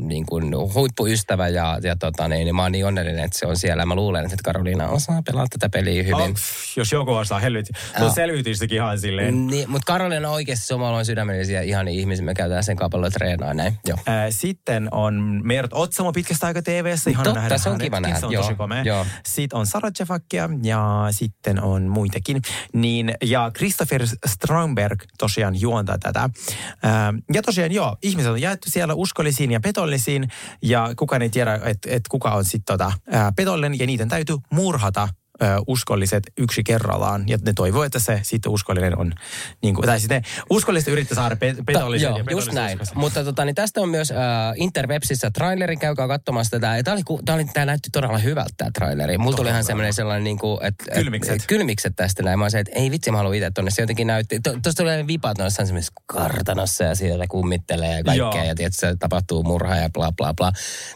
niin 0.00 0.26
kuin 0.26 0.56
huippuystävä 0.74 1.48
ja, 1.48 1.78
ja 1.82 1.96
tota, 1.96 2.28
niin, 2.28 2.44
niin 2.44 2.56
mä 2.56 2.62
oon 2.62 2.72
niin 2.72 2.86
onnellinen, 2.86 3.24
että 3.24 3.38
se 3.38 3.46
on 3.46 3.56
siellä. 3.56 3.86
Mä 3.86 3.94
luulen, 3.94 4.24
että 4.24 4.36
Karolina 4.44 4.88
osaa 4.88 5.22
pelaa 5.22 5.46
tätä 5.50 5.68
peliä 5.68 6.02
hyvin. 6.02 6.14
Oh, 6.14 6.32
pff, 6.32 6.76
jos 6.76 6.92
joku 6.92 7.14
osaa, 7.14 7.38
helvetti. 7.38 7.72
Joo. 8.20 8.26
selviytyisikin 8.26 8.76
ihan 8.76 8.98
silleen. 9.00 9.46
Niin, 9.46 9.70
mutta 9.70 9.92
Karolina 9.92 10.28
on 10.28 10.34
oikeasti 10.34 10.66
suomalainen 10.66 11.06
sydämellisiä 11.06 11.62
ihan 11.62 11.88
ihmisiä. 11.88 12.24
Me 12.24 12.34
käytetään 12.34 12.64
sen 12.64 12.76
kaupalla 12.76 13.10
treenaa 13.10 13.54
näin. 13.54 13.78
Joo. 13.86 13.98
Ää, 14.06 14.30
sitten 14.30 14.88
on 14.90 15.40
Mert 15.44 15.70
Otsamo 15.72 16.12
pitkästä 16.12 16.46
aika 16.46 16.62
TV-ssä. 16.62 17.10
Ihana 17.10 17.24
Totta, 17.24 17.40
nähdä 17.40 17.58
se 17.58 17.68
on 17.68 17.78
kiva 17.78 18.00
nähdä, 18.00 18.20
Se 18.20 18.26
on 18.26 18.32
joo, 18.32 18.42
tosi 18.42 18.54
komea. 18.54 18.82
joo. 18.82 19.06
Sitten 19.26 19.58
on 19.58 19.66
Sara 19.66 19.90
Cefakia 19.90 20.48
ja 20.62 21.06
sitten 21.10 21.62
on 21.62 21.82
muitakin. 21.82 22.42
Niin, 22.72 23.14
ja 23.22 23.50
Christopher 23.56 24.06
Stromberg 24.26 25.02
tosiaan 25.18 25.60
juontaa 25.60 25.98
tätä. 25.98 26.30
Ää, 26.82 27.14
ja 27.34 27.42
tosiaan 27.42 27.72
joo, 27.72 27.96
ihmiset 28.02 28.30
on 28.32 28.40
jaettu 28.40 28.70
siellä 28.70 28.94
uskollisiin 28.94 29.50
ja 29.50 29.60
petollisiin. 29.60 30.28
Ja 30.62 30.90
kukaan 30.96 31.22
ei 31.22 31.30
tiedä, 31.30 31.60
että 31.64 31.88
et 31.92 32.02
kuka 32.10 32.30
on 32.34 32.44
sitten 32.44 32.78
tota, 32.78 32.92
ää, 33.10 33.32
petollinen. 33.36 33.78
Ja 33.78 33.86
niiden 33.86 34.08
täytyy 34.08 34.36
murhata 34.52 35.08
ö, 35.42 35.46
uskolliset 35.66 36.22
yksi 36.38 36.64
kerrallaan. 36.64 37.24
Ja 37.26 37.38
ne 37.44 37.52
toivoo, 37.52 37.82
että 37.82 37.98
se 37.98 38.20
sitten 38.22 38.52
uskollinen 38.52 38.98
on, 38.98 39.12
niin 39.62 39.74
kuin, 39.74 39.86
tai 39.86 40.00
sitten 40.00 40.22
uskolliset 40.50 40.88
yrittää 40.88 41.14
saada 41.14 41.36
pe- 41.36 41.56
petollisen. 41.66 42.08
Joo, 42.08 42.18
ja 42.18 42.24
just 42.30 42.52
näin. 42.52 42.72
uskollisen. 42.80 42.98
Mutta 42.98 43.24
tota, 43.24 43.44
niin 43.44 43.54
tästä 43.54 43.80
on 43.80 43.88
myös 43.88 44.10
äh, 44.10 44.16
Interwebsissä 44.56 45.30
traileri, 45.30 45.76
käykää 45.76 46.08
katsomassa 46.08 46.50
tätä. 46.50 46.82
Tämä, 46.82 46.94
oli, 46.94 47.02
tää, 47.24 47.34
oli, 47.34 47.44
tää 47.44 47.64
näytti 47.64 47.88
todella 47.92 48.18
hyvältä 48.18 48.54
tämä 48.56 48.70
traileri. 48.74 49.18
Mulla 49.18 49.36
tuli 49.36 49.48
ihan 49.48 49.64
semmoinen 49.64 49.92
sellainen, 49.92 50.24
niin 50.24 50.38
kuin, 50.38 50.58
että... 50.64 50.84
et- 50.88 50.98
Kylmikset. 50.98 51.34
et- 51.34 51.46
kylmikset 51.46 51.92
tästä 51.96 52.22
näin. 52.22 52.38
Mä 52.38 52.44
olisin, 52.44 52.60
että 52.60 52.72
ei 52.74 52.90
vitsi, 52.90 53.10
mä 53.10 53.16
haluan 53.16 53.34
itse 53.34 53.50
tonne. 53.50 53.70
Se 53.70 53.82
jotenkin 53.82 54.06
näytti... 54.06 54.40
To, 54.40 54.50
tuosta 54.62 54.82
tuli 54.82 55.06
vipat 55.06 55.38
noissa 55.38 55.66
semmoisessa 55.66 55.92
kartanossa 56.06 56.84
ja 56.84 56.94
siellä 56.94 57.26
kummittelee 57.28 57.96
ja 57.96 58.04
kaikkea. 58.04 58.16
Joo. 58.16 58.44
Ja 58.44 58.54
tietysti 58.54 58.80
se 58.80 58.96
tapahtuu 58.98 59.42
murha 59.42 59.76
ja 59.76 59.90
bla 59.90 60.12
bla 60.16 60.34
bla. 60.34 60.52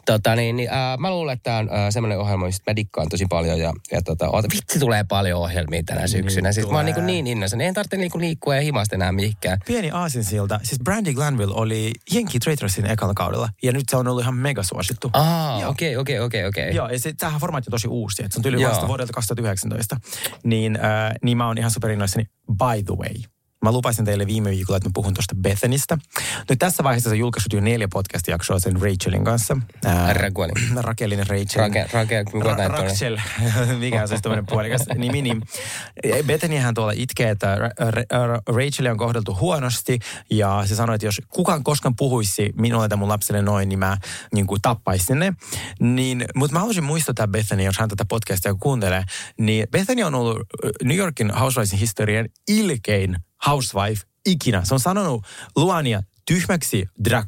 Tota, 0.07 0.37
niin, 0.37 0.57
niin, 0.57 0.71
äh, 0.73 0.99
mä 0.99 1.11
luulen, 1.11 1.33
että 1.33 1.43
tämä 1.43 1.59
on 1.59 1.69
äh, 1.73 1.87
semmoinen 1.91 2.19
ohjelma, 2.19 2.47
mistä 2.47 2.71
mä 2.71 2.77
dikkaan 2.77 3.09
tosi 3.09 3.27
paljon. 3.29 3.59
Ja, 3.59 3.73
ja 3.93 4.03
tota, 4.03 4.29
oota, 4.39 4.49
vitsi 4.57 4.79
tulee 4.79 5.05
paljon 5.05 5.41
ohjelmia 5.41 5.83
tänä 5.87 6.07
syksynä. 6.07 6.53
Siis 6.53 6.69
mä 6.71 6.77
oon 6.77 6.85
niin, 6.85 6.95
tulee. 6.95 7.07
niin 7.07 7.27
innoissani. 7.27 7.65
Ei 7.65 7.73
tarvitse 7.73 7.97
niin 7.97 8.11
liikkua 8.15 8.55
ja 8.55 8.61
himasta 8.61 8.95
enää 8.95 9.13
mihinkään. 9.13 9.59
Pieni 9.67 9.91
aasinsilta. 9.91 10.61
Siis 10.63 10.81
Brandy 10.85 11.13
Glanville 11.13 11.55
oli 11.55 11.93
Jenki 12.13 12.39
Traitorsin 12.39 12.87
ekalla 12.87 13.15
kaudella. 13.15 13.49
Ja 13.63 13.73
nyt 13.73 13.85
se 13.89 13.97
on 13.97 14.09
ollut 14.09 14.23
ihan 14.23 14.35
mega 14.35 14.63
suosittu. 14.63 15.11
Aa, 15.13 15.69
okei, 15.69 15.97
okei, 15.97 16.21
okei, 16.21 16.45
okei. 16.45 16.75
Joo, 16.75 16.89
ja 16.89 16.99
se, 16.99 17.13
tämähän 17.13 17.41
formaatti 17.41 17.69
on 17.69 17.71
tosi 17.71 17.89
uusi. 17.89 18.23
että 18.23 18.35
Se 18.35 18.39
on 18.39 18.43
tyyli 18.43 18.67
vasta 18.67 18.89
vuodelta 18.89 19.13
2019. 19.13 19.97
Niin, 20.45 20.77
äh, 20.77 21.13
niin 21.23 21.37
mä 21.37 21.47
oon 21.47 21.59
ihan 21.59 21.71
superinnoissani. 21.71 22.25
By 22.47 22.83
the 22.85 22.95
way. 22.95 23.38
Mä 23.65 23.73
lupasin 23.73 24.05
teille 24.05 24.27
viime 24.27 24.51
viikolla, 24.51 24.77
että 24.77 24.89
mä 24.89 24.93
puhun 24.95 25.15
tuosta 25.15 25.35
Bethanista. 25.35 25.99
Nyt 26.51 26.59
tässä 26.59 26.85
vaiheessa 26.85 27.11
se 27.11 27.15
on 27.15 27.19
julkaissut 27.19 27.53
jo 27.53 27.61
neljä 27.61 27.89
podcast-jaksoa 27.93 28.59
sen 28.59 28.83
Rachelin 28.83 29.25
kanssa. 29.25 29.57
Raquelin. 30.13 30.55
Rakelin 30.77 31.27
Rachel. 31.27 31.63
Rake, 31.63 31.89
rake, 31.93 32.23
Ra-? 32.23 32.83
Rachel, 32.83 33.19
mikä 33.79 34.03
on 34.03 34.09
se 34.09 34.19
tämmöinen 34.23 34.47
puolikas 34.47 34.83
nimi. 34.95 35.23
Niin 35.23 35.43
Bethanyhän 36.27 36.75
tuolla 36.75 36.93
itkee, 36.97 37.31
että 37.31 37.57
Ra- 37.57 37.91
Ra- 37.91 38.55
Rachelia 38.57 38.93
on 38.93 38.99
kohdeltu 38.99 39.37
huonosti 39.41 39.99
ja 40.31 40.63
se 40.67 40.75
sanoi, 40.75 40.95
että 40.95 41.07
jos 41.07 41.21
kukaan 41.29 41.65
koskaan 41.65 41.97
puhuisi 41.97 42.53
minulle 42.57 42.89
tai 42.89 42.99
mun 42.99 43.09
lapselle 43.09 43.43
noin, 43.43 43.69
niin 43.69 43.79
mä 43.79 43.97
niin 44.35 44.47
kuin 44.47 44.63
tappaisin 44.63 45.19
ne. 45.19 45.33
Niin, 45.81 46.25
mutta 46.35 46.53
mä 46.53 46.59
haluaisin 46.59 46.85
muistuttaa 46.85 47.29
Bethany, 47.29 47.63
jos 47.63 47.79
hän 47.79 47.89
tätä 47.89 48.05
podcastia 48.05 48.55
kuuntelee, 48.55 49.05
niin 49.39 49.67
Bethany 49.71 50.03
on 50.03 50.15
ollut 50.15 50.39
New 50.85 50.97
Yorkin 50.97 51.31
Housewivesin 51.31 51.79
historian 51.79 52.29
ilkein 52.49 53.17
housewife 53.47 54.07
ikinä. 54.27 54.65
Se 54.65 54.75
on 54.75 54.81
sanonut 54.81 55.25
Luania 55.57 56.03
tyhmäksi 56.27 56.87
drag 57.05 57.27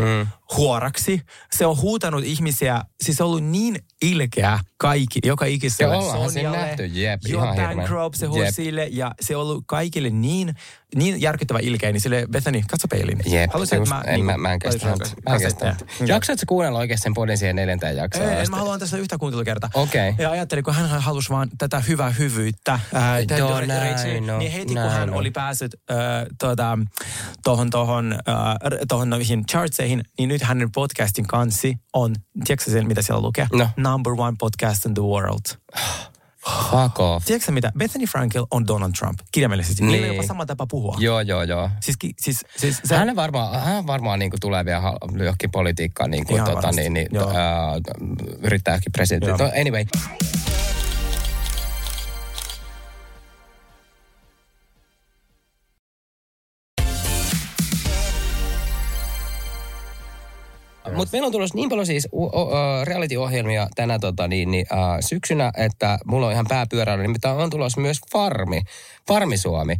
mm. 0.00 0.26
Huoraksi. 0.56 1.20
Se 1.56 1.66
on 1.66 1.76
huutanut 1.80 2.24
ihmisiä, 2.24 2.82
siis 3.02 3.16
se 3.16 3.22
on 3.24 3.30
ollut 3.30 3.44
niin 3.44 3.76
ilkeä 4.02 4.58
kaikki, 4.78 5.20
joka 5.24 5.44
Ja 5.46 5.52
ikiselle 5.52 6.02
siinä 6.02 6.28
Sonjalle, 6.30 6.56
nähty, 6.58 6.86
jep, 6.86 7.20
ihan. 7.26 7.56
Bancroft, 7.56 8.14
se 8.16 8.26
huusi 8.26 8.42
Jep. 8.44 8.54
sille, 8.54 8.88
ja 8.90 9.12
se 9.20 9.36
on 9.36 9.42
ollut 9.42 9.64
kaikille 9.66 10.10
niin, 10.10 10.54
niin 10.94 11.20
järkyttävä 11.20 11.58
ilkeä, 11.62 11.92
niin 11.92 12.00
sille 12.00 12.26
Bethany, 12.30 12.62
katso 12.70 12.88
peiliin. 12.88 13.18
Jep, 13.26 13.50
Haluaisin, 13.52 13.78
just, 13.78 13.92
että 13.92 14.10
en, 14.10 14.14
niin 14.14 14.24
mä, 14.26 14.32
kuin 14.32 14.42
mä 14.42 14.52
en 14.52 14.58
kestä 14.58 14.86
laitan 14.88 15.06
sitä. 15.06 15.20
Mä 15.28 15.34
en 15.34 15.40
kestä 15.42 15.60
kasetteja. 15.66 15.92
sitä. 15.98 16.12
Jaksaatko 16.12 16.44
kuunnella 16.48 16.78
oikeasti 16.78 17.02
sen 17.04 17.14
podin 17.14 17.38
siihen 17.38 17.56
neljänteen 17.56 17.96
jaksoon? 17.96 18.28
Ei, 18.28 18.40
en, 18.40 18.50
mä 18.50 18.56
haluan 18.56 18.80
tässä 18.80 18.96
yhtä 18.96 19.18
kuuntelukertaa. 19.18 19.70
Okei. 19.74 20.14
Ja 20.18 20.30
ajattelin, 20.30 20.64
kun 20.64 20.74
hän 20.74 20.88
halusi 21.02 21.30
vaan 21.30 21.48
tätä 21.58 21.80
hyvää 21.80 22.10
hyvyyttä. 22.10 22.80
Tä- 23.26 23.36
Joo, 23.38 23.60
näin 23.60 24.30
on, 24.30 24.38
niin 24.38 24.52
heti 24.52 24.66
kun 24.66 24.74
näin 24.74 24.90
hän 24.90 25.10
on. 25.10 25.16
oli 25.16 25.30
päässyt 25.30 25.74
äh, 25.90 25.96
tuota, 26.40 26.78
tohon, 27.44 27.70
tohon, 27.70 28.12
äh, 28.12 28.78
tohon 28.88 29.10
noihin 29.10 29.46
chartseihin, 29.46 30.02
niin 30.18 30.30
nyt 30.38 30.48
hänen 30.48 30.72
podcastin 30.72 31.26
kansi 31.26 31.76
on, 31.92 32.14
tiedätkö 32.44 32.70
sen, 32.70 32.86
mitä 32.86 33.02
siellä 33.02 33.22
lukee? 33.22 33.46
No. 33.52 33.68
Number 33.76 34.12
one 34.18 34.36
podcast 34.38 34.86
in 34.86 34.94
the 34.94 35.02
world. 35.02 35.56
Fuck 36.70 37.00
off. 37.00 37.26
Tiedätkö 37.26 37.52
mitä? 37.52 37.72
Bethany 37.78 38.06
Frankel 38.06 38.46
on 38.50 38.66
Donald 38.66 38.92
Trump, 38.98 39.18
kirjaimellisesti. 39.32 39.82
Niin. 39.82 39.92
Niillä 39.92 40.04
on 40.04 40.08
Niin. 40.10 40.16
jopa 40.16 40.26
sama 40.28 40.46
tapa 40.46 40.66
puhua. 40.66 40.96
Joo, 40.98 41.20
joo, 41.20 41.42
joo. 41.42 41.70
Siis, 41.80 41.96
siis, 42.20 42.44
siis 42.56 42.80
se, 42.84 42.96
Hän 42.96 43.16
varmaan, 43.16 43.60
hän 43.62 43.86
varmaan 43.86 44.18
niin 44.18 44.32
tulee 44.40 44.64
vielä 44.64 44.82
johonkin 45.18 45.50
politiikkaan, 45.50 46.10
niin 46.10 46.26
kuin, 46.26 46.44
tota, 46.44 46.72
niin, 46.72 46.94
niin, 46.94 47.08
ää, 47.16 47.72
yrittää 48.42 48.72
johonkin 48.72 48.92
presidentti. 48.92 49.42
No, 49.42 49.50
anyway. 49.60 49.84
Mutta 60.96 61.12
meillä 61.12 61.26
on 61.26 61.32
tulossa 61.32 61.54
niin 61.54 61.68
paljon 61.68 61.86
siis 61.86 62.08
reality-ohjelmia 62.84 63.68
tänä 63.74 63.98
tota, 63.98 64.28
niin, 64.28 64.50
niin, 64.50 64.66
äh, 64.72 64.78
syksynä, 65.00 65.52
että 65.56 65.98
mulla 66.04 66.26
on 66.26 66.32
ihan 66.32 66.46
pääpyöräily. 66.48 67.02
Nimittäin 67.02 67.36
on 67.36 67.50
tulossa 67.50 67.80
myös 67.80 67.98
Farmi, 68.12 68.62
Farmi 69.08 69.36
Suomi, 69.36 69.76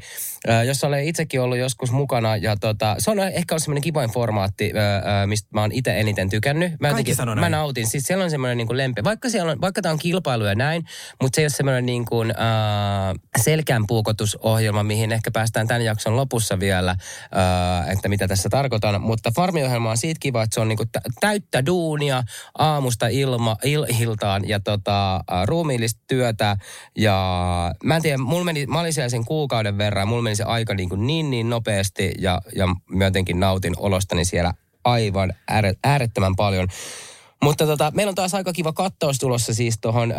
äh, 0.49 0.65
jossa 0.65 0.87
olen 0.87 1.05
itsekin 1.05 1.41
ollut 1.41 1.59
joskus 1.59 1.93
mukana. 1.93 2.37
Ja 2.37 2.57
tota, 2.57 2.97
se 2.99 3.11
on 3.11 3.19
ehkä 3.19 3.55
ollut 3.55 3.62
semmoinen 3.62 3.83
kivoin 3.83 4.11
formaatti, 4.11 4.73
äh, 4.77 5.21
äh, 5.21 5.27
mistä 5.27 5.49
mä 5.55 5.61
oon 5.61 5.73
itse 5.73 6.01
eniten 6.01 6.31
tykännyt. 6.31 6.73
Mä, 6.81 6.91
Kaikki 6.91 7.15
sanoo 7.15 7.35
mä 7.35 7.49
nautin. 7.49 7.87
Siis 7.87 8.05
siellä 8.05 8.25
on 8.25 8.31
semmoinen 8.31 8.57
niin 8.57 8.67
kuin 8.67 8.77
lempe. 8.77 9.05
Vaikka, 9.05 9.29
siellä 9.31 9.53
on, 9.53 9.61
vaikka 9.61 9.83
tämä 9.83 9.93
on 9.93 9.99
kilpailu 9.99 10.45
ja 10.45 10.55
näin, 10.55 10.85
mutta 11.23 11.37
se 11.37 11.41
ei 11.41 11.45
ole 11.45 11.51
semmoinen 11.51 11.87
niin 11.87 12.05
kuin, 12.05 12.31
äh, 12.31 13.15
selkänpuukotusohjelma, 13.43 14.83
mihin 14.83 15.12
ehkä 15.12 15.31
päästään 15.31 15.67
tämän 15.67 15.85
jakson 15.85 16.17
lopussa 16.17 16.61
vielä, 16.61 16.91
äh, 16.91 17.91
että 17.91 18.09
mitä 18.09 18.29
tässä 18.29 18.49
tarkoitan. 18.49 19.03
Mutta 19.03 19.31
Farmi-ohjelma 19.37 19.91
on 19.91 19.97
siitä 19.97 20.19
kiva, 20.21 20.43
että 20.43 20.55
se 20.55 20.61
on 20.61 20.69
niin 20.69 20.77
kuin 20.77 20.89
tä- 20.93 21.01
täyttä 21.21 21.67
duunia 21.67 22.23
aamusta 22.59 23.09
ilma, 23.09 23.57
il, 23.65 23.87
iltaan 24.01 24.49
ja 24.49 24.61
tota, 24.61 25.21
ruumiillista 25.45 26.01
työtä. 26.07 26.57
Ja 26.99 27.75
mä 27.85 27.97
en 27.97 28.03
tiedä, 28.03 28.19
mulla 28.19 28.45
meni, 28.45 28.67
mä 28.67 28.81
olin 28.81 28.93
siellä 28.93 29.16
sen 29.17 29.25
kuukauden 29.25 29.79
verran 29.79 30.03
ja 30.03 30.07
mulla 30.07 30.23
meni 30.23 30.37
se 30.37 30.45
aika 30.45 30.75
niin, 30.75 30.89
kuin 30.89 31.07
niin, 31.07 31.31
niin 31.31 31.51
nopeasti 31.51 32.13
ja, 32.19 32.43
ja 32.57 32.67
mä 32.91 33.05
jotenkin 33.05 33.41
nautin 33.41 33.75
olostani 33.77 34.25
siellä 34.25 34.55
aivan 34.85 35.33
ääre, 35.49 35.75
äärettömän 35.85 36.37
paljon. 36.37 36.69
Mutta 37.43 37.67
tota, 37.67 37.93
meillä 37.95 38.11
on 38.11 38.15
taas 38.15 38.35
aika 38.35 38.53
kiva 38.53 38.73
kattaus 38.73 39.19
tulossa 39.19 39.55
siis 39.55 39.79
tohon, 39.81 40.13
äh, 40.13 40.19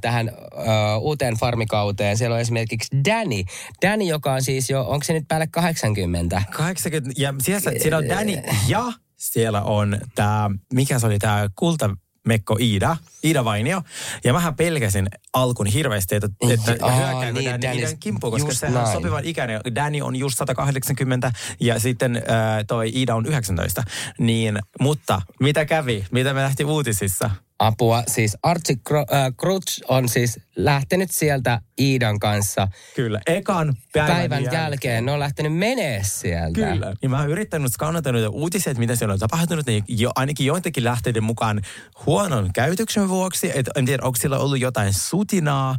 tähän 0.00 0.28
äh, 0.28 0.98
uuteen 1.00 1.34
farmikauteen. 1.34 2.18
Siellä 2.18 2.34
on 2.34 2.40
esimerkiksi 2.40 2.96
Danny. 3.08 3.44
Danny, 3.82 4.04
joka 4.04 4.32
on 4.32 4.42
siis 4.42 4.70
jo, 4.70 4.82
onko 4.82 5.04
se 5.04 5.12
nyt 5.12 5.24
päälle 5.28 5.46
80? 5.46 6.42
80, 6.50 7.22
ja 7.22 7.34
siellä, 7.42 7.72
siellä 7.82 7.98
on 7.98 8.08
Danny 8.08 8.42
ja 8.68 8.92
siellä 9.16 9.62
on 9.62 10.00
tämä, 10.14 10.50
mikä 10.72 10.98
se 10.98 11.06
oli 11.06 11.18
tämä 11.18 11.48
kulta 11.58 11.96
Mekko 12.24 12.56
Iida, 12.60 12.96
Iida 13.24 13.44
Vainio. 13.44 13.82
Ja 14.24 14.32
mähän 14.32 14.54
pelkäsin 14.56 15.06
alkun 15.32 15.66
hirveästi, 15.66 16.14
että, 16.14 16.28
että 16.50 16.76
Aa, 16.82 16.90
hyökkääkö 16.96 17.32
niin, 17.32 17.50
Danny 17.50 17.66
Danny- 17.66 17.76
Iidan 17.78 17.98
kimppuun, 18.00 18.30
koska 18.32 18.52
sehän 18.54 18.76
on 18.76 18.92
sopivan 18.92 19.24
ikäinen. 19.24 19.60
Danny 19.74 20.00
on 20.00 20.16
just 20.16 20.38
180 20.38 21.32
ja 21.60 21.80
sitten 21.80 22.16
äh, 22.16 22.22
toi 22.66 22.92
Iida 22.94 23.14
on 23.14 23.26
19. 23.26 23.82
Niin, 24.18 24.58
mutta 24.80 25.22
mitä 25.40 25.64
kävi? 25.64 26.06
Mitä 26.10 26.34
me 26.34 26.42
lähti 26.42 26.64
uutisissa? 26.64 27.30
Apua. 27.66 28.02
Siis 28.06 28.36
Archie 28.42 28.76
Cro- 28.88 29.14
äh, 29.14 29.32
Crutch 29.40 29.82
on 29.88 30.08
siis 30.08 30.40
lähtenyt 30.56 31.10
sieltä 31.10 31.60
Iidan 31.80 32.18
kanssa 32.18 32.68
Kyllä, 32.94 33.20
ekan 33.26 33.74
päivän, 33.92 34.16
päivän 34.16 34.44
jälkeen. 34.44 35.06
Ne 35.06 35.12
on 35.12 35.18
lähtenyt 35.18 35.56
menee 35.56 36.00
sieltä. 36.04 36.60
Kyllä. 36.60 36.94
Ja 37.02 37.08
mä 37.08 37.20
oon 37.20 37.30
yrittänyt 37.30 37.72
skannata 37.72 38.12
noita 38.12 38.28
uutisia, 38.28 38.70
että 38.70 38.78
mitä 38.78 38.96
siellä 38.96 39.12
on 39.12 39.18
tapahtunut, 39.18 39.66
niin 39.66 39.84
jo, 39.88 40.10
ainakin 40.14 40.46
joitakin 40.46 40.84
lähteiden 40.84 41.24
mukaan 41.24 41.60
huonon 42.06 42.50
käytöksen 42.54 43.08
vuoksi. 43.08 43.50
Että 43.54 43.70
en 43.76 43.84
tiedä, 43.84 44.02
onko 44.02 44.16
sillä 44.20 44.38
ollut 44.38 44.60
jotain 44.60 44.92
sutinaa. 44.92 45.76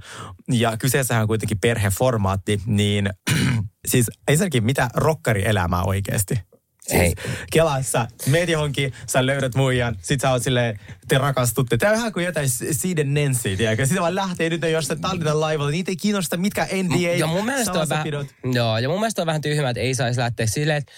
Ja 0.51 0.77
kyseessähän 0.77 1.21
on 1.21 1.27
kuitenkin 1.27 1.59
perheformaatti, 1.59 2.61
niin 2.65 3.09
siis 3.91 4.05
ensinnäkin 4.27 4.63
mitä 4.63 4.89
rokkarielämää 4.93 5.83
oikeasti. 5.83 6.39
Siis 6.87 7.01
Hei. 7.01 7.15
Kelassa, 7.51 8.07
meet 8.25 8.49
johonkin, 8.49 8.93
sä 9.07 9.25
löydät 9.25 9.55
muijan, 9.55 9.95
sit 10.01 10.21
sä 10.21 10.31
oot 10.31 10.43
silleen, 10.43 10.79
te 11.07 11.17
rakastutte. 11.17 11.77
Tää 11.77 11.91
on 11.91 11.97
ihan 11.97 12.13
kuin 12.13 12.25
jotain 12.25 12.49
Siiden 12.49 13.13
Nancy, 13.13 13.57
tiedätkö? 13.57 13.85
Sitten 13.85 14.01
vaan 14.01 14.15
lähtee 14.15 14.49
nyt 14.49 14.61
jostain 14.71 15.01
Tallinnan 15.01 15.39
laivalla, 15.39 15.71
niitä 15.71 15.91
ei 15.91 15.95
kiinnosta 15.95 16.37
mitkä 16.37 16.67
NDA, 16.83 17.15
ja 17.17 17.27
mun 17.27 17.45
mielestä 17.45 17.71
on 17.71 17.89
vähän, 17.89 18.07
joo, 18.53 18.77
ja 18.77 18.89
mun 18.89 18.99
mielestä 18.99 19.21
on 19.21 19.25
vähän 19.25 19.41
tyhmää, 19.41 19.69
että 19.69 19.81
ei 19.81 19.95
saisi 19.95 20.19
lähteä 20.19 20.45
silleen, 20.45 20.77
että 20.77 20.91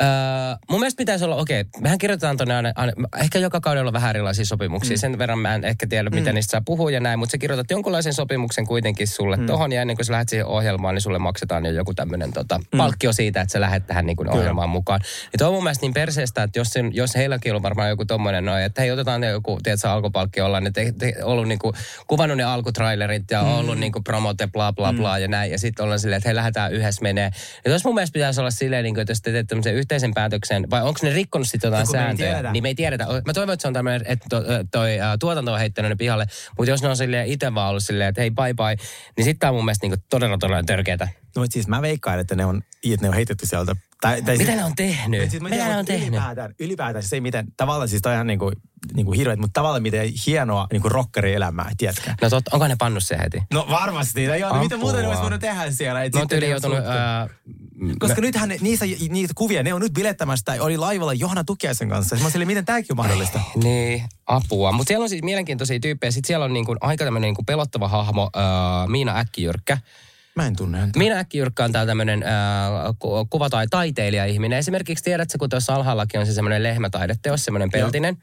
Öö, 0.00 0.06
mun 0.70 0.80
mielestä 0.80 0.98
pitäisi 0.98 1.24
olla, 1.24 1.36
okei, 1.36 1.64
mehän 1.80 1.98
kirjoitetaan 1.98 2.36
tuonne 2.36 2.54
aina, 2.54 2.72
aina, 2.74 2.92
ehkä 3.20 3.38
joka 3.38 3.60
kaudella 3.60 3.92
vähän 3.92 4.10
erilaisia 4.10 4.44
sopimuksia. 4.44 4.96
Mm. 4.96 5.00
Sen 5.00 5.18
verran 5.18 5.38
mä 5.38 5.54
en 5.54 5.64
ehkä 5.64 5.86
tiedä, 5.86 6.10
miten 6.10 6.32
mm. 6.32 6.34
niistä 6.34 6.50
saa 6.50 6.62
puhua 6.64 6.90
ja 6.90 7.00
näin, 7.00 7.18
mutta 7.18 7.30
sä 7.30 7.38
kirjoitat 7.38 7.70
jonkunlaisen 7.70 8.14
sopimuksen 8.14 8.66
kuitenkin 8.66 9.08
sulle 9.08 9.36
mm. 9.36 9.46
tohon 9.46 9.72
ja 9.72 9.82
ennen 9.82 9.96
kuin 9.96 10.06
sä 10.06 10.12
lähdet 10.12 10.28
siihen 10.28 10.46
ohjelmaan, 10.46 10.94
niin 10.94 11.02
sulle 11.02 11.18
maksetaan 11.18 11.66
jo 11.66 11.72
joku 11.72 11.94
tämmöinen 11.94 12.32
tota, 12.32 12.58
mm. 12.58 12.78
palkkio 12.78 13.12
siitä, 13.12 13.40
että 13.40 13.52
sä 13.52 13.60
lähdet 13.60 13.86
tähän 13.86 14.06
niin 14.06 14.16
kuin 14.16 14.30
ohjelmaan 14.30 14.68
mukaan. 14.68 15.00
Niin 15.00 15.38
tuo 15.38 15.48
on 15.48 15.54
mun 15.54 15.62
mielestä 15.62 15.86
niin 15.86 15.94
perseestä, 15.94 16.42
että 16.42 16.58
jos, 16.58 16.68
sen, 16.68 16.94
jos 16.94 17.14
heilläkin 17.14 17.54
on 17.54 17.62
varmaan 17.62 17.88
joku 17.88 18.04
tommonen 18.04 18.44
noin, 18.44 18.62
että 18.62 18.80
hei 18.80 18.90
otetaan 18.90 19.20
ne 19.20 19.26
joku, 19.26 19.58
tiedätkö, 19.62 19.90
alkupalkki 19.90 20.40
ollaan, 20.40 20.66
että 20.66 20.80
te, 20.80 20.92
te, 20.98 21.24
ollut 21.24 21.48
niin 21.48 21.58
kuin, 21.58 21.74
kuvannut 22.06 22.36
ne 22.36 22.44
alkutrailerit 22.44 23.30
ja 23.30 23.42
mm. 23.42 23.48
ollut 23.48 23.78
niin 23.78 23.92
kuin 23.92 24.04
promot 24.04 24.40
ja 24.40 24.48
bla 24.48 24.72
bla 24.72 24.92
bla 24.92 25.16
mm. 25.16 25.22
ja 25.22 25.28
näin. 25.28 25.50
Ja 25.52 25.58
sitten 25.58 25.84
ollaan 25.84 26.00
silleen, 26.00 26.16
että 26.18 26.28
hei 26.28 26.34
lähdetään 26.34 26.72
yhdessä 26.72 27.02
menee. 27.02 27.30
Ja 27.64 27.70
jos 27.70 27.84
mun 27.84 27.94
mielestä 27.94 28.12
pitäisi 28.12 28.40
olla 28.40 28.50
silleen, 28.50 28.84
niin 28.84 28.94
kuin, 28.94 29.02
että 29.02 29.10
jos 29.10 29.22
te 29.22 29.32
teette 29.32 29.54
yhteisen 29.88 30.14
päätöksen, 30.14 30.70
vai 30.70 30.82
onko 30.82 31.00
ne 31.02 31.10
rikkonut 31.12 31.48
sitten 31.48 31.68
jotain 31.68 31.86
sääntöjä? 31.86 32.42
Me 32.42 32.52
niin 32.52 32.62
me 32.62 32.68
ei 32.68 32.74
tiedetä. 32.74 33.06
Mä 33.26 33.32
toivon, 33.32 33.52
että 33.52 33.62
se 33.62 33.68
on 33.68 33.74
tämmöinen, 33.74 34.00
että 34.04 34.26
to, 34.30 34.42
toi 34.70 34.96
uh, 34.96 35.18
tuotanto 35.20 35.52
on 35.52 35.58
heittänyt 35.58 35.88
ne 35.88 35.96
pihalle. 35.96 36.26
Mutta 36.58 36.70
jos 36.70 36.82
ne 36.82 36.88
on 36.88 36.96
silleen 36.96 37.26
itse 37.26 37.54
vaan 37.54 37.70
ollut 37.70 37.82
silleen, 37.82 38.08
että 38.08 38.20
hei 38.20 38.30
bye 38.30 38.54
bye, 38.54 38.76
niin 39.16 39.24
sitten 39.24 39.38
tämä 39.38 39.50
on 39.50 39.56
mun 39.56 39.64
mielestä 39.64 39.84
niinku 39.86 40.04
todella 40.10 40.38
todella 40.38 40.62
törkeätä. 40.62 41.08
No 41.36 41.44
siis 41.50 41.68
mä 41.68 41.82
veikkaan, 41.82 42.18
että 42.18 42.34
ne 42.34 42.44
on, 42.44 42.62
että 42.84 43.04
ne 43.04 43.08
on 43.08 43.14
heitetty 43.14 43.46
sieltä. 43.46 43.76
Tai, 44.00 44.22
tai 44.22 44.36
Mitä 44.36 44.44
siis, 44.44 44.58
ne 44.58 44.64
on 44.64 44.76
tehnyt? 44.76 45.30
Siis 45.30 45.42
Mitä 45.42 45.54
tiedän, 45.54 45.70
ne 45.72 45.78
on 45.78 45.84
tehnyt? 45.84 46.08
Ylipäätään, 46.08 46.54
ylipäätään 46.60 47.02
se 47.02 47.16
ei 47.16 47.20
miten, 47.20 47.46
tavallaan 47.56 47.88
siis 47.88 48.02
toi 48.02 48.14
ihan 48.14 48.26
niinku, 48.26 48.52
niinku 48.94 49.12
hirveet, 49.12 49.38
mutta 49.38 49.60
tavallaan 49.60 49.82
miten 49.82 50.08
hienoa 50.26 50.66
niinku 50.72 50.88
rockerielämää, 50.88 51.70
tiedätkö? 51.76 52.14
No 52.22 52.30
tot, 52.30 52.48
onko 52.48 52.68
ne 52.68 52.76
pannut 52.78 53.04
se 53.04 53.18
heti? 53.18 53.42
No 53.52 53.66
varmasti. 53.70 54.26
No, 54.26 54.34
joo, 54.34 54.56
no, 54.56 54.62
mitä 54.62 54.76
muuta 54.76 55.00
ne 55.00 55.08
olisi 55.08 55.22
voinut 55.22 55.40
tehdä 55.40 55.70
siellä? 55.70 56.02
Et 56.02 56.14
no 56.14 56.20
on 56.20 56.28
tyyli 56.28 56.50
joutunut... 56.50 56.78
Koska 57.98 58.20
me... 58.20 58.26
nythän 58.26 58.52
niissä, 58.60 58.86
niitä 59.08 59.32
kuvia, 59.36 59.62
ne 59.62 59.74
on 59.74 59.80
nyt 59.80 59.92
bilettämästä, 59.92 60.56
oli 60.60 60.76
laivalla 60.76 61.14
Johanna 61.14 61.44
Tukiaisen 61.44 61.88
kanssa. 61.88 62.16
Mä 62.16 62.30
olin 62.34 62.46
miten 62.46 62.64
tämäkin 62.64 62.92
on 62.92 62.96
mahdollista? 62.96 63.40
niin, 63.62 64.04
apua. 64.26 64.72
Mutta 64.72 64.88
siellä 64.88 65.02
on 65.02 65.08
siis 65.08 65.22
mielenkiintoisia 65.22 65.80
tyyppejä. 65.80 66.10
Sitten 66.10 66.26
siellä 66.26 66.44
on 66.44 66.52
niinku 66.52 66.76
aika 66.80 67.04
tämmöinen 67.04 67.28
niinku 67.28 67.42
pelottava 67.42 67.88
hahmo, 67.88 68.24
uh, 68.24 68.90
Miina 68.90 69.18
Äkkijyrkkä. 69.18 69.78
Mä 70.38 70.46
en 70.46 70.56
tunne 70.56 70.78
häntä. 70.78 70.98
Minä 70.98 71.18
Äkkijyrkkä 71.18 71.64
on 71.64 71.72
täällä 71.72 71.90
tämmöinen 71.90 72.22
äh, 72.22 72.30
kuva- 73.30 73.50
tai 73.50 73.66
taiteilija-ihminen. 73.70 74.58
Esimerkiksi 74.58 75.04
tiedätkö, 75.04 75.38
kun 75.38 75.48
tuossa 75.48 75.74
alhaallakin 75.74 76.20
on 76.20 76.26
se 76.26 76.32
semmoinen 76.32 76.62
lehmätaideteos, 76.62 77.44
semmoinen 77.44 77.70
peltinen. 77.70 78.16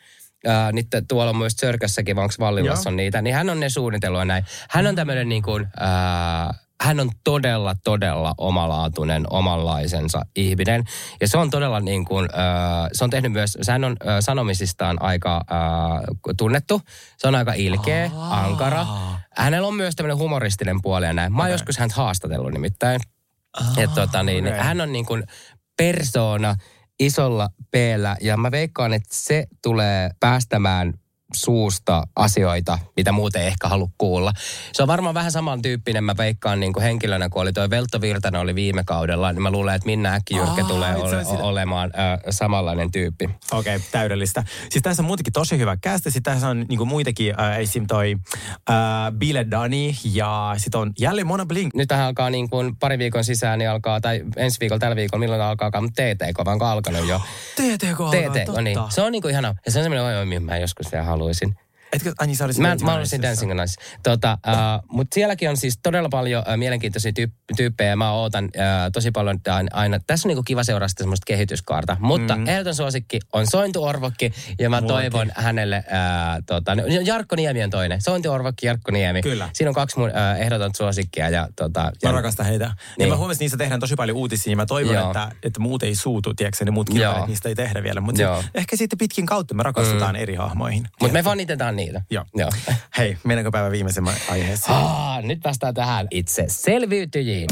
Äh, 0.48 0.74
nyt 0.74 0.88
tuolla 1.08 1.30
on 1.30 1.38
myös 1.38 1.54
Sörkässäkin, 1.54 2.16
vaan 2.16 2.30
Vallilassa 2.40 2.90
on 2.90 2.96
niitä. 2.96 3.22
Niin 3.22 3.36
hän 3.36 3.50
on 3.50 3.60
ne 3.60 3.70
suunnitellut 3.70 4.28
näin. 4.28 4.46
Hän 4.70 4.88
on 4.88 4.96
tämmöinen 4.96 5.30
niin 5.30 5.44
kuin, 5.44 5.68
äh, 5.82 6.60
hän 6.82 7.00
on 7.00 7.10
todella, 7.24 7.76
todella 7.84 8.34
omalaatuinen, 8.38 9.26
omanlaisensa 9.30 10.22
ihminen. 10.36 10.84
Ja 11.22 11.28
se 11.28 11.38
on 11.38 11.50
todella 11.50 11.80
niin 11.80 12.06
kuin, 12.06 12.30
äh, 12.34 12.90
se 12.94 13.04
on 13.04 13.10
tehnyt 13.10 13.32
myös, 13.32 13.58
hän 13.68 13.84
on 13.84 13.96
äh, 14.08 14.18
sanomisistaan 14.20 15.02
aika 15.02 15.36
äh, 15.36 16.38
tunnettu. 16.38 16.82
Se 17.18 17.28
on 17.28 17.36
aika 17.36 17.54
ilkeä, 17.54 18.12
Aa. 18.16 18.46
ankara. 18.46 18.86
Hänellä 19.38 19.68
on 19.68 19.76
myös 19.76 19.96
tämmöinen 19.96 20.18
humoristinen 20.18 20.82
puoli 20.82 21.06
ja 21.06 21.14
näin. 21.14 21.34
Mä 21.34 21.38
oon 21.38 21.46
okay. 21.46 21.54
joskus 21.54 21.78
häntä 21.78 21.96
haastatellut 21.96 22.54
nimittäin. 22.54 23.02
Aa, 23.54 23.74
ja 23.78 23.88
tota, 23.88 24.24
niin, 24.24 24.48
okay. 24.48 24.60
Hän 24.60 24.82
on 24.82 24.92
niin 24.92 25.06
kuin 25.06 25.24
persoona 25.78 26.56
isolla 27.00 27.50
p 27.72 27.76
ja 28.22 28.38
mä 28.38 28.52
veikkaan, 28.52 28.94
että 28.94 29.10
se 29.12 29.48
tulee 29.64 30.10
päästämään 30.20 30.94
suusta 31.36 32.08
asioita, 32.16 32.80
mitä 32.96 33.12
muuten 33.12 33.42
ei 33.42 33.48
ehkä 33.48 33.68
halua 33.68 33.90
kuulla. 33.98 34.34
Se 34.74 34.82
on 34.82 34.88
varmaan 34.88 35.16
vähän 35.16 35.32
samantyyppinen, 35.32 36.04
mä 36.04 36.18
veikkaan 36.18 36.60
niin 36.60 36.74
kuin 36.74 36.84
henkilönä, 36.84 37.30
kun 37.30 37.42
oli 37.42 37.54
toi 37.54 37.70
Veltto 37.70 38.02
Virtanen 38.02 38.42
oli 38.42 38.56
viime 38.56 38.84
kaudella, 38.84 39.32
niin 39.32 39.42
mä 39.42 39.52
luulen, 39.52 39.76
että 39.76 39.86
Minna 39.86 40.14
Äkkijyrkkä 40.14 40.64
tulee 40.64 40.96
ole, 40.96 41.24
sitä... 41.24 41.44
olemaan 41.44 41.92
äh, 42.00 42.20
samanlainen 42.30 42.92
tyyppi. 42.92 43.30
Okei, 43.52 43.76
okay, 43.76 43.88
täydellistä. 43.92 44.44
Siis 44.70 44.84
tässä 44.84 45.02
on 45.02 45.08
muutenkin 45.08 45.34
tosi 45.34 45.58
hyvä 45.58 45.78
kästä. 45.82 46.10
Sitten 46.10 46.34
tässä 46.34 46.48
on 46.48 46.66
niin 46.70 46.78
kuin 46.78 46.88
muitakin, 46.88 47.40
äh, 47.40 47.60
esim. 47.60 47.88
toi 47.88 48.16
äh, 48.70 48.76
Bile 49.18 49.46
Dani 49.52 49.96
ja 50.04 50.54
sitten 50.58 50.82
on 50.82 50.92
jälleen 51.00 51.28
Mona 51.28 51.46
Blink. 51.46 51.74
Nyt 51.74 51.88
tähän 51.88 52.06
alkaa 52.06 52.30
niin 52.30 52.50
kuin 52.50 52.76
pari 52.76 52.98
viikon 52.98 53.24
sisään, 53.24 53.60
niin 53.60 53.70
alkaa, 53.70 54.02
tai 54.02 54.22
ensi 54.38 54.60
viikolla, 54.60 54.80
tällä 54.80 54.96
viikolla, 54.96 55.20
milloin 55.20 55.42
alkaa, 55.42 55.82
mutta 55.82 56.02
TTK, 56.02 56.46
vaan 56.46 56.62
alkanut 56.62 57.08
jo. 57.08 57.22
TTK 57.56 58.02
alkaa, 58.02 58.12
TTK, 58.12 58.62
niin. 58.62 58.80
Se 58.90 59.02
on 59.02 59.12
niin 59.12 59.22
kuin 59.22 59.32
ihana. 59.32 59.56
Ja 59.66 59.72
se 59.72 59.80
on 59.80 59.84
semmoinen, 59.84 60.06
oi, 60.06 60.16
oi, 60.16 60.40
mä 60.40 60.58
joskus 60.58 60.92
vielä 60.92 61.04
haluaisin. 61.26 61.56
Etkö, 61.96 62.14
ai 62.20 62.28
niin, 62.28 62.38
sä 62.38 62.46
olisit 62.46 62.62
mä, 62.62 62.76
mä 62.84 62.94
olisin 62.94 63.22
Dancing 63.22 63.52
on 63.52 63.58
Nice. 63.58 63.82
Tota, 64.04 64.38
uh, 64.48 64.96
Mutta 64.98 65.16
sielläkin 65.16 65.50
on 65.50 65.58
siis 65.58 65.80
todella 65.84 66.10
paljon 66.10 66.44
uh, 66.48 66.58
mielenkiintoisia 66.58 67.12
tyyp- 67.20 67.56
tyyppejä. 67.56 67.96
Mä 67.96 68.12
ootan 68.12 68.46
uh, 68.46 68.52
tosi 68.94 69.12
paljon 69.12 69.40
aina, 69.50 69.70
aina. 69.74 70.00
Tässä 70.08 70.28
on 70.28 70.30
niinku 70.30 70.44
kiva 70.44 70.64
seuraa 70.64 70.88
sitä 70.88 71.04
semmoista 71.04 71.26
kehityskaarta. 71.28 71.98
Mutta 72.00 72.36
mm. 72.36 72.48
ehdoton 72.48 72.76
suosikki 72.76 73.20
on 73.34 73.48
Sointu 73.48 73.84
Orvokki. 73.84 74.34
Ja 74.60 74.70
mä 74.70 74.82
Mullakin. 74.82 75.12
toivon 75.12 75.32
hänelle, 75.36 75.84
uh, 75.88 76.44
tota, 76.46 76.72
Jarkko 77.04 77.36
Niemi 77.36 77.64
on 77.64 77.70
toinen. 77.70 78.02
Sointu 78.02 78.32
Orvokki, 78.32 78.68
Jarkko 78.68 78.92
Niemi. 78.92 79.22
Kyllä. 79.22 79.50
Siinä 79.54 79.70
on 79.70 79.76
kaksi 79.76 80.00
mun 80.00 80.10
uh, 80.10 80.42
ehdoton 80.42 80.72
suosikkia. 80.78 81.30
Ja, 81.30 81.48
tota, 81.56 81.92
mä 82.04 82.12
rakastan 82.12 82.46
heitä. 82.46 82.66
Niin. 82.66 83.06
Ja 83.06 83.08
mä 83.08 83.18
huomasin, 83.18 83.36
että 83.36 83.44
niissä 83.44 83.58
tehdään 83.58 83.80
tosi 83.80 83.96
paljon 83.96 84.18
uutisia. 84.18 84.52
Ja 84.52 84.56
mä 84.56 84.66
toivon, 84.66 84.96
että, 84.96 85.32
että 85.44 85.60
muut 85.60 85.84
ei 85.84 85.96
suutu, 85.96 86.34
tiedätkö, 86.34 86.66
ne 86.66 86.72
muut 86.72 86.90
kilpailijat, 86.90 87.28
niistä 87.28 87.50
ei 87.50 87.56
tehdä 87.56 87.84
vielä. 87.84 88.02
Mutta 88.02 88.44
ehkä 88.56 88.76
sitten 88.78 88.98
pitkin 88.98 89.26
kautta 89.26 89.54
me 89.54 89.64
rakastutaan 89.64 90.16
mm. 90.16 90.22
eri 90.22 90.36
hahmoihin. 90.36 90.88
Mutta 91.02 91.14
me 91.14 91.24
fanitetaan 91.24 91.76
niitä. 91.76 91.85
Joo. 92.12 92.26
Joo. 92.36 92.50
Hei, 92.98 93.18
mennäänkö 93.24 93.52
päivän 93.52 93.72
viimeisen 93.72 94.04
aiheeseen? 94.30 94.78
Ah, 94.78 95.24
nyt 95.24 95.40
päästään 95.44 95.74
tähän 95.74 96.08
itse 96.12 96.46
selviytyjiin. 96.48 97.50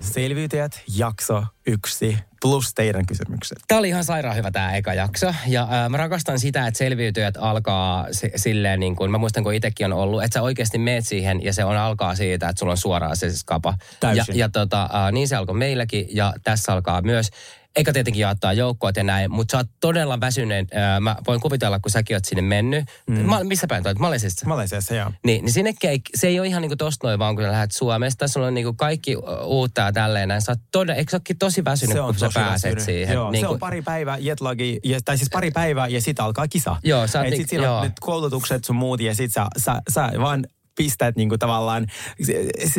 Selviytyjät, 0.00 0.80
jakso 0.96 1.44
yksi, 1.66 2.18
plus 2.42 2.74
teidän 2.74 3.06
kysymykset. 3.06 3.58
Tämä 3.68 3.78
oli 3.78 3.88
ihan 3.88 4.04
sairaan 4.04 4.36
hyvä 4.36 4.50
tämä 4.50 4.72
eka 4.76 4.94
jakso. 4.94 5.34
Ja 5.46 5.62
äh, 5.62 5.88
mä 5.90 5.96
rakastan 5.96 6.38
sitä, 6.38 6.66
että 6.66 6.78
selviytyjät 6.78 7.34
alkaa 7.38 8.06
s- 8.12 8.22
silleen 8.42 8.80
niin 8.80 8.96
kuin, 8.96 9.10
mä 9.10 9.18
muistan 9.18 9.44
kun 9.44 9.54
itsekin 9.54 9.86
on 9.86 9.92
ollut, 9.92 10.22
että 10.24 10.34
sä 10.34 10.42
oikeasti 10.42 10.78
meet 10.78 11.06
siihen 11.06 11.44
ja 11.44 11.52
se 11.52 11.64
on 11.64 11.76
alkaa 11.76 12.14
siitä, 12.14 12.48
että 12.48 12.60
sulla 12.60 12.72
on 12.72 12.76
suoraan 12.78 13.16
se 13.16 13.32
skapa. 13.36 13.74
Täysin. 14.00 14.24
Ja, 14.28 14.44
ja 14.44 14.48
tota, 14.48 14.82
äh, 14.82 15.12
niin 15.12 15.28
se 15.28 15.36
alkoi 15.36 15.54
meilläkin 15.54 16.06
ja 16.10 16.34
tässä 16.44 16.72
alkaa 16.72 17.02
myös. 17.02 17.30
Eikä 17.76 17.92
tietenkin 17.92 18.20
jaattaa 18.20 18.52
joukkoa 18.52 18.90
ja 18.96 19.04
näin, 19.04 19.30
mutta 19.30 19.52
sä 19.52 19.58
oot 19.58 19.66
todella 19.80 20.20
väsyneen. 20.20 20.66
Ää, 20.74 21.00
mä 21.00 21.16
voin 21.26 21.40
kuvitella, 21.40 21.78
kun 21.78 21.90
säkin 21.90 22.16
oot 22.16 22.24
sinne 22.24 22.42
mennyt. 22.42 22.84
Mm. 23.06 23.20
Ma, 23.24 23.44
missä 23.44 23.66
päin 23.66 23.82
toit? 23.82 23.98
Malesiassa? 23.98 24.46
Malesiassa, 24.46 24.94
joo. 24.94 25.12
Niin, 25.24 25.44
niin 25.44 25.52
sinne 25.52 25.74
ei, 25.82 26.00
se 26.14 26.26
ei 26.26 26.40
ole 26.40 26.48
ihan 26.48 26.62
niinku 26.62 26.76
tosta 26.76 27.06
noin 27.06 27.18
vaan, 27.18 27.34
kun 27.34 27.44
sä 27.44 27.52
lähdet 27.52 27.72
Suomesta. 27.72 28.28
Sulla 28.28 28.46
on 28.46 28.54
niinku 28.54 28.72
kaikki 28.72 29.16
uutta 29.44 29.80
ja 29.80 29.92
tälleen 29.92 30.28
näin. 30.28 30.42
Sä 30.42 30.52
oot 30.52 30.58
todella, 30.72 30.98
eikö 30.98 31.10
sä 31.10 31.20
tosi 31.38 31.64
väsynyt, 31.64 31.96
kun 31.96 32.18
sä 32.18 32.30
pääset 32.34 32.64
väsynyt. 32.64 32.84
siihen? 32.84 33.14
Joo, 33.14 33.30
niin 33.30 33.40
se 33.40 33.48
on 33.48 33.58
pari 33.58 33.82
päivää 33.82 34.18
jetlagi, 34.18 34.80
ja, 34.84 35.00
tai 35.04 35.18
siis 35.18 35.30
pari 35.32 35.50
päivää 35.50 35.88
ja 35.88 36.00
sitten 36.00 36.24
alkaa 36.24 36.48
kisa. 36.48 36.76
Joo, 36.84 37.06
sä 37.06 37.18
oot... 37.18 37.28
Niin, 37.28 37.36
sit 37.36 37.48
siinä 37.48 37.64
joo. 37.64 37.76
on 37.76 37.84
nyt 37.84 38.00
koulutukset 38.00 38.64
sun 38.64 38.76
muut 38.76 39.00
ja 39.00 39.14
sit 39.14 39.32
sä, 39.32 39.46
sä, 39.56 39.82
sä 39.90 40.10
vaan 40.20 40.46
pistät 40.76 41.16
niin 41.16 41.28
kuin 41.28 41.38
tavallaan, 41.38 41.86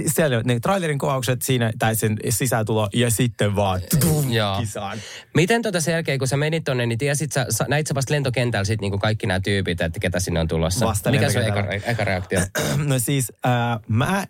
siellä 0.08 0.42
ne 0.46 0.60
trailerin 0.60 1.00
kuvaukset 1.00 1.42
siinä, 1.42 1.72
tai 1.80 1.96
sen 1.96 2.18
sisätulo, 2.30 2.90
ja 2.94 3.12
sitten 3.12 3.56
vaan 3.56 3.82
tum, 4.00 4.26
kisaan. 4.60 4.98
Miten 5.36 5.62
tota 5.62 5.82
sen 5.82 5.92
jälkeen, 5.92 6.20
kun 6.20 6.28
sä 6.28 6.38
menit 6.38 6.64
tonne, 6.64 6.86
niin 6.86 6.98
tiesit 6.98 7.32
sä, 7.32 7.46
näit 7.68 7.88
sä 7.88 7.96
vasta 7.96 8.14
lentokentällä 8.14 8.66
sit 8.66 8.82
niin 8.82 9.00
kaikki 9.00 9.28
nämä 9.28 9.40
tyypit, 9.40 9.82
että 9.82 10.00
ketä 10.00 10.20
sinne 10.20 10.40
on 10.40 10.48
tulossa? 10.48 10.86
Vasta 10.86 11.12
Mikä 11.12 11.30
se 11.30 11.40
on 11.40 11.46
eka, 11.46 11.64
eka 11.86 12.04
reaktio? 12.04 12.40
no 12.88 13.00
siis, 13.00 13.32
äh, 13.46 13.80
mä 13.88 14.28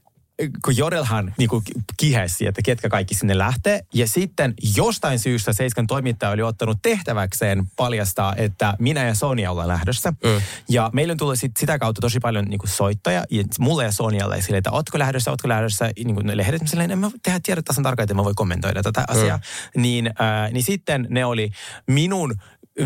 kun 0.66 0.78
Jodelhan 0.78 1.34
niin 1.38 1.50
kuin 1.50 1.64
kihesi, 1.98 2.48
että 2.48 2.62
ketkä 2.62 2.90
kaikki 2.90 3.16
sinne 3.16 3.38
lähtee. 3.38 3.82
Ja 3.94 4.08
sitten 4.08 4.54
jostain 4.76 5.20
syystä 5.20 5.54
Seiskan 5.54 5.88
toimittaja 5.88 6.32
oli 6.32 6.42
ottanut 6.42 6.78
tehtäväkseen 6.82 7.64
paljastaa, 7.76 8.36
että 8.36 8.76
minä 8.80 9.06
ja 9.06 9.14
Sonia 9.14 9.52
ollaan 9.52 9.68
lähdössä. 9.68 10.12
Mm. 10.12 10.42
Ja 10.70 10.90
meillä 10.94 11.12
on 11.12 11.18
tullut 11.18 11.40
sit 11.40 11.58
sitä 11.58 11.80
kautta 11.80 12.02
tosi 12.02 12.20
paljon 12.20 12.46
niin 12.46 12.60
kuin 12.60 12.70
soittoja. 12.70 13.24
Ja 13.32 13.44
mulle 13.60 13.84
ja 13.84 13.92
Sonialle 13.92 14.42
sille, 14.42 14.58
että 14.58 14.72
ootko 14.72 15.00
lähdössä, 15.00 15.32
ootko 15.32 15.50
lähdössä. 15.50 15.92
Niin 16.04 16.16
kuin 16.16 16.28
ne 16.28 16.38
lehdet, 16.38 16.68
silleen, 16.68 16.92
en 16.92 17.00
mä 17.00 17.12
tehdä 17.24 17.40
tiedä 17.44 17.62
tasan 17.62 17.84
tarkkaan, 17.84 18.04
että 18.04 18.14
mä 18.14 18.24
voi 18.24 18.34
kommentoida 18.36 18.84
tätä 18.84 19.00
mm. 19.00 19.06
asiaa. 19.08 19.40
Niin, 19.76 20.08
äh, 20.08 20.52
niin 20.52 20.64
sitten 20.64 21.08
ne 21.10 21.26
oli 21.26 21.52
minun 21.88 22.36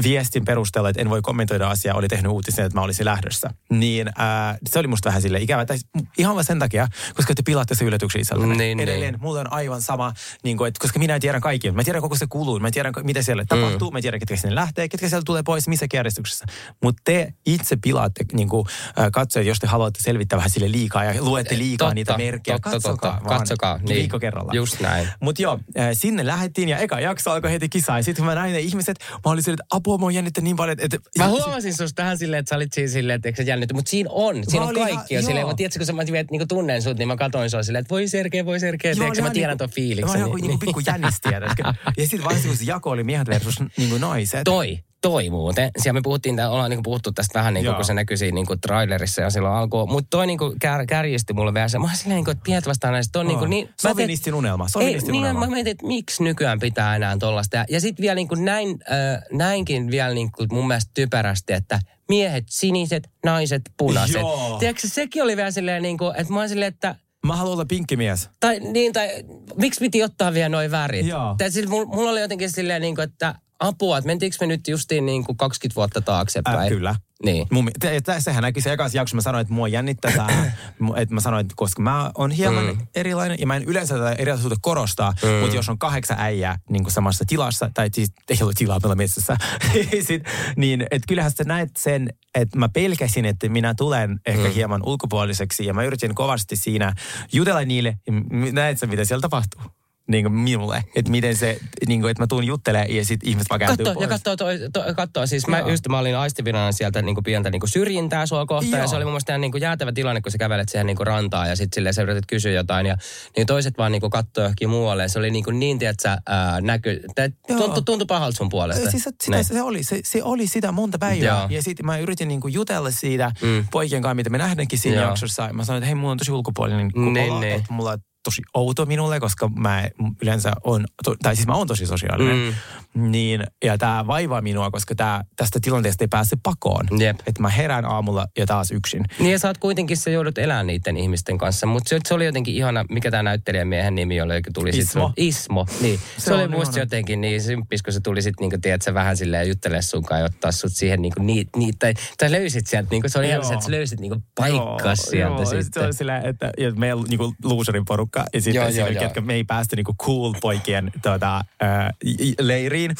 viestin 0.03 0.45
perusteella, 0.45 0.89
että 0.89 1.01
en 1.01 1.09
voi 1.09 1.21
kommentoida 1.21 1.69
asiaa, 1.69 1.97
oli 1.97 2.07
tehnyt 2.07 2.31
uutisen, 2.31 2.65
että 2.65 2.77
mä 2.77 2.83
olisin 2.83 3.05
lähdössä. 3.05 3.49
Niin 3.69 4.09
ää, 4.17 4.57
se 4.69 4.79
oli 4.79 4.87
musta 4.87 5.09
vähän 5.09 5.21
sille 5.21 5.39
ikävä. 5.39 5.65
Tai 5.65 5.77
ihan 6.17 6.35
vaan 6.35 6.45
sen 6.45 6.59
takia, 6.59 6.87
koska 7.15 7.35
te 7.35 7.41
pilaatte 7.45 7.75
se 7.75 7.85
yllätyksen 7.85 8.21
itsellenne. 8.21 8.55
Niin, 8.55 8.79
Edelleen 8.79 9.13
niin. 9.13 9.21
mulla 9.21 9.39
on 9.39 9.53
aivan 9.53 9.81
sama, 9.81 10.13
niin 10.43 10.57
kuin, 10.57 10.67
että, 10.67 10.79
koska 10.81 10.99
minä 10.99 11.15
en 11.15 11.21
tiedä 11.21 11.39
kaikki. 11.39 11.71
Mä 11.71 11.83
tiedän 11.83 12.01
koko 12.01 12.15
se 12.15 12.25
kuluu, 12.29 12.59
mä 12.59 12.71
tiedän 12.71 12.93
mitä 13.03 13.21
siellä 13.21 13.43
mm. 13.43 13.47
tapahtuu, 13.47 13.91
mä 13.91 14.01
tiedän 14.01 14.19
ketkä 14.19 14.35
sinne 14.35 14.55
lähtee, 14.55 14.89
ketkä 14.89 15.09
siellä 15.09 15.23
tulee 15.25 15.43
pois, 15.43 15.67
missä 15.67 15.85
järjestyksessä. 15.93 16.45
Mutta 16.83 17.01
te 17.05 17.33
itse 17.45 17.77
pilaatte 17.83 18.25
niin 18.33 18.49
kuin, 18.49 18.65
katsoja, 19.11 19.45
jos 19.45 19.59
te 19.59 19.67
haluatte 19.67 20.03
selvittää 20.03 20.37
vähän 20.37 20.49
sille 20.49 20.71
liikaa 20.71 21.03
ja 21.03 21.23
luette 21.23 21.57
liikaa 21.57 21.85
totta, 21.85 21.95
niitä 21.95 22.17
merkkejä. 22.17 22.55
Totta, 22.55 22.69
katsokaa, 22.69 23.11
totta, 23.11 23.29
vaan 23.29 23.39
katsokaa. 23.39 23.77
Niin. 23.77 23.87
Viikko 23.87 24.19
kerrallaan. 24.19 24.55
Just 24.55 24.79
näin. 24.79 25.09
Mutta 25.19 25.41
joo, 25.41 25.59
sinne 25.93 26.27
lähdettiin 26.27 26.69
ja 26.69 26.77
eka 26.77 26.99
jakso 26.99 27.31
alkoi 27.31 27.51
heti 27.51 27.69
kisaa. 27.69 27.99
Ja 27.99 28.03
sitten 28.03 28.25
mä 28.25 28.35
näin 28.35 28.53
ne 28.53 28.59
ihmiset, 28.59 28.99
mä 29.25 29.31
olin 29.31 29.43
sille, 29.43 29.53
että 29.53 29.76
apua, 29.77 29.97
mua 29.97 30.11
jännittää 30.11 30.43
niin 30.43 30.55
paljon, 30.55 30.77
että... 30.81 30.97
Mä 31.17 31.27
huomasin 31.27 31.73
susta 31.73 31.95
tähän 31.95 32.17
silleen, 32.17 32.39
että 32.39 32.49
sä 32.49 32.55
olit 32.55 32.73
siinä 32.73 32.91
silleen, 32.91 33.15
että 33.15 33.29
eikö 33.29 33.43
sä 33.43 33.49
jännitty, 33.49 33.73
mutta 33.73 33.89
siinä 33.89 34.09
on, 34.13 34.43
siinä 34.47 34.65
on 34.65 34.73
kaikki 34.75 34.91
ihan- 34.91 35.05
jo 35.09 35.21
silleen, 35.21 35.47
mä 35.47 35.53
tiedätkö, 35.53 35.85
kun 35.85 35.95
mä 35.95 36.05
tiedät, 36.05 36.31
niin 36.31 36.47
tunnen 36.47 36.81
sut, 36.81 36.97
niin 36.97 37.07
mä 37.07 37.15
katoin 37.15 37.49
sua 37.49 37.63
silleen, 37.63 37.81
että 37.81 37.89
voi 37.89 38.07
Sergei, 38.07 38.45
voi 38.45 38.59
Sergei, 38.59 38.95
tiedätkö, 38.95 39.21
mä 39.21 39.29
tiedän 39.29 39.57
ton 39.57 39.69
fiiliksen. 39.69 40.19
Mä 40.19 40.25
olin 40.25 40.41
niinku 40.41 40.57
pikku 40.57 40.81
jännis, 40.87 41.21
tiedätkö? 41.21 41.63
Ja 41.97 42.03
sitten 42.07 42.23
varsinkin, 42.23 42.49
kun 42.49 42.57
se 42.57 42.63
jako 42.65 42.89
oli 42.89 43.03
miehet 43.03 43.27
versus 43.27 43.55
niinku 43.77 43.97
naiset. 43.97 44.41
Toi, 44.43 44.79
toi 45.09 45.29
muuten. 45.29 45.71
Siellä 45.77 45.97
me 45.97 46.01
puhuttiin, 46.03 46.35
tää- 46.35 46.49
ollaan 46.49 46.69
niinku 46.69 46.83
puhuttu 46.83 47.11
tästä 47.11 47.39
vähän, 47.39 47.53
niinku, 47.53 47.65
Joo. 47.65 47.75
kun 47.75 47.85
se 47.85 47.93
näkyi 47.93 48.17
siinä 48.17 48.35
niinku 48.35 48.55
trailerissa 48.57 49.21
ja 49.21 49.29
silloin 49.29 49.53
alkoi. 49.53 49.87
Mutta 49.87 50.07
toi 50.09 50.27
niinku 50.27 50.55
kär, 50.61 50.85
kärjisti 50.85 51.33
mulle 51.33 51.53
vielä 51.53 51.67
se. 51.67 51.79
Mä 51.79 51.85
oon 51.85 51.95
silleen, 51.95 52.15
niinku, 52.15 52.31
että 52.31 52.69
vastaan 52.69 52.93
näistä 52.93 53.19
on 53.19 53.27
niinku 53.27 53.43
Oo. 53.43 53.49
niin... 53.49 53.67
mä 53.67 53.89
Sovinistin 53.89 54.33
unelma, 54.33 54.63
Ei, 54.63 54.69
sovinistin 54.69 55.11
niin, 55.11 55.23
unelma. 55.23 55.39
mä 55.39 55.47
mietin, 55.47 55.71
että 55.71 55.87
miksi 55.87 56.23
nykyään 56.23 56.59
pitää 56.59 56.95
enää 56.95 57.17
tollasta. 57.17 57.57
Ja, 57.57 57.65
ja 57.69 57.81
sitten 57.81 58.03
vielä 58.03 58.15
niinku 58.15 58.35
näin, 58.35 58.69
äh, 58.91 59.21
näinkin 59.31 59.91
vielä 59.91 60.13
niinku 60.13 60.45
mun 60.51 60.67
mielestä 60.67 60.91
typerästi, 60.93 61.53
että 61.53 61.79
miehet 62.09 62.43
siniset, 62.49 63.09
naiset 63.25 63.61
punaiset. 63.77 64.21
Joo. 64.21 64.57
Tiedätkö, 64.59 64.87
sekin 64.87 65.23
oli 65.23 65.37
vielä 65.37 65.51
silleen, 65.51 65.81
niinku, 65.83 66.05
että 66.17 66.33
mä 66.33 66.39
oon 66.39 66.49
silleen, 66.49 66.73
että 66.73 66.95
Mä 67.25 67.35
haluan 67.35 67.53
olla 67.53 67.65
pinkkimies. 67.65 68.29
tai 68.39 68.59
niin, 68.59 68.93
tai 68.93 69.09
miksi 69.55 69.79
piti 69.79 70.03
ottaa 70.03 70.33
vielä 70.33 70.49
noin 70.49 70.71
värit? 70.71 71.05
Joo. 71.07 71.35
Tai 71.37 71.51
siis 71.51 71.67
mulla, 71.67 71.85
mulla 71.85 72.11
oli 72.11 72.21
jotenkin 72.21 72.51
silleen, 72.51 72.81
niin 72.81 72.95
kuin, 72.95 73.03
että 73.09 73.35
apua, 73.59 73.97
että 73.97 74.07
mentiinkö 74.07 74.37
me 74.39 74.47
nyt 74.47 74.67
justiin 74.67 75.05
niin 75.05 75.23
kuin 75.23 75.37
20 75.37 75.75
vuotta 75.75 76.01
taaksepäin? 76.01 76.59
Äh, 76.59 76.67
kyllä. 76.67 76.95
Niin. 77.23 77.47
Mun, 77.51 77.69
te- 77.79 78.01
te- 78.01 78.21
sehän 78.21 78.41
näki 78.41 78.61
se 78.61 78.73
ekassa 78.73 78.97
jaksossa, 78.97 79.15
mä 79.15 79.21
sanoin, 79.21 79.41
että 79.41 79.53
mua 79.53 79.67
jännittää 79.67 80.11
tää, 80.11 80.57
mu- 80.83 80.99
että 80.99 81.15
mä 81.15 81.21
sanoin, 81.21 81.41
että 81.41 81.53
koska 81.57 81.81
mä 81.81 82.11
oon 82.15 82.31
hieman 82.31 82.65
mm. 82.65 82.87
erilainen, 82.95 83.39
ja 83.39 83.47
mä 83.47 83.55
en 83.55 83.63
yleensä 83.63 83.95
tätä 83.95 84.11
erilaisuutta 84.11 84.59
korostaa, 84.61 85.13
mm. 85.23 85.29
mutta 85.29 85.55
jos 85.55 85.69
on 85.69 85.79
kahdeksan 85.79 86.19
äijää 86.19 86.59
niin 86.69 86.83
kuin 86.83 86.93
samassa 86.93 87.25
tilassa, 87.27 87.71
tai 87.73 87.89
siis 87.93 88.11
ei 88.29 88.37
ole 88.41 88.53
tilaa 88.57 88.79
meillä 88.79 88.95
metsässä, 88.95 89.37
sit, 90.07 90.23
niin 90.55 90.81
että 90.81 91.07
kyllähän 91.07 91.31
sä 91.31 91.43
näet 91.43 91.69
sen, 91.77 92.09
että 92.35 92.59
mä 92.59 92.69
pelkäsin, 92.69 93.25
että 93.25 93.49
minä 93.49 93.73
tulen 93.73 94.19
ehkä 94.25 94.47
mm. 94.47 94.53
hieman 94.53 94.81
ulkopuoliseksi, 94.85 95.65
ja 95.65 95.73
mä 95.73 95.83
yritin 95.83 96.15
kovasti 96.15 96.55
siinä 96.55 96.93
jutella 97.33 97.61
niille, 97.61 97.97
ja 98.07 98.13
näet 98.51 98.79
sä, 98.79 98.87
mitä 98.87 99.05
siellä 99.05 99.21
tapahtuu. 99.21 99.61
Niin 100.07 100.23
kuin 100.23 100.33
minulle, 100.33 100.83
että 100.95 101.11
miten 101.11 101.35
se, 101.35 101.59
niin 101.87 102.01
kuin, 102.01 102.11
että 102.11 102.23
mä 102.23 102.27
tuun 102.27 102.43
juttelemaan 102.43 102.95
ja 102.95 103.05
sitten 103.05 103.29
ihmiset 103.29 103.49
vaan 103.49 103.59
kääntyy 103.59 103.85
Katso, 103.85 104.01
ja 104.01 104.07
pois. 104.07 104.21
katsoo, 104.21 104.35
toi, 104.35 104.59
toi, 104.73 104.93
katsoo. 104.95 105.27
Siis 105.27 105.47
mä, 105.47 105.59
Joo. 105.59 105.69
just 105.69 105.87
mä 105.89 105.99
olin 105.99 106.17
aistivirana 106.17 106.71
sieltä 106.71 107.01
niin 107.01 107.15
kuin 107.15 107.23
pientä 107.23 107.49
niin 107.49 107.59
kuin 107.59 107.69
syrjintää 107.69 108.25
sua 108.25 108.45
kohtaan. 108.45 108.81
Ja 108.81 108.87
se 108.87 108.95
oli 108.95 109.03
mun 109.05 109.11
mielestä 109.13 109.31
ihan 109.33 109.41
niin 109.41 109.51
kuin 109.51 109.61
jäätävä 109.61 109.91
tilanne, 109.91 110.21
kun 110.21 110.31
sä 110.31 110.37
kävelet 110.37 110.69
siihen 110.69 110.85
niin 110.85 110.97
kuin 110.97 111.07
rantaan 111.07 111.49
ja 111.49 111.55
sitten 111.55 111.75
silleen 111.75 111.93
sä 111.93 112.01
yrität 112.01 112.25
kysyä 112.27 112.51
jotain. 112.51 112.85
Ja 112.85 112.97
niin 113.37 113.47
toiset 113.47 113.77
vaan 113.77 113.91
niin 113.91 113.99
kuin 114.01 114.09
katsoo 114.11 114.43
johonkin 114.43 114.69
muualle. 114.69 115.03
Ja 115.03 115.09
se 115.09 115.19
oli 115.19 115.31
niin, 115.31 115.43
kuin 115.43 115.59
niin 115.59 115.79
tiedätkö, 115.79 116.09
ää, 116.25 116.61
näky, 116.61 117.01
tuntui, 117.47 117.83
tuntui 117.83 118.05
pahalta 118.05 118.37
sun 118.37 118.49
puolesta. 118.49 118.91
Siis, 118.91 119.03
sitä, 119.03 119.31
Näin. 119.31 119.45
se, 119.45 119.61
oli, 119.61 119.83
se, 119.83 119.99
se 120.03 120.23
oli 120.23 120.47
sitä 120.47 120.71
monta 120.71 120.97
päivää. 120.99 121.27
Joo. 121.39 121.47
Ja 121.49 121.63
sitten 121.63 121.85
mä 121.85 121.97
yritin 121.97 122.27
niinku 122.27 122.47
jutella 122.47 122.91
siitä 122.91 123.31
Mm. 123.41 123.67
poikien 123.71 124.01
kanssa, 124.01 124.15
mitä 124.15 124.29
me 124.29 124.37
nähdäänkin 124.37 124.79
siinä 124.79 124.97
Joo. 125.01 125.09
jaksossa. 125.09 125.49
Mä 125.53 125.63
sanoin, 125.65 125.83
että 125.83 125.85
hei, 125.85 125.95
mulla 125.95 126.11
on 126.11 126.17
tosi 126.17 126.31
ulkopuolinen 126.31 126.91
Niin, 126.95 127.13
niin, 127.13 127.39
niin. 127.39 127.53
että 127.55 127.73
mulla 127.73 127.97
tosi 128.27 128.41
outo 128.53 128.85
minulle, 128.85 129.19
koska 129.19 129.47
mä 129.47 129.89
yleensä 130.21 130.53
on, 130.63 130.85
to, 131.03 131.15
tai 131.23 131.35
siis 131.35 131.47
mä 131.47 131.53
oon 131.53 131.67
tosi 131.67 131.85
sosiaalinen. 131.85 132.35
Mm. 132.37 133.11
Niin, 133.11 133.43
ja 133.63 133.77
tämä 133.77 134.07
vaivaa 134.07 134.41
minua, 134.41 134.71
koska 134.71 134.95
tää, 134.95 135.23
tästä 135.35 135.59
tilanteesta 135.61 136.03
ei 136.03 136.07
pääse 136.07 136.37
pakoon. 136.43 136.85
Että 137.27 137.41
mä 137.41 137.49
herään 137.49 137.85
aamulla 137.85 138.27
ja 138.37 138.45
taas 138.45 138.71
yksin. 138.71 139.03
Niin 139.19 139.31
ja 139.31 139.39
sä 139.39 139.47
oot 139.47 139.57
kuitenkin, 139.57 139.97
sä 139.97 140.09
joudut 140.09 140.37
elämään 140.37 140.67
niiden 140.67 140.97
ihmisten 140.97 141.37
kanssa. 141.37 141.67
Mutta 141.67 141.89
se, 141.89 141.99
se, 142.07 142.13
oli 142.13 142.25
jotenkin 142.25 142.55
ihana, 142.55 142.85
mikä 142.89 143.11
tämä 143.11 143.23
näyttelijämiehen 143.23 143.95
nimi 143.95 144.21
oli, 144.21 144.35
joka 144.35 144.51
tuli 144.53 144.71
sit 144.73 144.81
Ismo. 144.81 145.01
sun- 145.03 145.13
Ismo, 145.17 145.65
niin. 145.81 145.99
Se, 146.17 146.23
Se 146.25 146.33
oli 146.33 146.47
musta 146.47 146.71
ihana. 146.71 146.81
jotenkin 146.81 147.21
niin 147.21 147.41
symppis, 147.41 147.83
kun 147.83 147.93
se 147.93 147.99
tuli 147.99 148.21
sit 148.21 148.39
niinku, 148.39 148.57
tiedät, 148.61 148.81
sä 148.81 148.93
vähän 148.93 149.17
silleen 149.17 149.47
juttele 149.47 149.81
sunkaan 149.81 150.19
ja 150.21 150.25
ottaa 150.25 150.51
sut 150.51 150.71
siihen 150.73 151.01
niinku 151.01 151.21
niin, 151.21 151.47
niin 151.55 151.73
tai, 151.79 151.93
tai 152.17 152.31
löysit 152.31 152.67
sieltä, 152.67 152.87
niinku, 152.91 153.09
se 153.09 153.19
oli 153.19 153.29
ihan 153.29 153.45
se, 153.45 153.53
että 153.53 153.65
sä 153.65 153.71
löysit 153.71 153.99
niinku 153.99 154.21
paikkaa 154.35 154.95
sieltä 154.95 155.35
joo, 155.35 155.45
Se 155.45 155.63
sitten. 155.63 155.85
on 155.85 155.93
sillä, 155.93 156.19
että 156.19 156.51
ja 156.57 156.71
meillä 156.71 156.99
on 157.01 157.07
niinku 157.09 157.33
loserin 157.43 157.85
porukka 157.85 158.16
ja 158.33 158.41
sitten 158.41 158.55
Joo, 158.55 158.63
joo, 158.63 158.77
joo, 158.77 158.85
siinä, 158.87 158.99
joo. 159.01 159.03
ketkä 159.03 159.21
me 159.21 159.33
ei 159.33 159.43
päästy 159.43 159.75
niinku 159.75 159.95
cool 160.03 160.33
poikien 160.41 160.91
tota, 161.01 161.41
ää, 161.61 161.91
i- 162.05 162.35
leiriin, 162.39 162.91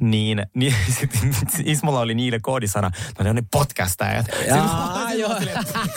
niin, 0.00 0.46
niin 0.54 0.74
sitten 1.00 1.20
Ismolla 1.64 2.00
oli 2.00 2.14
niille 2.14 2.40
koodisana, 2.40 2.90
no 3.18 3.22
ne 3.24 3.30
on 3.30 3.36
ne 3.36 3.42
podcastajat. 3.52 4.26
Olin 4.34 4.46
Jaa, 4.48 5.12
joo. 5.14 5.34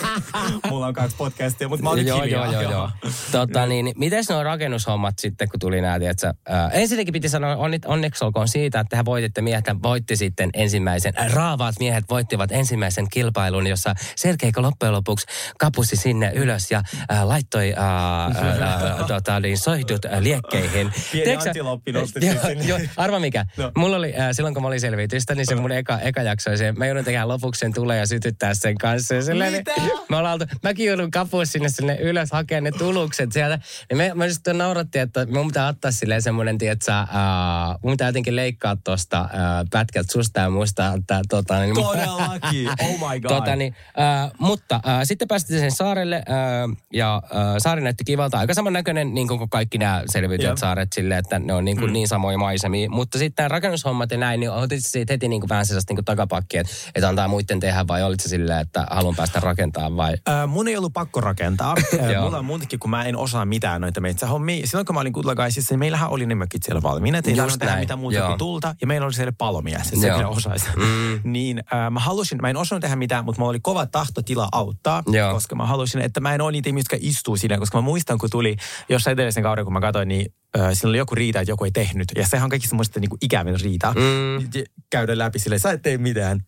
Mulla 0.70 0.86
on 0.86 0.94
kaksi 0.94 1.16
podcastia, 1.16 1.68
mutta 1.68 1.82
mä 1.82 1.88
oon 1.88 1.98
nyt 1.98 2.08
joo, 2.08 2.22
hiljaa. 2.22 2.46
joo, 2.52 2.62
joo, 2.62 2.72
joo. 2.72 2.90
Tota, 3.32 3.66
niin, 3.66 3.84
niin, 3.84 3.94
mites 3.98 4.28
nuo 4.28 4.42
rakennushommat 4.42 5.18
sitten, 5.18 5.48
kun 5.48 5.60
tuli 5.60 5.80
nämä, 5.80 5.98
tiedätkö, 5.98 6.34
ää, 6.48 6.68
ensinnäkin 6.68 7.12
piti 7.12 7.28
sanoa 7.28 7.56
onni, 7.56 7.78
onneksi 7.86 8.24
olkoon 8.24 8.48
siitä, 8.48 8.80
että 8.80 8.96
hän 8.96 9.04
voititte 9.04 9.40
miehet, 9.42 9.64
voitti 9.82 10.16
sitten 10.16 10.50
ensimmäisen, 10.54 11.12
äh, 11.20 11.32
raavaat 11.32 11.74
miehet 11.78 12.04
voittivat 12.10 12.52
ensimmäisen 12.52 13.06
kilpailun, 13.10 13.66
jossa 13.66 13.94
Sergeiko 14.16 14.62
loppujen 14.62 14.92
lopuksi 14.94 15.26
kapusi 15.58 15.96
sinne 15.96 16.32
ylös 16.34 16.70
ja 16.70 16.82
äh, 17.12 17.22
laittoi 17.26 17.74
äh, 17.78 18.26
äh, 18.46 18.57
äh, 18.62 19.06
tota, 19.06 19.40
niin, 19.40 19.58
soihdut 19.58 20.04
äh, 20.04 20.20
liekkeihin. 20.20 20.92
Pieni 21.12 21.36
antiloppi 21.36 21.92
Joo, 21.92 22.06
sinne. 22.06 22.64
joo, 22.64 22.78
arva 22.96 23.18
mikä. 23.20 23.46
No. 23.56 23.72
Mulla 23.76 23.96
oli, 23.96 24.14
äh, 24.20 24.28
silloin 24.32 24.54
kun 24.54 24.62
mä 24.62 24.66
olin 24.66 24.80
selvitystä, 24.80 25.34
niin 25.34 25.46
se 25.46 25.54
mun 25.54 25.72
eka, 25.72 25.98
eka 25.98 26.22
jakso, 26.22 26.56
se, 26.56 26.72
mä 26.72 26.86
joudun 26.86 27.04
tekemään 27.04 27.28
lopuksi 27.28 27.58
sen 27.58 27.72
tulee 27.72 27.98
ja 27.98 28.06
sytyttää 28.06 28.54
sen 28.54 28.78
kanssa. 28.78 29.14
Ja 29.14 29.22
silleen, 29.22 29.52
Mitä? 29.52 29.72
Niin, 29.76 29.90
me 30.10 30.16
ollaan 30.16 30.32
oltu, 30.32 30.44
mäkin 30.62 30.86
joudun 30.86 31.10
kapua 31.10 31.44
sinne, 31.44 31.68
sinne 31.68 31.96
ylös 32.00 32.32
hakemaan 32.32 32.64
ne 32.64 32.70
tulukset 32.70 33.32
sieltä. 33.32 33.58
Niin 33.90 33.98
me, 33.98 34.12
me 34.14 34.30
sitten 34.30 34.58
naurattiin, 34.58 35.02
että 35.02 35.26
mun 35.26 35.46
pitää 35.46 35.68
ottaa 35.68 35.90
silleen 35.90 36.22
semmoinen, 36.22 36.58
tietsä, 36.58 37.02
uh, 37.02 37.78
mun 37.82 37.92
pitää 37.92 38.08
jotenkin 38.08 38.36
leikkaa 38.36 38.76
tosta 38.84 39.20
uh, 39.20 39.28
pätkältä 39.70 40.12
susta 40.12 40.40
ja 40.40 40.50
muista, 40.50 40.92
että 40.98 41.22
tota, 41.28 41.60
niin, 41.60 41.74
Todellakin, 41.74 42.68
oh 42.84 43.10
my 43.10 43.20
god. 43.20 43.30
Tota, 43.30 43.56
niin, 43.56 43.74
äh, 44.00 44.30
mutta 44.38 44.74
äh, 44.74 45.00
sitten 45.04 45.28
päästiin 45.28 45.60
sen 45.60 45.72
saarelle 45.72 46.16
äh, 46.16 46.76
ja 46.92 47.22
äh, 47.24 47.54
saari 47.58 47.80
näytti 47.80 48.04
kivalta. 48.04 48.40
Aika 48.48 48.54
samannäköinen 48.54 49.14
niin 49.14 49.28
kuin 49.28 49.50
kaikki 49.50 49.78
nämä 49.78 50.02
selvityt 50.06 50.46
Jep. 50.46 50.56
saaret 50.56 50.92
silleen, 50.92 51.18
että 51.18 51.38
ne 51.38 51.54
on 51.54 51.64
niin, 51.64 51.76
kuin 51.76 51.90
mm. 51.90 51.92
niin 51.92 52.08
samoja 52.08 52.38
maisemia. 52.38 52.90
Mutta 52.90 53.18
sitten 53.18 53.42
nämä 53.42 53.48
rakennushommat 53.48 54.10
ja 54.10 54.18
näin, 54.18 54.40
niin 54.40 54.50
otit 54.50 54.86
siitä 54.86 55.12
heti 55.12 55.28
niin 55.28 55.40
kuin 55.40 55.48
vähän 55.48 55.66
sellaista 55.66 55.94
niin 55.94 56.04
takapakkia, 56.04 56.60
että, 56.60 56.72
että 56.94 57.08
antaa 57.08 57.28
muiden 57.28 57.60
tehdä 57.60 57.84
vai 57.88 58.02
olit 58.02 58.20
se 58.20 58.28
silleen, 58.28 58.60
että 58.60 58.86
haluan 58.90 59.16
päästä 59.16 59.40
rakentamaan 59.40 59.96
vai? 59.96 60.14
Äh, 60.28 60.48
mun 60.48 60.68
ei 60.68 60.76
ollut 60.76 60.92
pakko 60.92 61.20
rakentaa. 61.20 61.74
Mulla 62.22 62.38
on 62.38 62.44
muutenkin, 62.44 62.78
kun 62.78 62.90
mä 62.90 63.04
en 63.04 63.16
osaa 63.16 63.44
mitään 63.44 63.80
noita 63.80 64.00
metsähommia. 64.00 64.66
Silloin 64.66 64.86
kun 64.86 64.94
mä 64.94 65.00
olin 65.00 65.12
Kutlakaisissa, 65.12 65.74
niin 65.74 65.78
meillähän 65.78 66.10
oli 66.10 66.26
ne 66.26 66.34
mökit 66.34 66.62
siellä 66.62 66.82
valmiina. 66.82 67.18
Ei 67.18 67.22
tarvinnut 67.22 67.58
tehdä 67.58 67.76
mitään 67.76 67.98
muuta 67.98 68.16
joo. 68.16 68.28
kuin 68.28 68.38
tulta. 68.38 68.74
Ja 68.80 68.86
meillä 68.86 69.04
oli 69.04 69.14
siellä 69.14 69.32
palomies, 69.32 69.88
se 70.00 70.06
Joo. 70.06 70.16
kyllä 70.16 70.28
osaisi. 70.28 70.66
Mm. 70.76 71.20
niin 71.32 71.58
äh, 71.58 71.90
mä 71.90 72.00
halusin, 72.00 72.38
mä 72.42 72.50
en 72.50 72.56
osannut 72.56 72.80
tehdä 72.80 72.96
mitään, 72.96 73.24
mutta 73.24 73.40
mulla 73.40 73.50
oli 73.50 73.60
kova 73.60 73.86
tahtotila 73.86 74.48
auttaa. 74.52 75.02
Joo. 75.06 75.32
Koska 75.32 75.54
mä 75.54 75.66
halusin, 75.66 76.00
että 76.00 76.20
mä 76.20 76.34
en 76.34 76.40
ole 76.40 76.52
niitä 76.52 76.68
ihmisiä, 76.68 76.88
jotka 76.92 77.06
istuu 77.08 77.36
siinä. 77.36 77.58
Koska 77.58 77.78
mä 77.78 77.82
muistan, 77.82 78.18
kun 78.18 78.30
tuli 78.38 78.56
jossain 78.88 79.12
edellisen 79.12 79.42
kauden, 79.42 79.64
kun 79.64 79.72
mä 79.72 79.80
katsoin, 79.80 80.08
niin 80.08 80.34
siinä 80.72 80.88
oli 80.88 80.98
joku 80.98 81.14
riita, 81.14 81.40
että 81.40 81.52
joku 81.52 81.64
ei 81.64 81.70
tehnyt. 81.70 82.08
Ja 82.16 82.26
sehän 82.26 82.44
on 82.44 82.50
kaikki 82.50 82.68
semmoista 82.68 83.00
niin 83.00 83.10
ikävin 83.20 83.60
riita. 83.60 83.92
Mm. 83.96 84.48
Käydä 84.90 85.18
läpi 85.18 85.38
sille, 85.38 85.58
sä 85.58 85.70
et 85.70 85.82
tee 85.82 85.98
mitään. 85.98 86.40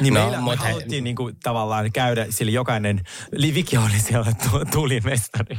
Niin 0.00 0.14
No, 0.14 0.20
meillä 0.20 0.40
mut 0.40 0.58
me 0.58 0.68
haluttiin 0.68 1.04
niin 1.04 1.16
kuin, 1.16 1.36
tavallaan 1.42 1.92
käydä, 1.92 2.26
sillä 2.30 2.52
jokainen, 2.52 3.00
li- 3.32 3.54
Viki 3.54 3.76
oli 3.76 3.98
siellä 4.00 4.32
tu- 4.50 4.64
tulimestari. 4.72 5.58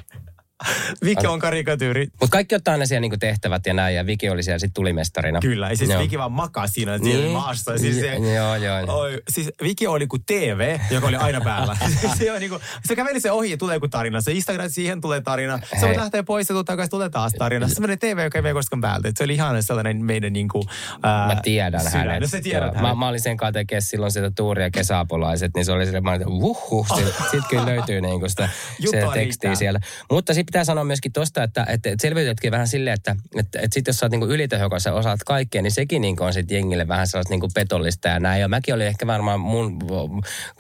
Viki 1.06 1.28
on 1.28 1.40
karikatyyri. 1.40 2.08
Mutta 2.22 2.32
kaikki 2.32 2.56
ottaa 2.56 2.72
aina 2.72 2.86
siellä 2.86 3.02
niin 3.02 3.20
tehtävät 3.20 3.66
ja 3.66 3.74
näin, 3.74 3.96
ja 3.96 4.06
Viki 4.06 4.30
oli 4.30 4.44
siellä 4.44 4.60
sitten 4.60 4.74
tulimestarina. 4.74 5.40
Kyllä, 5.40 5.70
ja 5.70 5.76
siis 5.78 5.90
Joo. 5.90 6.02
Viki 6.02 6.18
vaan 6.18 6.32
makaa 6.32 6.68
siinä 6.68 6.98
siellä 6.98 7.24
Niin. 7.24 7.32
maassa. 7.32 7.78
Siis 7.78 8.00
se, 8.00 8.14
Joo, 8.14 8.56
joo, 8.56 8.80
joo. 8.80 8.98
Oi, 9.00 9.22
siis 9.30 9.50
Viki 9.64 9.88
oli 9.88 10.08
kuin 10.08 10.24
TV, 10.26 10.80
joka 10.92 11.08
oli 11.08 11.16
aina 11.16 11.42
päällä. 11.42 11.78
se, 12.18 12.32
on 12.32 12.40
niinku, 12.40 12.60
se 12.86 12.96
käveli 12.96 13.20
se 13.20 13.32
ohi 13.32 13.52
ja 13.52 13.58
tulee 13.58 13.76
joku 13.76 13.88
tarina. 13.88 14.22
Se 14.22 14.32
Instagram, 14.32 14.70
siihen 14.70 15.02
tulee 15.02 15.22
tarina. 15.22 15.60
Se 15.60 15.76
Hei. 15.82 15.90
voi 15.90 15.98
lähteä 15.98 16.24
pois 16.24 16.50
ja 16.50 16.54
tulee 16.54 16.64
takaisin, 16.64 16.90
tulee 16.92 17.10
taas 17.10 17.32
tarina. 17.38 17.68
Se 17.68 17.82
menee 17.82 17.98
TV, 17.98 18.24
joka 18.24 18.38
ei 18.38 18.42
mene 18.42 18.54
koskaan 18.54 18.82
päältä. 18.82 19.08
Et 19.10 19.18
Se 19.18 19.24
oli 19.24 19.34
ihan 19.34 19.64
sellainen 19.64 20.06
meidän 20.06 20.34
niinku, 20.34 20.64
ää, 21.04 21.28
Mä 21.28 21.36
tiedän 21.44 21.82
sydän. 21.82 21.94
hänet. 22.08 22.22
No 22.22 22.28
se 22.28 22.42
tiedät 22.42 22.64
hänet. 22.76 22.82
mä, 22.82 22.96
mä, 22.96 23.08
olin 23.08 23.22
sen 23.22 23.38
kanssa 23.38 23.52
tekemään 23.54 23.82
silloin 23.82 24.12
sitä 24.12 24.32
tuuria 24.32 24.70
kesäapulaiset, 24.72 25.52
niin 25.56 25.66
se 25.66 25.72
oli 25.72 25.86
sille, 25.86 26.02
mä 26.02 26.10
olin, 26.10 26.22
että 26.22 26.32
vuhhuh, 26.34 26.88
sit, 26.98 27.14
sit 27.32 27.44
kyllä 27.50 27.66
löytyy 27.66 28.02
niinku 28.02 28.30
sitä, 28.30 28.50
sitä 28.86 29.08
tekstiä 29.14 29.56
siellä. 29.56 29.80
Mutta 30.12 30.34
sitten 30.34 30.47
pitää 30.48 30.64
sanoa 30.64 30.84
myöskin 30.84 31.12
tosta, 31.12 31.44
että, 31.44 31.62
että, 31.70 31.90
että 31.90 32.02
selviytytkin 32.02 32.52
vähän 32.52 32.68
silleen, 32.68 32.94
että, 32.94 33.16
että, 33.36 33.60
että 33.60 33.74
sit 33.74 33.88
jos 33.88 33.98
sä 33.98 34.06
oot 34.06 34.12
niinku 34.12 34.26
ylitehokas 34.28 34.86
ja 34.86 34.94
osaat 34.94 35.20
kaikkea, 35.26 35.62
niin 35.62 35.72
sekin 35.72 36.02
niinku 36.02 36.24
on 36.24 36.34
sit 36.34 36.52
jengille 36.52 36.88
vähän 36.88 37.08
sellaista 37.08 37.34
niinku 37.34 37.48
petollista 37.54 38.08
ja 38.08 38.20
näin. 38.20 38.42
Ja 38.42 38.48
mäkin 38.48 38.74
olin 38.76 38.88
ehkä 38.88 39.08
varmaan 39.08 39.40
mun 39.40 39.80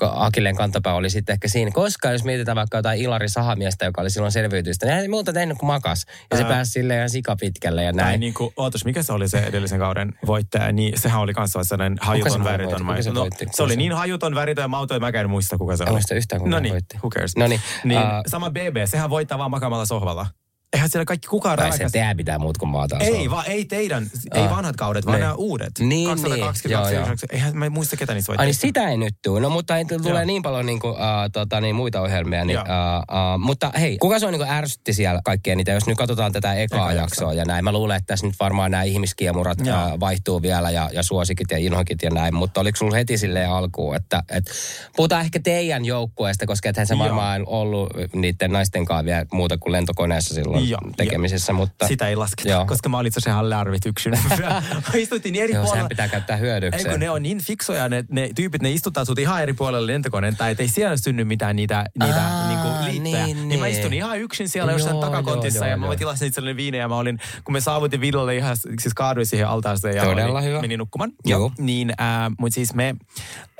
Akilleen 0.02 0.56
kantapää 0.56 0.94
oli 0.94 1.10
sitten 1.10 1.34
ehkä 1.34 1.48
siinä, 1.48 1.72
koska 1.72 2.12
jos 2.12 2.24
mietitään 2.24 2.56
vaikka 2.56 2.78
jotain 2.78 3.02
Ilari 3.02 3.30
Sahamiestä, 3.30 3.86
joka 3.86 4.02
oli 4.02 4.10
silloin 4.10 4.32
selviytyistä, 4.32 4.86
niin 4.86 4.94
hän 4.94 5.02
ei 5.02 5.08
muuta 5.08 5.34
tehnyt 5.34 5.58
kuin 5.58 5.68
makas. 5.68 6.06
Ja 6.32 6.38
se 6.38 6.44
Ää. 6.44 6.50
pääsi 6.50 6.72
silleen 6.72 6.98
ihan 6.98 7.10
sikapitkälle 7.10 7.84
ja 7.84 7.94
Tai 7.94 8.04
näin. 8.04 8.20
niin 8.20 8.34
kuin, 8.34 8.54
ootas, 8.58 8.86
mikä 8.86 9.04
se 9.04 9.14
oli 9.14 9.30
se 9.30 9.38
edellisen 9.38 9.80
kauden 9.80 10.14
voittaja, 10.26 10.72
niin 10.72 11.00
sehän 11.00 11.22
oli 11.22 11.34
kanssa 11.34 11.64
sellainen 11.64 11.98
hajuton 12.02 12.32
se 12.32 12.44
väritön. 12.44 12.80
se 13.02 13.10
no, 13.12 13.28
se 13.52 13.64
oli 13.64 13.72
se- 13.74 13.78
niin 13.78 13.94
hajuton 13.94 14.36
väritön 14.36 14.62
ja 14.64 14.68
mauton, 14.68 14.98
että 14.98 15.12
mä 15.12 15.22
en 15.22 15.30
muista 15.30 15.58
kuka 15.58 15.78
se 15.78 15.84
En 15.84 15.90
oli. 15.90 15.94
muista 15.96 16.16
yhtään, 16.16 16.40
kuka 16.42 16.50
no 16.52 16.60
niin, 16.60 16.74
who 17.04 17.10
cares. 17.10 17.38
No 17.38 17.48
niin, 17.48 17.62
ää, 17.98 18.22
sama 18.28 18.50
BB, 18.50 18.78
sehän 18.86 19.10
voittaa 19.10 19.38
vaan 19.38 19.52
makaamalla 19.52 19.77
man 19.78 19.86
er 19.86 19.90
så 19.90 20.00
sårbare. 20.00 20.30
Eihän 20.74 20.90
siellä 20.90 21.06
kaikki 21.06 21.28
kukaan 21.28 21.58
Tai 21.58 21.70
rakas. 21.72 21.92
tehdä 21.92 22.14
mitään 22.14 22.42
muut 22.42 22.58
kuin 22.58 22.70
maata. 22.70 22.98
Ei, 23.00 23.30
vaan 23.30 23.46
ei 23.48 23.66
teidän, 23.66 24.08
ei 24.34 24.42
Ah. 24.44 24.50
vanhat 24.56 24.76
kaudet, 24.76 25.06
vaan 25.06 25.16
Niin. 25.16 25.22
nämä 25.22 25.34
uudet. 25.34 25.72
Niin, 25.80 26.10
222, 26.10 26.68
niin. 26.68 26.72
Joo, 26.74 26.90
joo. 26.90 27.16
Eihän 27.32 27.58
mä 27.58 27.70
muista 27.70 27.98
ketä 27.98 28.14
niistä 28.14 28.32
Ai 28.32 28.36
niin 28.36 28.38
voittajista. 28.40 28.62
sitä 28.62 28.90
ei 28.90 28.98
nyt 28.98 29.16
tuu. 29.24 29.40
No 29.40 29.50
mutta 29.50 29.78
ei, 29.78 29.86
tulee 29.86 30.26
niin 30.26 30.42
paljon 30.42 30.66
niin 30.66 30.80
kuin, 30.80 30.92
uh, 30.94 30.98
tota, 31.34 31.62
niin 31.62 31.76
muita 31.76 32.02
ohjelmia. 32.02 32.46
Niin, 32.46 32.60
uh, 32.60 32.64
uh, 32.64 33.40
mutta 33.40 33.72
hei, 33.80 33.98
kuka 33.98 34.20
se 34.20 34.26
on 34.26 34.32
niin 34.34 34.40
kuin 34.40 34.50
ärsytti 34.52 34.94
siellä 34.94 35.22
kaikkea 35.26 35.56
niitä, 35.56 35.72
jos 35.72 35.88
nyt 35.88 35.98
katsotaan 35.98 36.32
tätä 36.32 36.54
ekaa 36.54 36.92
Eka 36.92 37.02
jaksoa 37.02 37.34
ja 37.34 37.46
näin. 37.46 37.64
Mä 37.64 37.72
luulen, 37.72 37.98
että 37.98 38.08
tässä 38.14 38.28
nyt 38.28 38.36
varmaan 38.40 38.72
nämä 38.72 38.84
ihmiskiemurat 38.84 39.58
uh, 39.62 40.00
vaihtuu 40.00 40.42
vielä 40.42 40.72
ja, 40.72 40.90
ja 40.94 41.04
suosikit 41.04 41.48
ja 41.52 41.58
inhokit 41.58 42.02
ja 42.04 42.10
näin. 42.10 42.36
Mutta 42.36 42.62
oliko 42.62 42.76
sulla 42.76 42.96
heti 42.96 43.18
silleen 43.18 43.50
alkuun, 43.50 43.96
että, 43.96 44.24
että 44.30 44.52
puhutaan 44.96 45.22
ehkä 45.22 45.40
teidän 45.44 45.86
joukkueesta, 45.86 46.46
koska 46.46 46.70
ethän 46.70 46.88
se 46.88 46.98
varmaan 46.98 47.44
ollut 47.46 47.90
niiden 48.16 48.52
naisten 48.52 48.86
kanssa 48.86 49.06
vielä 49.06 49.26
muuta 49.34 49.58
kuin 49.58 49.72
lentokoneessa 49.72 50.34
silloin 50.36 50.57
Joo, 50.60 50.80
tekemisessä. 50.98 51.54
Mutta, 51.54 51.88
Sitä 51.88 52.08
ei 52.08 52.16
lasketa, 52.16 52.50
Joo. 52.50 52.66
koska 52.66 52.90
mä 52.90 52.98
olin 52.98 53.12
se 53.18 53.32
Larvit 53.42 53.86
yksin. 53.86 54.14
Istuttiin 54.96 55.34
niin 55.34 55.44
eri 55.44 55.54
Joo, 55.54 55.64
puolella. 55.66 55.88
pitää 55.88 56.08
käyttää 56.08 56.36
Ei 56.36 56.42
hyödykseen. 56.42 56.92
kun 56.92 57.00
ne 57.00 57.10
on 57.10 57.24
niin 57.24 57.42
fiksoja, 57.44 57.90
ne, 57.90 58.06
ne 58.10 58.30
tyypit, 58.36 58.62
ne 58.62 58.72
istuttaa 58.72 59.06
sut 59.06 59.20
ihan 59.20 59.44
eri 59.44 59.54
puolelle 59.54 59.94
lentokoneen, 59.94 60.36
tai 60.38 60.56
ei 60.60 60.68
siellä 60.68 60.98
synny 60.98 61.24
mitään 61.24 61.56
niitä, 61.56 61.86
niitä 62.04 62.22
Aa, 62.28 62.48
niinku 62.48 62.68
niin, 63.04 63.04
Niin, 63.50 63.60
mä 63.60 63.66
niin. 63.66 63.78
istun 63.78 63.94
ihan 63.94 64.20
yksin 64.20 64.50
siellä 64.50 64.72
jossain 64.72 64.94
Joo, 64.96 65.02
takakontissa, 65.06 65.66
joo, 65.66 65.72
ja 65.72 65.78
mä 65.78 65.86
joo. 65.86 65.96
tilasin 65.96 66.28
itselleni 66.28 66.56
viinejä, 66.58 66.84
ja 66.84 66.88
mä 66.88 66.98
olin, 66.98 67.20
kun 67.44 67.54
me 67.54 67.62
saavutin 67.62 68.02
videolle 68.02 68.36
ihan, 68.36 68.58
siis 68.58 68.94
kaaduin 68.94 69.26
siihen 69.26 69.48
altaaseen 69.48 69.96
ja 69.96 70.04
Todella 70.04 70.40
olin, 70.40 70.50
hyvä. 70.50 70.62
menin 70.62 70.80
nukkumaan. 70.80 71.12
Joo. 71.26 71.52
Niin, 71.58 71.90
äh, 72.02 72.32
mutta 72.40 72.56
siis 72.56 72.74
me, 72.74 72.96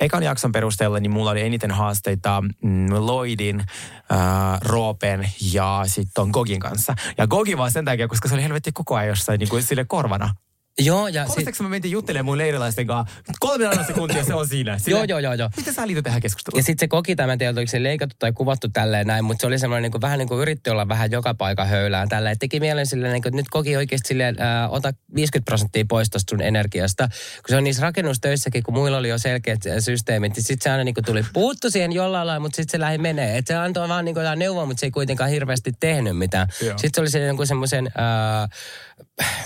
ekan 0.00 0.22
jakson 0.22 0.52
perusteella, 0.52 1.00
niin 1.00 1.10
mulla 1.10 1.30
oli 1.30 1.42
eniten 1.42 1.70
haasteita 1.70 2.42
mm, 2.62 2.86
Lloydin, 2.94 3.60
äh, 3.60 4.60
Roopen 4.60 5.28
ja 5.52 5.82
sitten 5.86 6.12
ton 6.14 6.30
Gogin 6.30 6.60
kanssa. 6.60 6.87
Ja 7.18 7.26
Gogi 7.26 7.56
vaan 7.56 7.70
sen 7.70 7.84
takia, 7.84 8.08
koska 8.08 8.28
se 8.28 8.34
oli 8.34 8.42
helvetti 8.42 8.72
koko 8.72 8.94
ajan 8.94 9.08
jossain 9.08 9.38
niin 9.38 9.48
kuin 9.48 9.62
sille 9.62 9.84
korvana. 9.84 10.34
Joo, 10.78 11.08
ja 11.08 11.26
sit, 11.26 11.36
Muistatko 11.36 11.62
me 11.62 11.68
mentiin 11.68 11.92
juttelemaan 11.92 12.24
mun 12.24 12.38
leirilaisten 12.38 12.86
kanssa? 12.86 13.14
Kolme 13.40 13.84
sekuntia 13.86 14.24
se 14.24 14.34
on 14.34 14.48
siinä. 14.48 14.78
Joo, 14.86 15.04
joo, 15.04 15.18
joo, 15.18 15.34
joo. 15.34 15.50
Miten 15.56 15.74
sä 15.74 15.86
liityt 15.86 16.04
tähän 16.04 16.20
keskusteluun? 16.20 16.58
Ja 16.58 16.62
sitten 16.62 16.80
se 16.80 16.88
koki 16.88 17.16
tämän, 17.16 17.30
en 17.30 17.38
tiedä, 17.38 17.52
oliko 17.58 17.70
se 17.70 17.82
leikattu 17.82 18.16
tai 18.18 18.32
kuvattu 18.32 18.68
tälleen 18.68 19.06
näin, 19.06 19.24
mutta 19.24 19.40
se 19.40 19.46
oli 19.46 19.58
semmoinen 19.58 19.82
niin 19.82 19.92
kuin, 19.92 20.00
vähän 20.00 20.18
niin 20.18 20.28
kuin 20.28 20.40
yritti 20.40 20.70
olla 20.70 20.88
vähän 20.88 21.10
joka 21.10 21.34
paikka 21.34 21.64
höylään 21.64 22.08
tällä. 22.08 22.36
Teki 22.36 22.60
mielen 22.60 22.86
silleen, 22.86 23.12
niin 23.12 23.22
kuin, 23.22 23.30
että 23.30 23.36
nyt 23.36 23.48
koki 23.50 23.76
oikeasti 23.76 24.08
silleen, 24.08 24.36
ää, 24.38 24.68
ota 24.68 24.92
50 25.14 25.50
prosenttia 25.50 25.84
pois 25.88 26.10
tuosta 26.10 26.30
sun 26.30 26.42
energiasta. 26.42 27.08
Kun 27.08 27.48
se 27.48 27.56
on 27.56 27.64
niissä 27.64 27.82
rakennustöissäkin, 27.82 28.62
kun 28.62 28.74
muilla 28.74 28.98
oli 28.98 29.08
jo 29.08 29.18
selkeät 29.18 29.66
ää, 29.66 29.80
systeemit, 29.80 30.36
niin 30.36 30.44
sitten 30.44 30.64
se 30.64 30.70
aina 30.70 30.84
niin 30.84 30.94
kuin, 30.94 31.04
tuli 31.04 31.24
puuttu 31.32 31.70
siihen 31.70 31.92
jollain 31.92 32.26
lailla, 32.26 32.40
mutta 32.40 32.56
sitten 32.56 32.78
se 32.78 32.80
lähti 32.80 32.98
menee. 32.98 33.38
Et 33.38 33.46
se 33.46 33.54
antoi 33.54 33.88
vaan 33.88 34.04
niin 34.04 34.14
kuin, 34.14 34.38
neuvoa, 34.38 34.66
mutta 34.66 34.80
se 34.80 34.86
ei 34.86 34.90
kuitenkaan 34.90 35.30
hirveästi 35.30 35.72
tehnyt 35.80 36.18
mitään. 36.18 36.48
Sitten 36.58 36.90
se 36.94 37.00
oli 37.00 37.10
se 37.10 37.26
jonkun 37.26 37.46
semmoisen, 37.46 37.90
ää, 37.94 38.48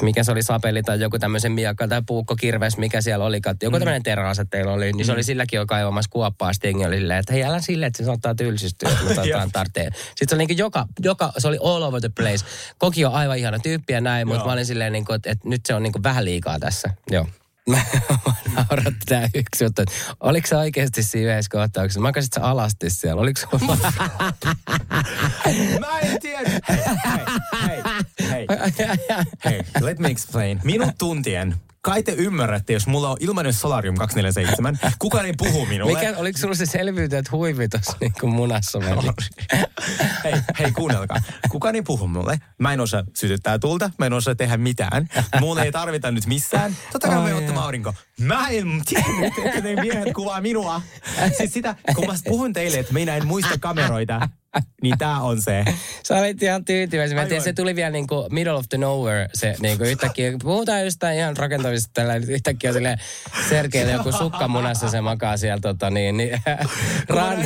mikä 0.03 0.25
se 0.25 0.33
oli 0.33 0.43
sapeli 0.43 0.83
tai 0.83 1.01
joku 1.01 1.19
tämmöisen 1.19 1.53
miakka 1.53 1.89
tai 1.89 2.03
puukkokirves, 2.07 2.77
mikä 2.77 3.01
siellä 3.01 3.25
oli. 3.25 3.41
Joku 3.63 3.79
tämmöinen 3.79 4.03
terase 4.03 4.45
teillä 4.45 4.73
oli, 4.73 4.93
niin 4.93 5.07
se 5.07 5.13
oli 5.13 5.23
silläkin 5.23 5.57
jo 5.57 5.67
kaivamassa 5.67 6.11
kuoppaa. 6.11 6.53
Stingi 6.53 6.87
oli 6.87 6.97
silleen, 6.97 7.19
että 7.19 7.33
hei 7.33 7.45
älä 7.45 7.61
silleen, 7.61 7.87
että 7.87 7.97
se 7.97 8.05
saattaa 8.05 8.35
tylsistyä, 8.35 8.91
että 8.91 9.05
me 9.05 9.15
saattaa 9.15 9.49
tarvitsee. 9.53 9.89
Sitten 9.95 10.29
se 10.29 10.35
oli 10.35 10.47
niin 10.47 10.59
joka, 10.59 10.87
joka, 11.01 11.33
se 11.39 11.49
oli 11.49 11.59
all 11.65 11.83
over 11.83 12.01
the 12.01 12.11
place. 12.17 12.45
Koki 12.79 13.05
on 13.05 13.13
aivan 13.13 13.39
ihana 13.39 13.59
tyyppi 13.59 13.93
ja 13.93 14.01
näin, 14.01 14.29
mutta 14.29 14.45
mä 14.45 14.53
olin 14.53 14.67
silleen, 14.67 14.93
niin 14.93 15.05
kuin, 15.05 15.17
että, 15.17 15.31
että 15.31 15.49
nyt 15.49 15.67
se 15.67 15.75
on 15.75 15.83
niin 15.83 15.93
kuin 15.93 16.03
vähän 16.03 16.25
liikaa 16.25 16.59
tässä. 16.59 16.91
Joo. 17.11 17.27
Mä 17.69 17.85
nauratti 18.57 19.07
tää 19.07 19.29
yksi 19.35 19.65
juttu, 19.65 19.83
että 19.83 19.95
oliko 20.21 20.47
se 20.47 20.57
oikeasti 20.57 21.03
siinä 21.03 21.33
yhdessä 21.33 21.51
kohtauksessa? 21.51 22.01
Makasit 22.01 22.33
sä 22.33 22.43
alasti 22.43 22.91
siellä? 22.91 23.23
Oliko 23.23 23.41
sulla... 23.41 23.77
Mä 25.81 25.99
en 25.99 26.21
tiedä. 26.21 26.51
Hei, 26.69 26.79
hei, 27.69 28.43
hei, 28.79 28.97
hei. 29.45 29.63
Let 29.81 29.99
me 29.99 30.09
explain. 30.09 30.61
Minut 30.65 30.91
tuntien. 30.99 31.55
Kai 31.85 32.03
te 32.03 32.13
ymmärrätte, 32.13 32.73
jos 32.73 32.87
mulla 32.87 33.11
on 33.11 33.17
ilmainen 33.21 33.53
Solarium 33.53 33.97
247, 33.97 34.79
kukaan 34.99 35.27
ei 35.27 35.33
puhu 35.39 35.67
minulle. 35.67 35.99
Mikä, 35.99 36.15
oliko 36.17 36.39
sulla 36.39 36.55
se 36.55 36.67
selviytyjät 36.67 37.31
huivi 37.31 37.69
tuossa 37.69 37.97
niin 38.01 38.13
kuin 38.21 38.33
munassa 38.33 38.79
meni? 38.79 39.09
hei, 40.25 40.33
hei, 40.59 40.73
kuunnelkaa. 40.73 41.17
Kukaan 41.49 41.75
ei 41.75 41.83
puhu 41.83 42.09
mulle. 42.09 42.41
Mä 42.59 42.73
en 42.73 42.81
osaa 42.81 43.05
sytyttää 43.15 43.59
tulta, 43.59 43.91
mä 43.99 44.07
en 44.07 44.13
osaa 44.13 44.35
tehdä 44.35 44.57
mitään. 44.57 45.09
Mulla 45.41 45.65
ei 45.65 45.73
tarvita 45.73 46.11
nyt 46.11 46.27
missään. 46.27 46.77
Totta 46.93 47.09
kai 47.09 47.17
mä 47.17 47.25
Ai, 47.25 47.33
ottamaan 47.33 47.65
aurinko. 47.65 47.95
Mä 48.21 48.49
en 48.49 48.83
tiennyt, 48.89 49.33
että 49.45 49.61
ne 49.61 49.83
miehet 49.83 50.13
kuvaa 50.15 50.41
minua. 50.41 50.83
Siis 51.37 51.53
sitä, 51.53 51.75
kun 51.95 52.07
mä 52.07 52.15
puhun 52.25 52.53
teille, 52.53 52.79
että 52.79 52.93
minä 52.93 53.17
en 53.17 53.27
muista 53.27 53.59
kameroita, 53.61 54.29
niin 54.83 54.99
tää 54.99 55.21
on 55.21 55.43
se. 55.43 55.65
Sä 56.03 56.17
olit 56.17 56.43
ihan 56.43 56.65
tyytyväinen. 56.65 57.17
Mä 57.17 57.23
en 57.23 57.29
tiedä, 57.29 57.41
Aivan. 57.41 57.45
se 57.45 57.53
tuli 57.53 57.77
vielä 57.77 57.91
niin 57.91 58.07
kuin 58.07 58.35
middle 58.35 58.53
of 58.53 58.65
the 58.69 58.79
nowhere. 58.79 59.29
Se 59.35 59.55
niin 59.61 59.79
kuin 59.79 59.91
yhtäkkiä, 59.91 60.33
puhutaan 60.43 60.85
jostain 60.85 61.19
ihan 61.19 61.37
rakentavista 61.37 61.91
tällä, 61.95 62.17
yhtäkkiä 62.17 62.73
sille 62.73 62.97
Sergeille 63.49 63.93
joku 63.93 64.13
sukka 64.13 64.49
munassa, 64.49 64.89
se 64.89 65.01
makaa 65.01 65.37
siellä 65.37 65.61
tota 65.61 65.91
niin, 65.91 66.17
niin 66.17 66.41
Kun 67.07 67.17
mä 67.17 67.37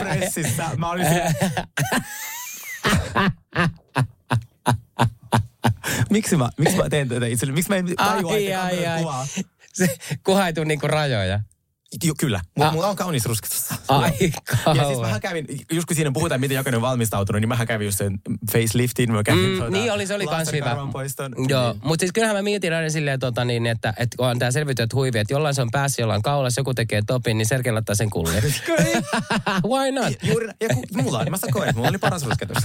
pressissä, 0.00 0.64
mä 0.76 0.90
olin 0.90 1.06
siellä... 1.06 1.30
miksi, 6.10 6.36
mä, 6.36 6.50
miksi 6.56 6.76
mä 6.76 6.88
teen 6.88 7.08
tätä 7.08 7.26
itselleni? 7.26 7.54
Miksi 7.54 7.70
mä 7.70 7.76
en 7.76 7.96
tajua, 7.96 8.36
että 8.36 8.98
kuvaa? 8.98 9.26
Se 9.72 9.96
kuhaituu 10.24 10.64
niinku 10.64 10.86
rajoja. 10.86 11.40
Jo, 12.04 12.14
kyllä. 12.18 12.40
Mulla, 12.56 12.68
Ah. 12.68 12.74
mulla 12.74 12.86
on 12.86 12.96
kaunis 12.96 13.24
rusketus. 13.26 13.64
Ai 13.88 14.10
Ja 14.10 14.16
siis 14.18 14.34
kauan. 14.64 15.00
mähän 15.00 15.20
kävin, 15.20 15.46
just 15.72 15.86
kun 15.86 15.96
siinä 15.96 16.10
puhutaan, 16.12 16.40
miten 16.40 16.56
jokainen 16.56 16.76
on 16.78 16.82
valmistautunut, 16.82 17.40
niin 17.40 17.48
mähän 17.48 17.66
kävin 17.66 17.84
just 17.84 17.98
sen 17.98 18.18
faceliftin. 18.52 19.12
Mä 19.12 19.22
kävin 19.22 19.44
Mm, 19.50 19.56
tuota 19.56 19.70
niin 19.70 19.92
oli, 19.92 20.06
se 20.06 20.14
oli 20.14 20.26
kans 20.26 20.52
hyvä. 20.52 20.76
poiston. 20.92 21.34
Joo, 21.48 21.72
Niin. 21.72 21.80
mutta 21.84 22.00
siis 22.02 22.12
kyllähän 22.12 22.36
mä 22.36 22.42
mietin 22.42 22.72
aina 22.74 22.90
silleen, 22.90 23.20
tota, 23.20 23.44
niin, 23.44 23.66
että, 23.66 23.94
että 23.96 24.16
kun 24.16 24.26
on 24.26 24.38
tämä 24.38 24.50
selvityöt 24.50 24.92
huivi, 24.94 25.18
että 25.18 25.34
jollain 25.34 25.54
se 25.54 25.62
on 25.62 25.70
päässä, 25.70 26.02
jollain 26.02 26.22
kaulassa, 26.22 26.60
joku 26.60 26.74
tekee 26.74 27.02
topin, 27.06 27.38
niin 27.38 27.46
Sergei 27.46 27.72
laittaa 27.72 27.94
sen. 27.94 28.10
Kyllä. 28.10 28.32
Why 29.70 29.92
not? 29.92 30.12
Juuri, 30.22 30.46
ja 30.60 30.68
kun, 30.68 30.84
mulla 31.02 31.18
on, 31.18 31.26
mä 31.30 31.36
saan 31.36 31.52
koen, 31.52 31.74
mulla 31.76 31.88
oli 31.88 31.98
paras 31.98 32.24
rusketus. 32.24 32.56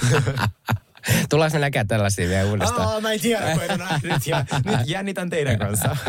Tullaanko 1.30 1.56
me 1.56 1.60
näkee 1.60 1.84
tällaisia 1.84 2.28
vielä 2.28 2.50
uudestaan? 2.50 2.88
Aa, 2.88 3.00
mä 3.00 3.12
en 3.12 3.20
tiedä, 3.20 3.52
kun 3.52 3.62
en 3.62 3.78
nähnyt. 3.78 4.26
Ja 4.26 4.44
nyt 4.64 4.80
jännitän 4.86 5.30
teidän 5.30 5.58
kanssa. 5.58 5.96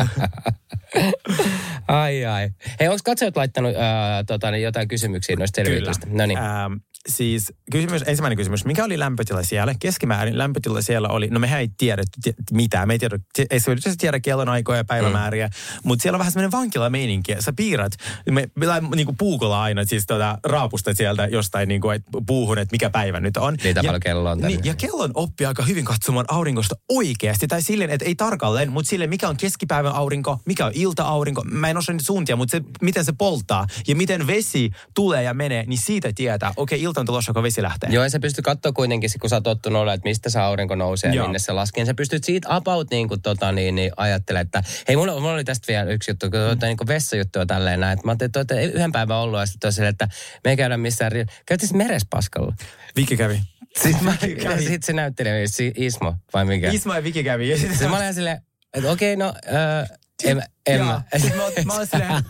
Ai 1.88 2.24
ai. 2.24 2.50
Hei, 2.80 2.88
onko 2.88 3.00
katsojat 3.04 3.36
laittanut 3.36 3.76
ää, 3.76 4.24
tota, 4.24 4.50
niin 4.50 4.62
jotain 4.62 4.88
kysymyksiä 4.88 5.36
noista 5.36 5.56
selvityistä? 5.56 6.06
No 6.10 6.26
niin. 6.26 6.38
Ähm, 6.38 6.72
siis 7.08 7.52
kysymys, 7.72 8.02
ensimmäinen 8.06 8.36
kysymys. 8.36 8.64
Mikä 8.64 8.84
oli 8.84 8.98
lämpötila 8.98 9.42
siellä? 9.42 9.74
Keskimäärin 9.80 10.38
lämpötila 10.38 10.82
siellä 10.82 11.08
oli, 11.08 11.28
no 11.30 11.38
mehän 11.38 11.60
ei 11.60 11.68
tiedä 11.78 12.02
ti- 12.22 12.34
mitään. 12.52 12.88
Me 12.88 12.94
ei, 12.94 12.98
tiedä, 12.98 13.18
ti- 13.32 13.46
ei 13.50 13.60
se 13.60 13.70
yleensä 13.70 13.94
tiedä 13.98 14.20
kellonaikoja 14.20 14.78
ja 14.78 14.84
päivämääriä, 14.84 15.46
mm. 15.46 15.52
mutta 15.84 16.02
siellä 16.02 16.16
on 16.16 16.18
vähän 16.18 16.32
semmoinen 16.32 16.60
vankilameininki. 16.60 17.36
Sä 17.40 17.52
piirrät, 17.52 17.92
me, 18.30 18.48
me 18.54 18.66
niinku 18.96 19.14
puukolla 19.18 19.62
aina 19.62 19.84
siis 19.84 20.06
tota, 20.06 20.38
raapusta 20.44 20.94
sieltä 20.94 21.26
jostain 21.26 21.68
niinku, 21.68 21.90
et, 21.90 22.02
puuhun, 22.26 22.58
että 22.58 22.74
mikä 22.74 22.90
päivä 22.90 23.20
nyt 23.20 23.36
on. 23.36 23.56
Mitä 23.64 23.80
ja, 23.80 23.84
paljon 23.84 24.00
kello 24.00 24.30
on? 24.30 24.38
Niin, 24.38 24.60
ja 24.64 24.74
kellon 24.74 25.10
oppii 25.14 25.46
aika 25.46 25.62
hyvin 25.62 25.84
katsomaan 25.84 26.26
aurinkosta 26.28 26.74
oikeasti. 26.88 27.46
Tai 27.46 27.62
silleen, 27.62 27.90
että 27.90 28.06
ei 28.06 28.14
tarkalleen, 28.14 28.72
mutta 28.72 28.88
silleen, 28.88 29.10
mikä 29.10 29.28
on 29.28 29.36
keskipäivän 29.36 29.92
aurinko, 29.92 30.40
mikä 30.44 30.66
on 30.66 30.72
ilta-aurinko. 30.74 31.44
Mä 31.44 31.70
en 31.70 31.76
osaa 31.76 31.92
niitä 31.92 32.04
suuntia, 32.04 32.36
mutta 32.36 32.50
se, 32.50 32.62
miten 32.82 33.04
se 33.04 33.12
polttaa 33.18 33.66
ja 33.88 33.96
miten 33.96 34.26
vesi 34.26 34.70
tulee 34.94 35.22
ja 35.22 35.34
menee, 35.34 35.64
niin 35.66 35.78
siitä 35.78 36.12
tietää, 36.14 36.52
okei, 36.56 36.82
ilta 36.82 36.97
on 37.00 37.06
tulossa, 37.06 37.32
kun 37.32 37.42
vesi 37.42 37.62
lähtee. 37.62 37.90
Joo, 37.90 38.04
ja 38.04 38.10
sä 38.10 38.20
pystyt 38.20 38.44
katsoa 38.44 38.72
kuitenkin, 38.72 39.10
kun 39.20 39.30
sä 39.30 39.36
oot 39.36 39.44
tottunut 39.44 39.82
olla, 39.82 39.92
että 39.92 40.08
mistä 40.08 40.30
se 40.30 40.38
aurinko 40.40 40.74
nousee 40.74 41.14
ja 41.14 41.22
minne 41.22 41.38
se 41.38 41.52
laskee. 41.52 41.84
Sä 41.86 41.94
pystyt 41.94 42.24
siitä 42.24 42.48
about 42.54 42.90
niin 42.90 43.08
kuin, 43.08 43.22
tota, 43.22 43.52
niin, 43.52 43.74
niin 43.74 43.90
ajattelemaan, 43.96 44.46
että 44.46 44.62
hei, 44.88 44.96
mulla, 44.96 45.12
mulla 45.20 45.32
oli 45.34 45.44
tästä 45.44 45.68
vielä 45.68 45.90
yksi 45.90 46.10
juttu, 46.10 46.30
kun 46.30 46.40
mm. 46.40 46.66
niin 46.66 46.76
kuin 46.76 46.88
vessajuttuja 46.88 47.46
tälleen 47.46 47.80
näin. 47.80 47.98
Mä 48.04 48.10
ajattelin, 48.10 48.28
että 48.28 48.38
olette 48.38 48.64
yhden 48.64 48.92
päivän 48.92 49.16
ollut 49.16 49.40
ja 49.40 49.46
sitten 49.46 49.72
silleen, 49.72 49.90
että 49.90 50.08
me 50.44 50.50
ei 50.50 50.56
käydä 50.56 50.76
missään. 50.76 51.12
ri- 51.12 51.26
Käytiin 51.46 51.76
merespaskalla. 51.76 52.54
Viki 52.96 53.16
kävi. 53.16 53.40
Sitten 53.82 54.04
mä, 54.04 54.14
Viki 54.22 54.36
kävi. 54.42 54.64
sit 54.64 54.82
se 54.82 54.92
näytteli, 54.92 55.48
si- 55.48 55.72
Ismo 55.76 56.14
vai 56.34 56.44
mikä? 56.44 56.70
Isma 56.70 56.96
ja 56.96 57.04
Viki 57.04 57.24
kävi. 57.24 57.48
Ja 57.48 57.58
sit, 57.58 57.70
Sitten 57.70 57.90
mä 57.90 57.96
olin 57.96 58.14
silleen, 58.14 58.42
että 58.74 58.90
okei, 58.90 59.16
no, 59.16 59.26
äh, 59.28 59.98
en, 60.24 60.42
en 60.66 60.78
Joo. 60.78 60.86
mä. 60.86 60.92
Mä, 60.92 61.64
mä 61.64 61.74
olin 61.74 61.86
silleen, 61.86 62.22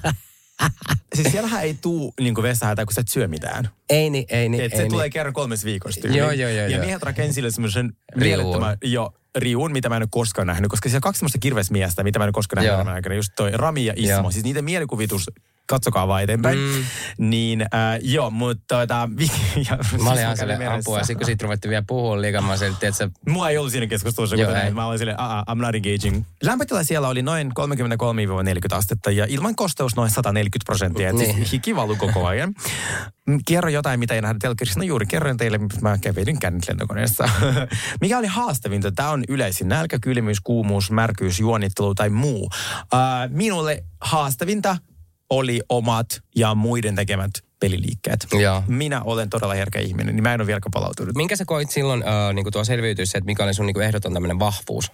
siis 1.14 1.32
siellähän 1.32 1.62
ei 1.62 1.74
tuu 1.74 2.14
niin 2.20 2.42
vesahätä, 2.42 2.84
kun 2.84 2.94
sä 2.94 3.00
et 3.00 3.08
syö 3.08 3.28
mitään. 3.28 3.68
Ei 3.90 4.10
niin, 4.10 4.24
ei 4.28 4.48
niin, 4.48 4.64
Et 4.64 4.72
ei 4.72 4.76
se 4.76 4.82
niin. 4.82 4.92
tulee 4.92 5.10
kerran 5.10 5.32
kolmes 5.34 5.64
viikossa 5.64 6.00
tyyliin. 6.00 6.18
Joo, 6.18 6.30
joo, 6.30 6.50
joo, 6.50 6.62
Ja 6.62 6.68
joo. 6.68 6.84
miehet 6.84 7.02
rakensi 7.02 7.32
sille 7.32 7.50
semmoisen 7.50 7.92
mielettömän, 8.16 8.78
jo, 8.84 9.14
riuun, 9.36 9.72
mitä 9.72 9.88
mä 9.88 9.96
en 9.96 10.02
ole 10.02 10.08
koskaan 10.10 10.46
nähnyt, 10.46 10.70
koska 10.70 10.88
siellä 10.88 10.98
on 10.98 11.02
kaksi 11.02 11.18
semmoista 11.18 11.38
kirvesmiestä, 11.38 12.04
mitä 12.04 12.18
mä 12.18 12.24
en 12.24 12.28
ole 12.28 12.32
koskaan 12.32 12.56
nähnyt 12.56 12.68
Joo. 12.68 12.76
elämän 12.76 12.94
aikana, 12.94 13.14
just 13.14 13.32
toi 13.36 13.50
Rami 13.54 13.84
ja 13.84 13.92
Ismo. 13.96 14.22
Joo. 14.22 14.30
Siis 14.30 14.44
niiden 14.44 14.64
mielikuvitus 14.64 15.30
katsokaa 15.68 16.08
vaan 16.08 16.22
eteenpäin. 16.22 16.58
Mm. 16.58 16.84
Niin 17.18 17.62
äh, 17.62 17.68
joo, 18.02 18.30
mutta 18.30 18.64
tota... 18.68 19.08
ja, 19.70 19.78
Mä 20.02 20.10
olin 20.10 20.20
ihan 20.20 20.36
silleen 20.36 20.72
apua, 20.72 20.98
sitten 20.98 21.16
kun 21.16 21.26
siitä 21.26 21.42
ruvettiin 21.42 21.70
vielä 21.70 21.84
puhua 21.86 22.20
liikaa, 22.20 22.42
mä 22.42 22.52
olin 22.52 22.72
että. 22.72 23.10
Mua 23.28 23.50
ei 23.50 23.58
ollut 23.58 23.72
siinä 23.72 23.86
keskustelussa, 23.86 24.36
kun 24.36 24.44
näin. 24.44 24.74
mä 24.74 24.86
olin 24.86 24.98
silleen, 24.98 25.18
I'm 25.50 25.62
not 25.62 25.74
engaging. 25.74 26.24
Lämpötila 26.42 26.84
siellä 26.84 27.08
oli 27.08 27.22
noin 27.22 27.52
33-40 28.72 28.76
astetta, 28.76 29.10
ja 29.10 29.26
ilman 29.28 29.56
kosteus 29.56 29.96
noin 29.96 30.10
140 30.10 30.66
prosenttia, 30.66 31.08
että 31.08 31.18
siis 31.18 31.28
niin. 31.28 31.38
siis 31.38 31.52
hiki 31.52 31.76
valu 31.76 31.96
koko 31.96 32.26
ajan. 32.26 32.54
Kerro 33.46 33.70
jotain, 33.70 34.00
mitä 34.00 34.14
ei 34.14 34.22
nähdä 34.22 34.38
telkkarissa. 34.40 34.80
No 34.80 34.84
juuri 34.84 35.06
kerroin 35.06 35.36
teille, 35.36 35.60
mä 35.80 35.98
kävelin 35.98 36.38
kännit 36.38 36.68
lentokoneessa. 36.68 37.28
Mikä 38.00 38.18
oli 38.18 38.26
haastavinta? 38.26 38.92
Tämä 38.92 39.10
on 39.10 39.24
yleisin 39.28 39.68
nälkä, 39.68 39.98
kylmyys, 39.98 40.40
kuumuus, 40.40 40.90
märkyys, 40.90 41.40
juonittelu 41.40 41.94
tai 41.94 42.10
muu. 42.10 42.44
Uh, 42.44 42.50
minulle 43.28 43.84
haastavinta 44.00 44.76
oli 45.30 45.60
omat 45.68 46.22
ja 46.36 46.54
muiden 46.54 46.94
tekemät 46.94 47.30
peliliikkeet. 47.60 48.26
Ja. 48.40 48.62
Minä 48.66 49.02
olen 49.02 49.30
todella 49.30 49.54
herkä 49.54 49.78
ihminen, 49.78 50.16
niin 50.16 50.22
mä 50.22 50.34
en 50.34 50.40
ole 50.40 50.46
vielä 50.46 50.60
palautunut. 50.72 51.16
Minkä 51.16 51.36
sä 51.36 51.44
koit 51.44 51.70
silloin 51.70 52.02
äh, 52.02 52.34
niin 52.34 52.46
tuo 52.52 52.64
selviytys, 52.64 53.14
että 53.14 53.26
mikä 53.26 53.44
oli 53.44 53.54
sun 53.54 53.66
niin 53.66 53.82
ehdoton 53.82 54.12
tämmöinen 54.12 54.38
vahvuus? 54.38 54.92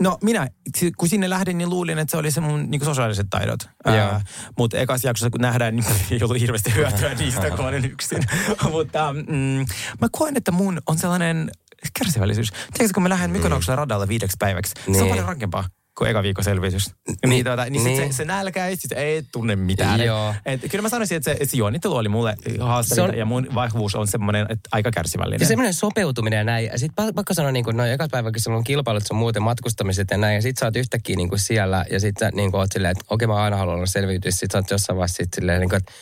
No 0.00 0.18
minä, 0.22 0.48
kun 0.96 1.08
sinne 1.08 1.30
lähdin, 1.30 1.58
niin 1.58 1.70
luulin, 1.70 1.98
että 1.98 2.10
se 2.10 2.16
oli 2.16 2.30
se 2.30 2.40
mun 2.40 2.70
niin 2.70 2.84
sosiaaliset 2.84 3.26
taidot. 3.30 3.68
Äh, 3.88 4.24
Mutta 4.58 4.78
ekassa 4.78 5.08
jaksossa, 5.08 5.30
kun 5.30 5.40
nähdään, 5.40 5.76
niin 5.76 5.86
ei 6.10 6.22
ollut 6.22 6.40
hirveästi 6.40 6.74
hyötyä 6.74 7.14
niistä, 7.18 7.50
kun 7.50 7.60
olen 7.60 7.84
yksin. 7.84 8.22
Mutta 8.70 9.12
mm, 9.12 9.66
mä 10.00 10.08
koen, 10.12 10.36
että 10.36 10.50
mun 10.50 10.80
on 10.86 10.98
sellainen 10.98 11.50
kärsivällisyys. 11.98 12.50
Tiedätkö, 12.50 12.94
kun 12.94 13.02
mä 13.02 13.08
lähden 13.08 13.30
Mykonauksella 13.30 13.76
radalla 13.76 14.08
viideksi 14.08 14.36
päiväksi, 14.38 14.74
niin. 14.74 14.84
se 14.84 14.90
on 14.90 15.04
niin. 15.04 15.08
paljon 15.08 15.26
rankempaa 15.26 15.64
kuin 15.98 16.10
eka 16.10 16.22
viikon 16.22 16.44
selvitys. 16.44 16.90
Niin, 17.08 17.16
niin, 17.28 17.44
tuota, 17.44 17.64
niin, 17.64 17.84
niin. 17.84 18.12
Se, 18.12 18.16
se 18.16 18.24
nälkä 18.24 18.66
ei, 18.66 18.76
sit 18.76 18.92
ei 18.92 19.22
tunne 19.32 19.56
mitään. 19.56 20.00
Joo. 20.04 20.34
Et, 20.46 20.60
kyllä 20.70 20.82
mä 20.82 20.88
sanoisin, 20.88 21.16
että 21.16 21.34
se, 21.34 21.44
se 21.44 21.56
juonittelu 21.56 21.94
oli 21.94 22.08
mulle 22.08 22.36
haastavaa 22.60 23.14
ja 23.14 23.24
mun 23.24 23.46
vahvuus 23.54 23.94
on 23.94 24.06
semmoinen, 24.06 24.46
että 24.48 24.68
aika 24.72 24.90
kärsivällinen. 24.90 25.40
Ja 25.40 25.46
semmoinen 25.46 25.74
sopeutuminen 25.74 26.36
ja 26.36 26.44
näin. 26.44 26.66
Ja 26.66 26.78
sitten 26.78 27.14
pakko 27.14 27.34
sanoa, 27.34 27.52
niin 27.52 27.64
kuin, 27.64 27.76
no 27.76 27.84
eka 27.84 28.08
päivä, 28.10 28.32
kun 28.32 28.40
sulla 28.40 28.56
on 28.56 28.64
kilpailut, 28.64 29.06
sun 29.06 29.16
muuten 29.16 29.42
matkustamiset 29.42 30.10
ja 30.10 30.18
näin. 30.18 30.34
Ja 30.34 30.42
sit 30.42 30.58
sä 30.58 30.66
oot 30.66 30.76
yhtäkkiä 30.76 31.16
niin 31.16 31.28
kuin 31.28 31.38
siellä 31.38 31.84
ja 31.90 32.00
sit 32.00 32.14
sä 32.20 32.30
niin 32.34 32.50
kuin, 32.50 32.60
oot 32.60 32.72
silleen, 32.72 32.92
että 32.92 33.04
okei 33.08 33.26
okay, 33.26 33.36
mä 33.36 33.42
aina 33.42 33.56
haluan 33.56 33.76
olla 33.76 33.86
selviytyä. 33.86 34.30
Sit 34.30 34.50
sä 34.50 34.58
oot 34.58 34.70
jossain 34.70 34.96
vaiheessa 34.96 35.16
sit 35.16 35.34
silleen, 35.34 35.60
niin 35.60 35.70
kuin, 35.70 35.76
että 35.76 35.92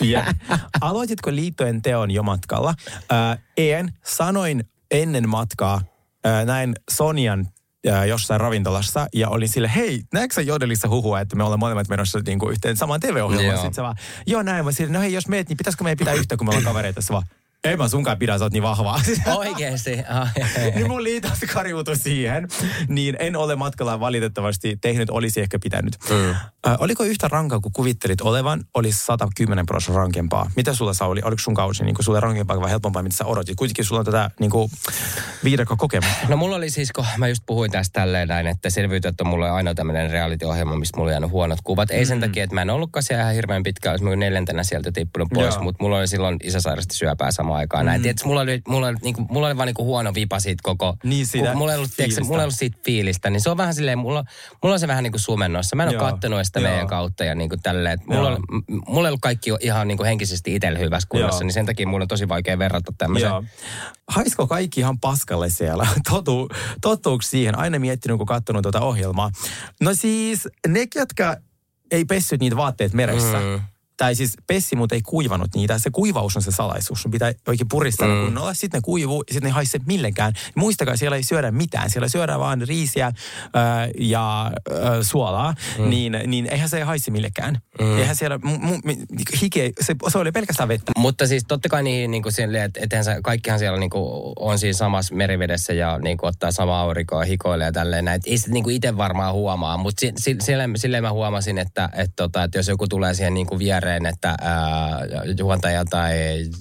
ja. 0.00 0.24
Aloititko 0.80 1.34
liittojen 1.34 1.82
teon 1.82 2.10
jo 2.10 2.22
matkalla? 2.22 2.74
Äh, 3.12 3.38
en. 3.56 3.92
Sanoin 4.04 4.64
ennen 4.90 5.28
matkaa, 5.28 5.82
äh, 6.26 6.44
näin 6.44 6.74
Sonjan 6.90 7.46
jossain 8.08 8.40
ravintolassa 8.40 9.06
ja 9.14 9.28
olin 9.28 9.48
sille, 9.48 9.70
hei, 9.74 10.02
näetkö 10.12 10.34
sä 10.34 10.40
Jodelissa 10.40 10.88
huhua, 10.88 11.20
että 11.20 11.36
me 11.36 11.44
ollaan 11.44 11.60
molemmat 11.60 11.88
menossa 11.88 12.20
niin 12.26 12.38
kuin 12.38 12.52
yhteen 12.52 12.76
samaan 12.76 13.00
TV-ohjelmaan? 13.00 13.56
Sitten 13.56 13.74
se 13.74 13.82
vaan, 13.82 13.96
joo 14.26 14.42
näin, 14.42 14.64
mä 14.64 14.72
sille, 14.72 14.92
no 14.92 15.00
hei, 15.00 15.12
jos 15.12 15.28
meet, 15.28 15.48
niin 15.48 15.56
pitäisikö 15.56 15.84
meidän 15.84 15.98
pitää 15.98 16.14
yhtä, 16.14 16.36
kun 16.36 16.46
me 16.46 16.50
ollaan 16.50 16.64
kavereita? 16.64 17.00
Se 17.00 17.12
vaan, 17.12 17.24
ei 17.64 17.76
mä 17.76 17.88
sunkaan 17.88 18.18
pidä, 18.18 18.38
sä 18.38 18.44
oot 18.44 18.52
niin 18.52 18.62
vahvaa. 18.62 19.00
Oikeesti? 19.36 19.92
Oh, 19.92 20.28
niin 20.74 20.88
mun 20.88 21.04
liitos 21.04 21.38
kariutui 21.52 21.96
siihen. 21.96 22.48
Niin 22.88 23.16
en 23.18 23.36
ole 23.36 23.56
matkalla 23.56 24.00
valitettavasti 24.00 24.78
tehnyt, 24.80 25.10
olisi 25.10 25.40
ehkä 25.40 25.58
pitänyt. 25.58 25.96
Mm. 26.10 26.30
Äh, 26.30 26.76
oliko 26.78 27.04
yhtä 27.04 27.28
rankaa 27.28 27.60
kuin 27.60 27.72
kuvittelit 27.72 28.20
olevan, 28.20 28.64
olisi 28.74 29.04
110 29.04 29.66
prosenttia 29.66 29.84
rankempaa. 30.00 30.50
Mitä 30.56 30.74
sulla 30.74 30.94
Sauli, 30.94 31.20
oliko 31.24 31.42
sun 31.42 31.54
kausi 31.54 31.84
niin 31.84 31.96
sulle 32.00 32.20
rankempaa 32.20 32.60
vai 32.60 32.70
helpompaa, 32.70 33.02
mitä 33.02 33.16
sä 33.16 33.24
odotit? 33.24 33.56
Kuitenkin 33.56 33.84
sulla 33.84 33.98
on 33.98 34.04
tätä 34.04 34.30
niin 34.40 34.50
kuin, 34.50 34.70
viidakko 35.44 35.76
kokemusta. 35.76 36.28
No 36.28 36.36
mulla 36.36 36.56
oli 36.56 36.70
siis, 36.70 36.92
kun 36.92 37.04
mä 37.16 37.28
just 37.28 37.42
puhuin 37.46 37.70
tästä 37.70 38.00
tälleen 38.00 38.28
näin, 38.28 38.46
että 38.46 38.70
selviytyöt 38.70 39.20
on 39.20 39.26
mulle 39.26 39.50
aina 39.50 39.74
tämmöinen 39.74 40.10
reality-ohjelma, 40.10 40.76
mistä 40.76 40.96
mulla 40.96 41.08
on 41.08 41.12
jäänyt 41.12 41.30
huonot 41.30 41.58
kuvat. 41.64 41.90
Ei 41.90 42.04
mm. 42.04 42.08
sen 42.08 42.20
takia, 42.20 42.44
että 42.44 42.54
mä 42.54 42.62
en 42.62 42.70
ollutkaan 42.70 43.02
siellä 43.02 43.22
ihan 43.22 43.34
hirveän 43.34 43.62
pitkään, 43.62 43.92
olisi 43.92 44.16
neljäntenä 44.16 44.62
sieltä 44.62 44.92
tippunut 44.92 45.28
pois, 45.34 45.58
mutta 45.58 45.82
mulla 45.84 45.98
oli 45.98 46.08
silloin 46.08 46.36
isäsairasti 46.42 46.94
syöpää 46.94 47.30
sama 47.30 47.53
samaan 47.54 47.60
aikaan. 47.60 47.84
Mm. 47.84 47.86
Näin. 47.86 48.02
Tiedätkö, 48.02 48.28
mulla 48.28 48.40
oli, 48.40 48.62
mulla 48.68 48.86
oli, 48.86 48.96
niin 49.02 49.14
kuin, 49.14 49.26
mulla 49.30 49.46
oli 49.46 49.56
vaan 49.56 49.66
niin 49.66 49.74
kuin 49.74 49.86
huono 49.86 50.14
vipa 50.14 50.40
siitä 50.40 50.60
koko... 50.62 50.96
Niin 51.04 51.26
siitä 51.26 51.54
mulla 51.54 51.72
ei 51.72 51.78
ollut, 51.78 51.90
tiedätkö, 51.96 52.24
mulla 52.24 52.38
ei 52.38 52.44
ollut 52.44 52.54
siitä 52.54 52.78
fiilistä. 52.84 53.30
Niin 53.30 53.40
se 53.40 53.50
on 53.50 53.56
vähän 53.56 53.74
silleen, 53.74 53.98
mulla, 53.98 54.24
mulla 54.62 54.74
on 54.74 54.80
se 54.80 54.88
vähän 54.88 55.02
niin 55.02 55.12
kuin 55.12 55.20
sumennossa. 55.20 55.76
Mä 55.76 55.82
en 55.82 55.88
ole 55.88 55.98
kattonut 55.98 56.40
sitä 56.44 56.60
Joo. 56.60 56.70
meidän 56.70 56.86
kautta 56.86 57.24
ja 57.24 57.34
niin 57.34 57.48
kuin 57.48 57.62
tälleen. 57.62 57.98
Mulla, 58.06 58.28
on, 58.28 58.42
mulla 58.68 59.08
ei 59.08 59.10
ollut 59.10 59.20
kaikki 59.20 59.50
ihan 59.60 59.88
niin 59.88 59.98
kuin 59.98 60.06
henkisesti 60.06 60.54
itsellä 60.54 60.78
hyvässä 60.78 61.08
kunnossa, 61.08 61.36
Joo. 61.36 61.46
niin 61.46 61.52
sen 61.52 61.66
takia 61.66 61.86
mulla 61.86 62.02
on 62.02 62.08
tosi 62.08 62.28
vaikea 62.28 62.58
verrata 62.58 62.92
tämmöisen. 62.98 63.30
Haisko 64.08 64.46
kaikki 64.46 64.80
ihan 64.80 65.00
paskalle 65.00 65.50
siellä? 65.50 65.86
Totu, 66.10 66.48
tottuuko 66.80 67.22
siihen? 67.22 67.58
Aina 67.58 67.78
miettinyt, 67.78 68.18
kun 68.18 68.26
katsonut 68.26 68.62
tuota 68.62 68.80
ohjelmaa. 68.80 69.30
No 69.80 69.94
siis 69.94 70.48
ne, 70.68 70.86
jotka 70.94 71.36
ei 71.90 72.04
pessyt 72.04 72.40
niitä 72.40 72.56
vaatteet 72.56 72.92
meressä, 72.92 73.40
mm 73.40 73.73
tai 74.04 74.14
siis 74.14 74.32
pessi, 74.46 74.76
mutta 74.76 74.94
ei 74.94 75.02
kuivanut 75.02 75.54
niitä. 75.54 75.78
Se 75.78 75.90
kuivaus 75.90 76.36
on 76.36 76.42
se 76.42 76.50
salaisuus. 76.50 77.02
Sun 77.02 77.10
pitää 77.10 77.32
oikein 77.48 77.68
puristaa 77.68 78.08
mm. 78.08 78.24
kunnolla. 78.24 78.54
Sitten 78.54 78.78
ne 78.78 78.82
kuivuu 78.82 79.24
ja 79.28 79.34
sitten 79.34 79.48
ne 79.48 79.54
haise 79.54 79.80
millekään. 79.86 80.32
Muistakaa, 80.54 80.96
siellä 80.96 81.16
ei 81.16 81.22
syödä 81.22 81.50
mitään. 81.50 81.90
Siellä 81.90 82.08
syödään 82.08 82.40
vaan 82.40 82.62
riisiä 82.68 83.06
äh, 83.06 83.14
ja 83.98 84.50
äh, 84.72 84.98
suolaa. 85.02 85.54
Mm. 85.78 85.90
Niin, 85.90 86.18
niin 86.26 86.46
eihän 86.46 86.68
se 86.68 86.82
haise 86.82 87.10
millekään. 87.10 87.58
Mm. 87.80 87.98
Eihän 87.98 88.16
siellä, 88.16 88.38
m- 88.38 88.48
m- 88.84 89.06
hiki, 89.42 89.72
se, 89.80 89.94
se 90.08 90.18
oli 90.18 90.32
pelkästään 90.32 90.68
vettä. 90.68 90.92
Mutta 90.96 91.26
siis 91.26 91.44
totta 91.48 91.68
kai 91.68 91.82
niin, 91.82 92.10
niin 92.10 92.22
kuin 92.22 92.32
siellä, 92.32 92.64
että 92.64 92.80
ethän 92.82 93.04
se, 93.04 93.16
kaikkihan 93.22 93.58
siellä 93.58 93.78
niin 93.78 93.90
kuin 93.90 94.32
on 94.38 94.58
siinä 94.58 94.72
samassa 94.72 95.14
merivedessä 95.14 95.72
ja 95.72 95.98
niin 95.98 96.16
kuin 96.16 96.28
ottaa 96.28 96.52
sama 96.52 96.80
aurinkoa 96.80 97.24
hikoille 97.24 97.64
ja 97.64 97.72
tälleen 97.72 98.04
näin. 98.04 98.20
Ei 98.26 98.38
sitä 98.38 98.52
niin 98.52 98.64
kuin 98.64 98.76
itse 98.76 98.96
varmaan 98.96 99.34
huomaa. 99.34 99.76
Mutta 99.76 100.00
si, 100.00 100.12
si, 100.16 100.36
silleen, 100.40 100.72
silleen 100.76 101.02
mä 101.02 101.12
huomasin, 101.12 101.58
että, 101.58 101.88
että, 101.92 102.12
tota, 102.16 102.42
että 102.44 102.58
jos 102.58 102.68
joku 102.68 102.88
tulee 102.88 103.14
siihen 103.14 103.34
niin 103.34 103.46
kuin 103.46 103.58
viereen 103.58 103.93
viereen, 103.94 104.06
että 104.06 104.34
ää, 104.40 105.00
juontaja 105.38 105.84
tai 105.84 106.14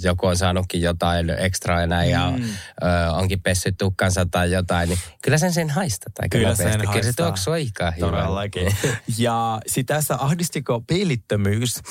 joku 0.03 0.27
on 0.27 0.37
saanutkin 0.37 0.81
jotain 0.81 1.29
ekstraa 1.29 1.81
ja 1.81 1.87
näin 1.87 2.07
mm. 2.07 2.11
ja 2.11 2.33
ää, 2.81 3.13
onkin 3.13 3.41
pessyt 3.41 3.75
tukkansa 3.77 4.25
tai 4.31 4.51
jotain, 4.51 4.89
niin 4.89 4.99
kyllä 5.21 5.37
sen 5.37 5.53
sen 5.53 5.69
haistat 5.69 6.13
aika 6.19 6.37
kyllä 6.37 6.55
sen 6.55 6.67
haistaa. 6.67 6.91
Kyllä 6.91 7.03
se 7.03 7.13
tuoksuu 7.13 7.53
aika 7.53 7.93
Todellakin. 7.99 8.75
ja 9.17 9.59
sitten 9.67 9.95
tässä 9.95 10.15
ahdistiko 10.19 10.81
peilittömyys 10.81 11.81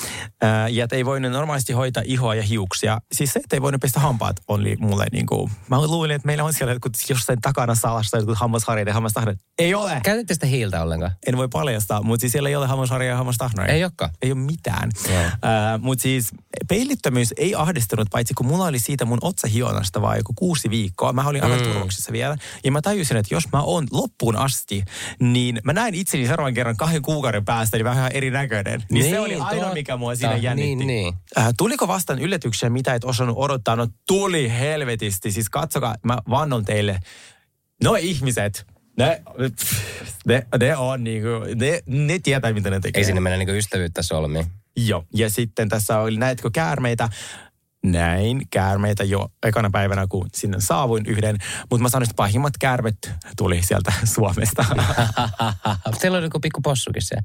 ää, 0.41 0.67
ja 0.67 0.83
että 0.83 0.95
ei 0.95 1.05
voinut 1.05 1.31
normaalisti 1.31 1.73
hoitaa 1.73 2.03
ihoa 2.05 2.35
ja 2.35 2.43
hiuksia. 2.43 3.01
Siis 3.11 3.33
se, 3.33 3.39
että 3.39 3.55
ei 3.55 3.61
voinut 3.61 3.81
pestä 3.81 3.99
hampaat 3.99 4.35
oli 4.47 4.75
mulle 4.79 5.05
niin 5.11 5.25
kuin, 5.25 5.51
mä 5.69 5.81
luulin, 5.81 6.15
että 6.15 6.25
meillä 6.25 6.43
on 6.43 6.53
siellä 6.53 6.73
jotkut 6.73 6.93
jossain 7.09 7.41
takana 7.41 7.75
salassa 7.75 8.17
jotkut 8.17 8.37
hammasharjat 8.37 8.87
ja 8.87 8.93
hammastahdat. 8.93 9.37
Ei 9.59 9.73
ole. 9.73 10.01
Käytitte 10.03 10.33
sitä 10.33 10.45
hiiltä 10.45 10.81
ollenkaan? 10.81 11.11
En 11.27 11.37
voi 11.37 11.47
paljastaa, 11.47 12.01
mutta 12.01 12.21
siis 12.21 12.31
siellä 12.31 12.49
ei 12.49 12.55
ole 12.55 12.67
hammasharja 12.67 13.09
ja 13.09 13.17
hammastahnoja. 13.17 13.67
Ei 13.67 13.83
olekaan? 13.83 14.11
Ei 14.21 14.31
ole 14.31 14.39
mitään. 14.39 14.89
Yeah. 15.09 15.22
Mutta 15.79 16.01
siis 16.01 16.31
peilittömyys 16.69 17.33
ei 17.37 17.55
ahdistunut, 17.55 18.07
paitsi 18.11 18.33
kun 18.33 18.45
mulla 18.45 18.65
oli 18.65 18.79
siitä 18.79 19.05
mun 19.05 19.19
otsahionasta 19.21 20.01
vaan 20.01 20.17
joku 20.17 20.33
kuusi 20.35 20.69
viikkoa. 20.69 21.13
Mä 21.13 21.27
olin 21.27 21.43
mm. 21.43 22.11
vielä. 22.11 22.37
Ja 22.63 22.71
mä 22.71 22.81
tajusin, 22.81 23.17
että 23.17 23.35
jos 23.35 23.43
mä 23.51 23.61
oon 23.61 23.87
loppuun 23.91 24.35
asti, 24.35 24.83
niin 25.19 25.59
mä 25.63 25.73
näin 25.73 25.95
itseni 25.95 26.27
seuraavan 26.27 26.53
kerran 26.53 26.77
kahden 26.77 27.01
kuukauden 27.01 27.45
päästä 27.45 27.77
niin 27.77 27.85
vähän 27.85 28.11
erinäköinen. 28.13 28.79
Niin, 28.79 29.03
niin 29.03 29.13
se 29.15 29.19
oli 29.19 29.35
ainoa, 29.35 29.67
to, 29.67 29.73
mikä 29.73 29.97
mua 29.97 30.15
siinä 30.15 30.35
jännitti. 30.35 30.75
Niin, 30.75 30.87
niin. 30.87 31.13
Uh, 31.37 31.43
tuliko 31.57 31.87
vastaan 31.87 32.19
yllätyksiä, 32.19 32.69
mitä 32.69 32.93
et 32.93 33.03
osannut 33.03 33.37
odottaa? 33.37 33.75
No 33.75 33.87
tuli 34.07 34.49
helvetisti. 34.49 35.31
Siis 35.31 35.49
katsokaa, 35.49 35.95
mä 36.03 36.17
vannon 36.29 36.65
teille. 36.65 36.99
No 37.83 37.95
ihmiset, 37.95 38.65
ne, 38.97 39.21
ne, 40.25 40.47
ne 40.59 40.77
on 40.77 41.03
niinku, 41.03 41.29
ne, 41.55 41.81
ne 41.85 42.19
tietää 42.19 42.53
mitä 42.53 42.69
ne 42.69 42.79
tekee. 42.79 42.99
Ei 42.99 43.05
sinne 43.05 43.21
mennä 43.21 43.37
niinku 43.37 43.53
ystävyyttä 43.53 44.01
solmi. 44.01 44.45
Joo, 44.75 45.05
ja 45.13 45.29
sitten 45.29 45.69
tässä 45.69 45.99
oli, 45.99 46.17
näetkö 46.17 46.49
käärmeitä? 46.53 47.09
Näin 47.85 48.41
käärmeitä 48.51 49.03
jo 49.03 49.29
ekana 49.45 49.69
päivänä, 49.69 50.07
kun 50.09 50.29
sinne 50.35 50.57
saavuin 50.59 51.05
yhden. 51.05 51.37
Mutta 51.69 51.83
mä 51.83 51.89
sanoin, 51.89 52.03
että 52.03 52.15
pahimmat 52.15 52.53
käärmet 52.59 53.11
tuli 53.37 53.61
sieltä 53.63 53.93
Suomesta. 54.15 54.65
Teillä 56.01 56.17
oli 56.17 56.25
joku 56.25 56.39
pikku 56.39 56.61
possukin 56.61 57.01
se. 57.01 57.15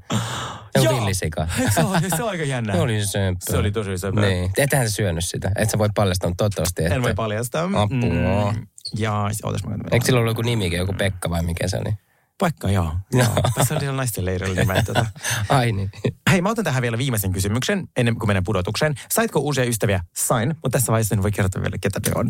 On 0.77 0.95
villisika. 0.95 1.47
se, 1.75 1.81
on, 1.81 2.01
se 2.17 2.23
on 2.23 2.29
aika 2.29 2.43
jännä. 2.43 2.73
Se 2.73 2.79
oli 2.79 3.05
sömpö. 3.05 3.39
Se 3.49 3.57
oli 3.57 3.71
tosi 3.71 3.97
sömpö. 3.97 4.21
Niin. 4.21 4.51
Ethän 4.57 4.89
sä 4.89 4.95
syönyt 4.95 5.25
sitä. 5.25 5.51
Et 5.55 5.69
sä 5.69 5.77
voi 5.77 5.89
paljastaa, 5.95 6.31
toivottavasti. 6.37 6.83
Että... 6.83 6.95
En 6.95 7.03
voi 7.03 7.13
paljastaa. 7.13 7.63
Apua. 7.63 8.51
Mm. 8.51 8.67
Ja, 8.97 9.29
ootas 9.43 9.63
mä 9.63 9.75
Eikö 9.91 10.05
sillä 10.05 10.19
ollut 10.19 10.31
joku 10.31 10.41
nimikin, 10.41 10.79
joku 10.79 10.93
Pekka 10.93 11.29
vai 11.29 11.43
mikä 11.43 11.67
se 11.67 11.77
oli? 11.77 11.93
Vaikka 12.41 12.69
joo. 12.69 12.91
joo. 13.11 13.27
Tässä 13.55 13.75
oli 13.75 13.85
naisten 13.85 14.25
leirillä 14.25 14.55
nimen. 14.55 14.85
Tota. 14.85 15.05
Ai 15.49 15.71
niin. 15.71 15.91
Hei, 16.31 16.41
mä 16.41 16.49
otan 16.49 16.65
tähän 16.65 16.81
vielä 16.81 16.97
viimeisen 16.97 17.31
kysymyksen 17.31 17.87
ennen 17.97 18.15
kuin 18.15 18.27
menen 18.27 18.43
pudotukseen. 18.43 18.95
Saitko 19.11 19.39
uusia 19.39 19.63
ystäviä? 19.63 20.03
Sain, 20.15 20.49
mutta 20.49 20.69
tässä 20.69 20.91
vaiheessa 20.91 21.15
en 21.15 21.23
voi 21.23 21.31
kertoa 21.31 21.61
vielä, 21.61 21.77
ketä 21.81 21.99
ne 22.05 22.11
on. 22.15 22.25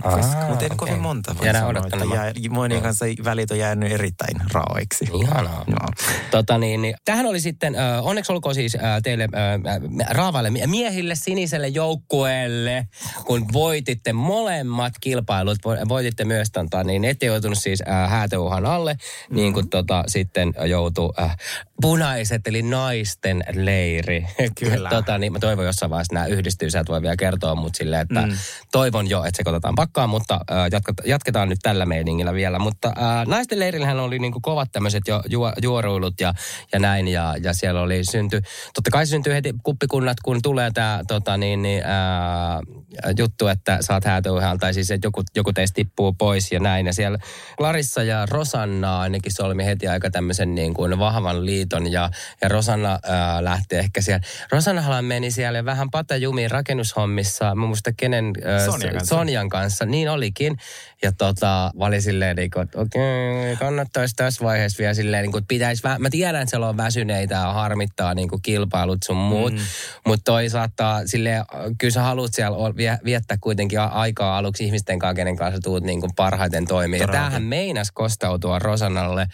mutta 0.49 0.65
en 0.65 0.71
okay. 0.71 0.77
kovin 0.77 0.99
monta. 0.99 1.35
Voi 1.37 1.45
Jäädään 1.45 1.67
odottelemaan. 1.67 2.27
Ja 2.35 2.49
monien 2.49 2.81
kanssa 2.81 3.05
välit 3.23 3.51
on 3.51 3.59
jäänyt 3.59 3.91
erittäin 3.91 4.41
raoiksi. 4.53 5.07
Ihanaa. 5.21 5.63
No. 5.67 5.87
Tota 6.31 6.57
niin, 6.57 6.81
niin, 6.81 6.95
tähän 7.05 7.25
oli 7.25 7.39
sitten, 7.39 7.75
äh, 7.75 8.05
onneksi 8.05 8.31
olkoon 8.31 8.55
siis 8.55 8.75
äh, 8.75 8.81
teille 9.03 9.23
äh, 9.23 10.09
raavaille 10.09 10.49
miehille, 10.67 11.15
siniselle 11.15 11.67
joukkueelle, 11.67 12.87
kun 13.25 13.45
voititte 13.53 14.13
molemmat 14.13 14.93
kilpailut, 15.01 15.57
voititte 15.89 16.25
myös, 16.25 16.51
tota, 16.51 16.83
niin 16.83 17.05
ette 17.05 17.25
joutunut 17.25 17.57
siis 17.57 17.83
äh, 17.87 18.09
häätöuhan 18.09 18.65
alle, 18.65 18.97
niin 19.29 19.53
kuin 19.53 19.69
tota, 19.69 19.98
sitten 20.07 20.53
joutui 20.65 21.13
äh, 21.19 21.37
punaiset, 21.81 22.47
eli 22.47 22.61
naisten 22.61 23.43
leiri. 23.53 24.25
Kyllä. 24.59 24.89
tota, 24.89 25.17
niin, 25.17 25.33
mä 25.33 25.39
toivon 25.39 25.65
jossain 25.65 25.89
vaiheessa 25.89 26.13
nämä 26.13 26.25
yhdistyy, 26.25 26.69
sä 26.69 26.79
et 26.79 26.89
voi 26.89 27.01
vielä 27.01 27.15
kertoa, 27.15 27.55
mutta 27.55 27.77
silleen, 27.77 28.01
että 28.01 28.21
mm. 28.21 28.33
toivon 28.71 29.09
jo, 29.09 29.23
että 29.23 29.37
sekoitetaan 29.37 29.75
pakkaan, 29.75 30.09
mutta 30.09 30.39
äh, 30.51 30.67
jatketaan, 30.71 31.09
jatketaan 31.09 31.49
nyt 31.49 31.59
tällä 31.61 31.85
meiningillä 31.85 32.33
vielä. 32.33 32.59
Mutta 32.59 32.87
äh, 32.87 33.27
naisten 33.27 33.59
leirillähän 33.59 33.99
oli 33.99 34.19
niinku 34.19 34.39
kovat 34.41 34.71
tämmöiset 34.71 35.03
jo 35.07 35.21
juo, 35.29 35.53
juoruilut 35.61 36.21
ja, 36.21 36.33
ja 36.73 36.79
näin, 36.79 37.07
ja, 37.07 37.35
ja 37.43 37.53
siellä 37.53 37.81
oli 37.81 38.05
synty, 38.05 38.41
totta 38.73 38.91
kai 38.91 39.07
syntyy 39.07 39.33
heti 39.33 39.53
kuppikunnat, 39.63 40.17
kun 40.23 40.41
tulee 40.41 40.71
tämä 40.71 41.01
tota, 41.07 41.37
niin, 41.37 41.61
niin, 41.61 41.83
äh, 41.85 43.13
juttu, 43.17 43.47
että 43.47 43.77
saat 43.81 44.05
häätöyhällä, 44.05 44.57
tai 44.59 44.73
siis 44.73 44.91
että 44.91 45.07
joku, 45.07 45.23
joku 45.35 45.53
teistä 45.53 45.75
tippuu 45.75 46.13
pois 46.13 46.51
ja 46.51 46.59
näin. 46.59 46.85
Ja 46.85 46.93
siellä 46.93 47.17
Clarissa 47.57 48.03
ja 48.03 48.25
Rosanna 48.25 48.99
ainakin 48.99 49.31
solmi 49.31 49.65
heti 49.65 49.87
aika 49.87 50.11
tämmöisen 50.11 50.55
niin 50.55 50.73
kuin 50.73 50.99
vahvan 50.99 51.45
liiton, 51.45 51.68
ja, 51.91 52.09
ja 52.41 52.49
Rosanna 52.49 52.93
äh, 52.93 53.39
lähti 53.41 53.75
ehkä 53.75 54.01
siellä. 54.01 54.21
Rosannahan 54.51 55.05
meni 55.05 55.31
siellä 55.31 55.65
vähän 55.65 55.91
patajumiin 55.91 56.51
rakennushommissa, 56.51 57.55
mä 57.55 57.65
muista 57.65 57.91
kenen, 57.97 58.25
äh, 58.25 58.65
Sonjan 58.65 58.93
kanssa. 58.93 59.15
Sonjan 59.15 59.49
kanssa, 59.49 59.85
niin 59.85 60.09
olikin. 60.09 60.57
Ja 61.01 61.11
tota, 61.11 61.71
mä 61.79 61.85
olin 61.85 62.01
silleen, 62.01 62.35
niin 62.35 62.51
kuin, 62.51 62.63
että 62.63 62.79
okei, 62.79 63.55
kannattaisi 63.59 64.15
tässä 64.15 64.45
vaiheessa 64.45 64.79
vielä 64.79 64.93
silleen, 64.93 65.21
niin 65.23 65.31
kuin, 65.31 65.39
että 65.41 65.47
pitäisi, 65.47 65.83
vä- 65.87 65.99
mä 65.99 66.09
tiedän, 66.09 66.41
että 66.41 66.49
siellä 66.49 66.69
on 66.69 66.77
väsyneitä 66.77 67.35
ja 67.35 67.53
harmittaa 67.53 68.13
niin 68.13 68.29
kuin 68.29 68.41
kilpailut 68.41 68.99
sun 69.05 69.17
muut, 69.17 69.53
mm. 69.53 69.59
mutta 70.05 70.31
toisaalta 70.31 71.01
silleen, 71.05 71.43
kyllä 71.77 71.91
sä 71.91 72.01
haluat 72.01 72.33
siellä 72.33 72.57
viettää 73.05 73.37
kuitenkin 73.41 73.79
aikaa 73.79 74.37
aluksi 74.37 74.65
ihmisten 74.65 74.99
kanssa, 74.99 75.13
kenen 75.13 75.35
kanssa 75.35 75.61
tuut 75.61 75.83
niin 75.83 76.01
kuin 76.01 76.11
parhaiten 76.15 76.67
toimii. 76.67 76.99
Ja 76.99 77.07
tämähän 77.07 77.43
meinas 77.43 77.91
kostautua 77.91 78.59
Rosannalle 78.59 79.27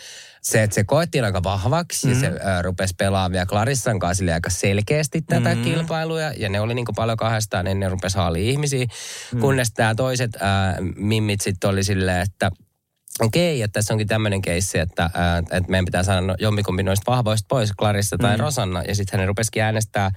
se, 0.46 0.64
että 0.64 0.74
se 0.76 0.84
koettiin 0.84 1.26
aika 1.26 1.44
vahvaksi 1.44 2.08
mm. 2.08 2.14
ja 2.14 2.20
se 2.20 2.28
äh, 2.28 2.62
rupesi 2.62 2.94
pelaamaan 2.98 3.32
vielä 3.32 3.46
Clarissan 3.46 4.00
kanssa 4.00 4.26
aika 4.34 4.50
selkeästi 4.50 5.22
tätä 5.22 5.56
mm. 5.56 5.62
kilpailua. 5.62 6.20
Ja 6.20 6.50
ne 6.50 6.60
oli 6.60 6.74
niin 6.74 6.86
kuin 6.86 6.96
paljon 6.96 7.18
kahdestaan, 7.18 7.66
ne 7.66 7.90
rupesi 7.90 8.18
haaliin 8.18 8.50
ihmisiä. 8.50 8.86
Mm. 9.34 9.40
Kunnes 9.40 9.72
nämä 9.78 9.96
toiset 9.96 10.36
äh, 10.36 10.42
mimmit 10.96 11.42
sitten 11.42 11.70
oli 11.70 11.84
silleen, 11.84 12.22
että 12.22 12.52
okei, 13.20 13.62
että 13.62 13.80
tässä 13.80 13.94
onkin 13.94 14.08
tämmöinen 14.08 14.42
keissi, 14.42 14.80
että, 14.80 15.10
että 15.52 15.72
meidän 15.72 15.86
pitää 15.86 16.04
saada 16.04 16.36
jompikumpi 16.40 16.84
noista 16.84 17.12
vahvoista 17.12 17.46
pois, 17.50 17.72
Clarissa 17.80 18.18
tai 18.18 18.38
mm. 18.38 18.42
Rosanna. 18.42 18.84
Ja 18.88 18.96
sitten 18.96 19.20
hän 19.20 19.28
rupesikin 19.28 19.64
äänestää 19.64 20.12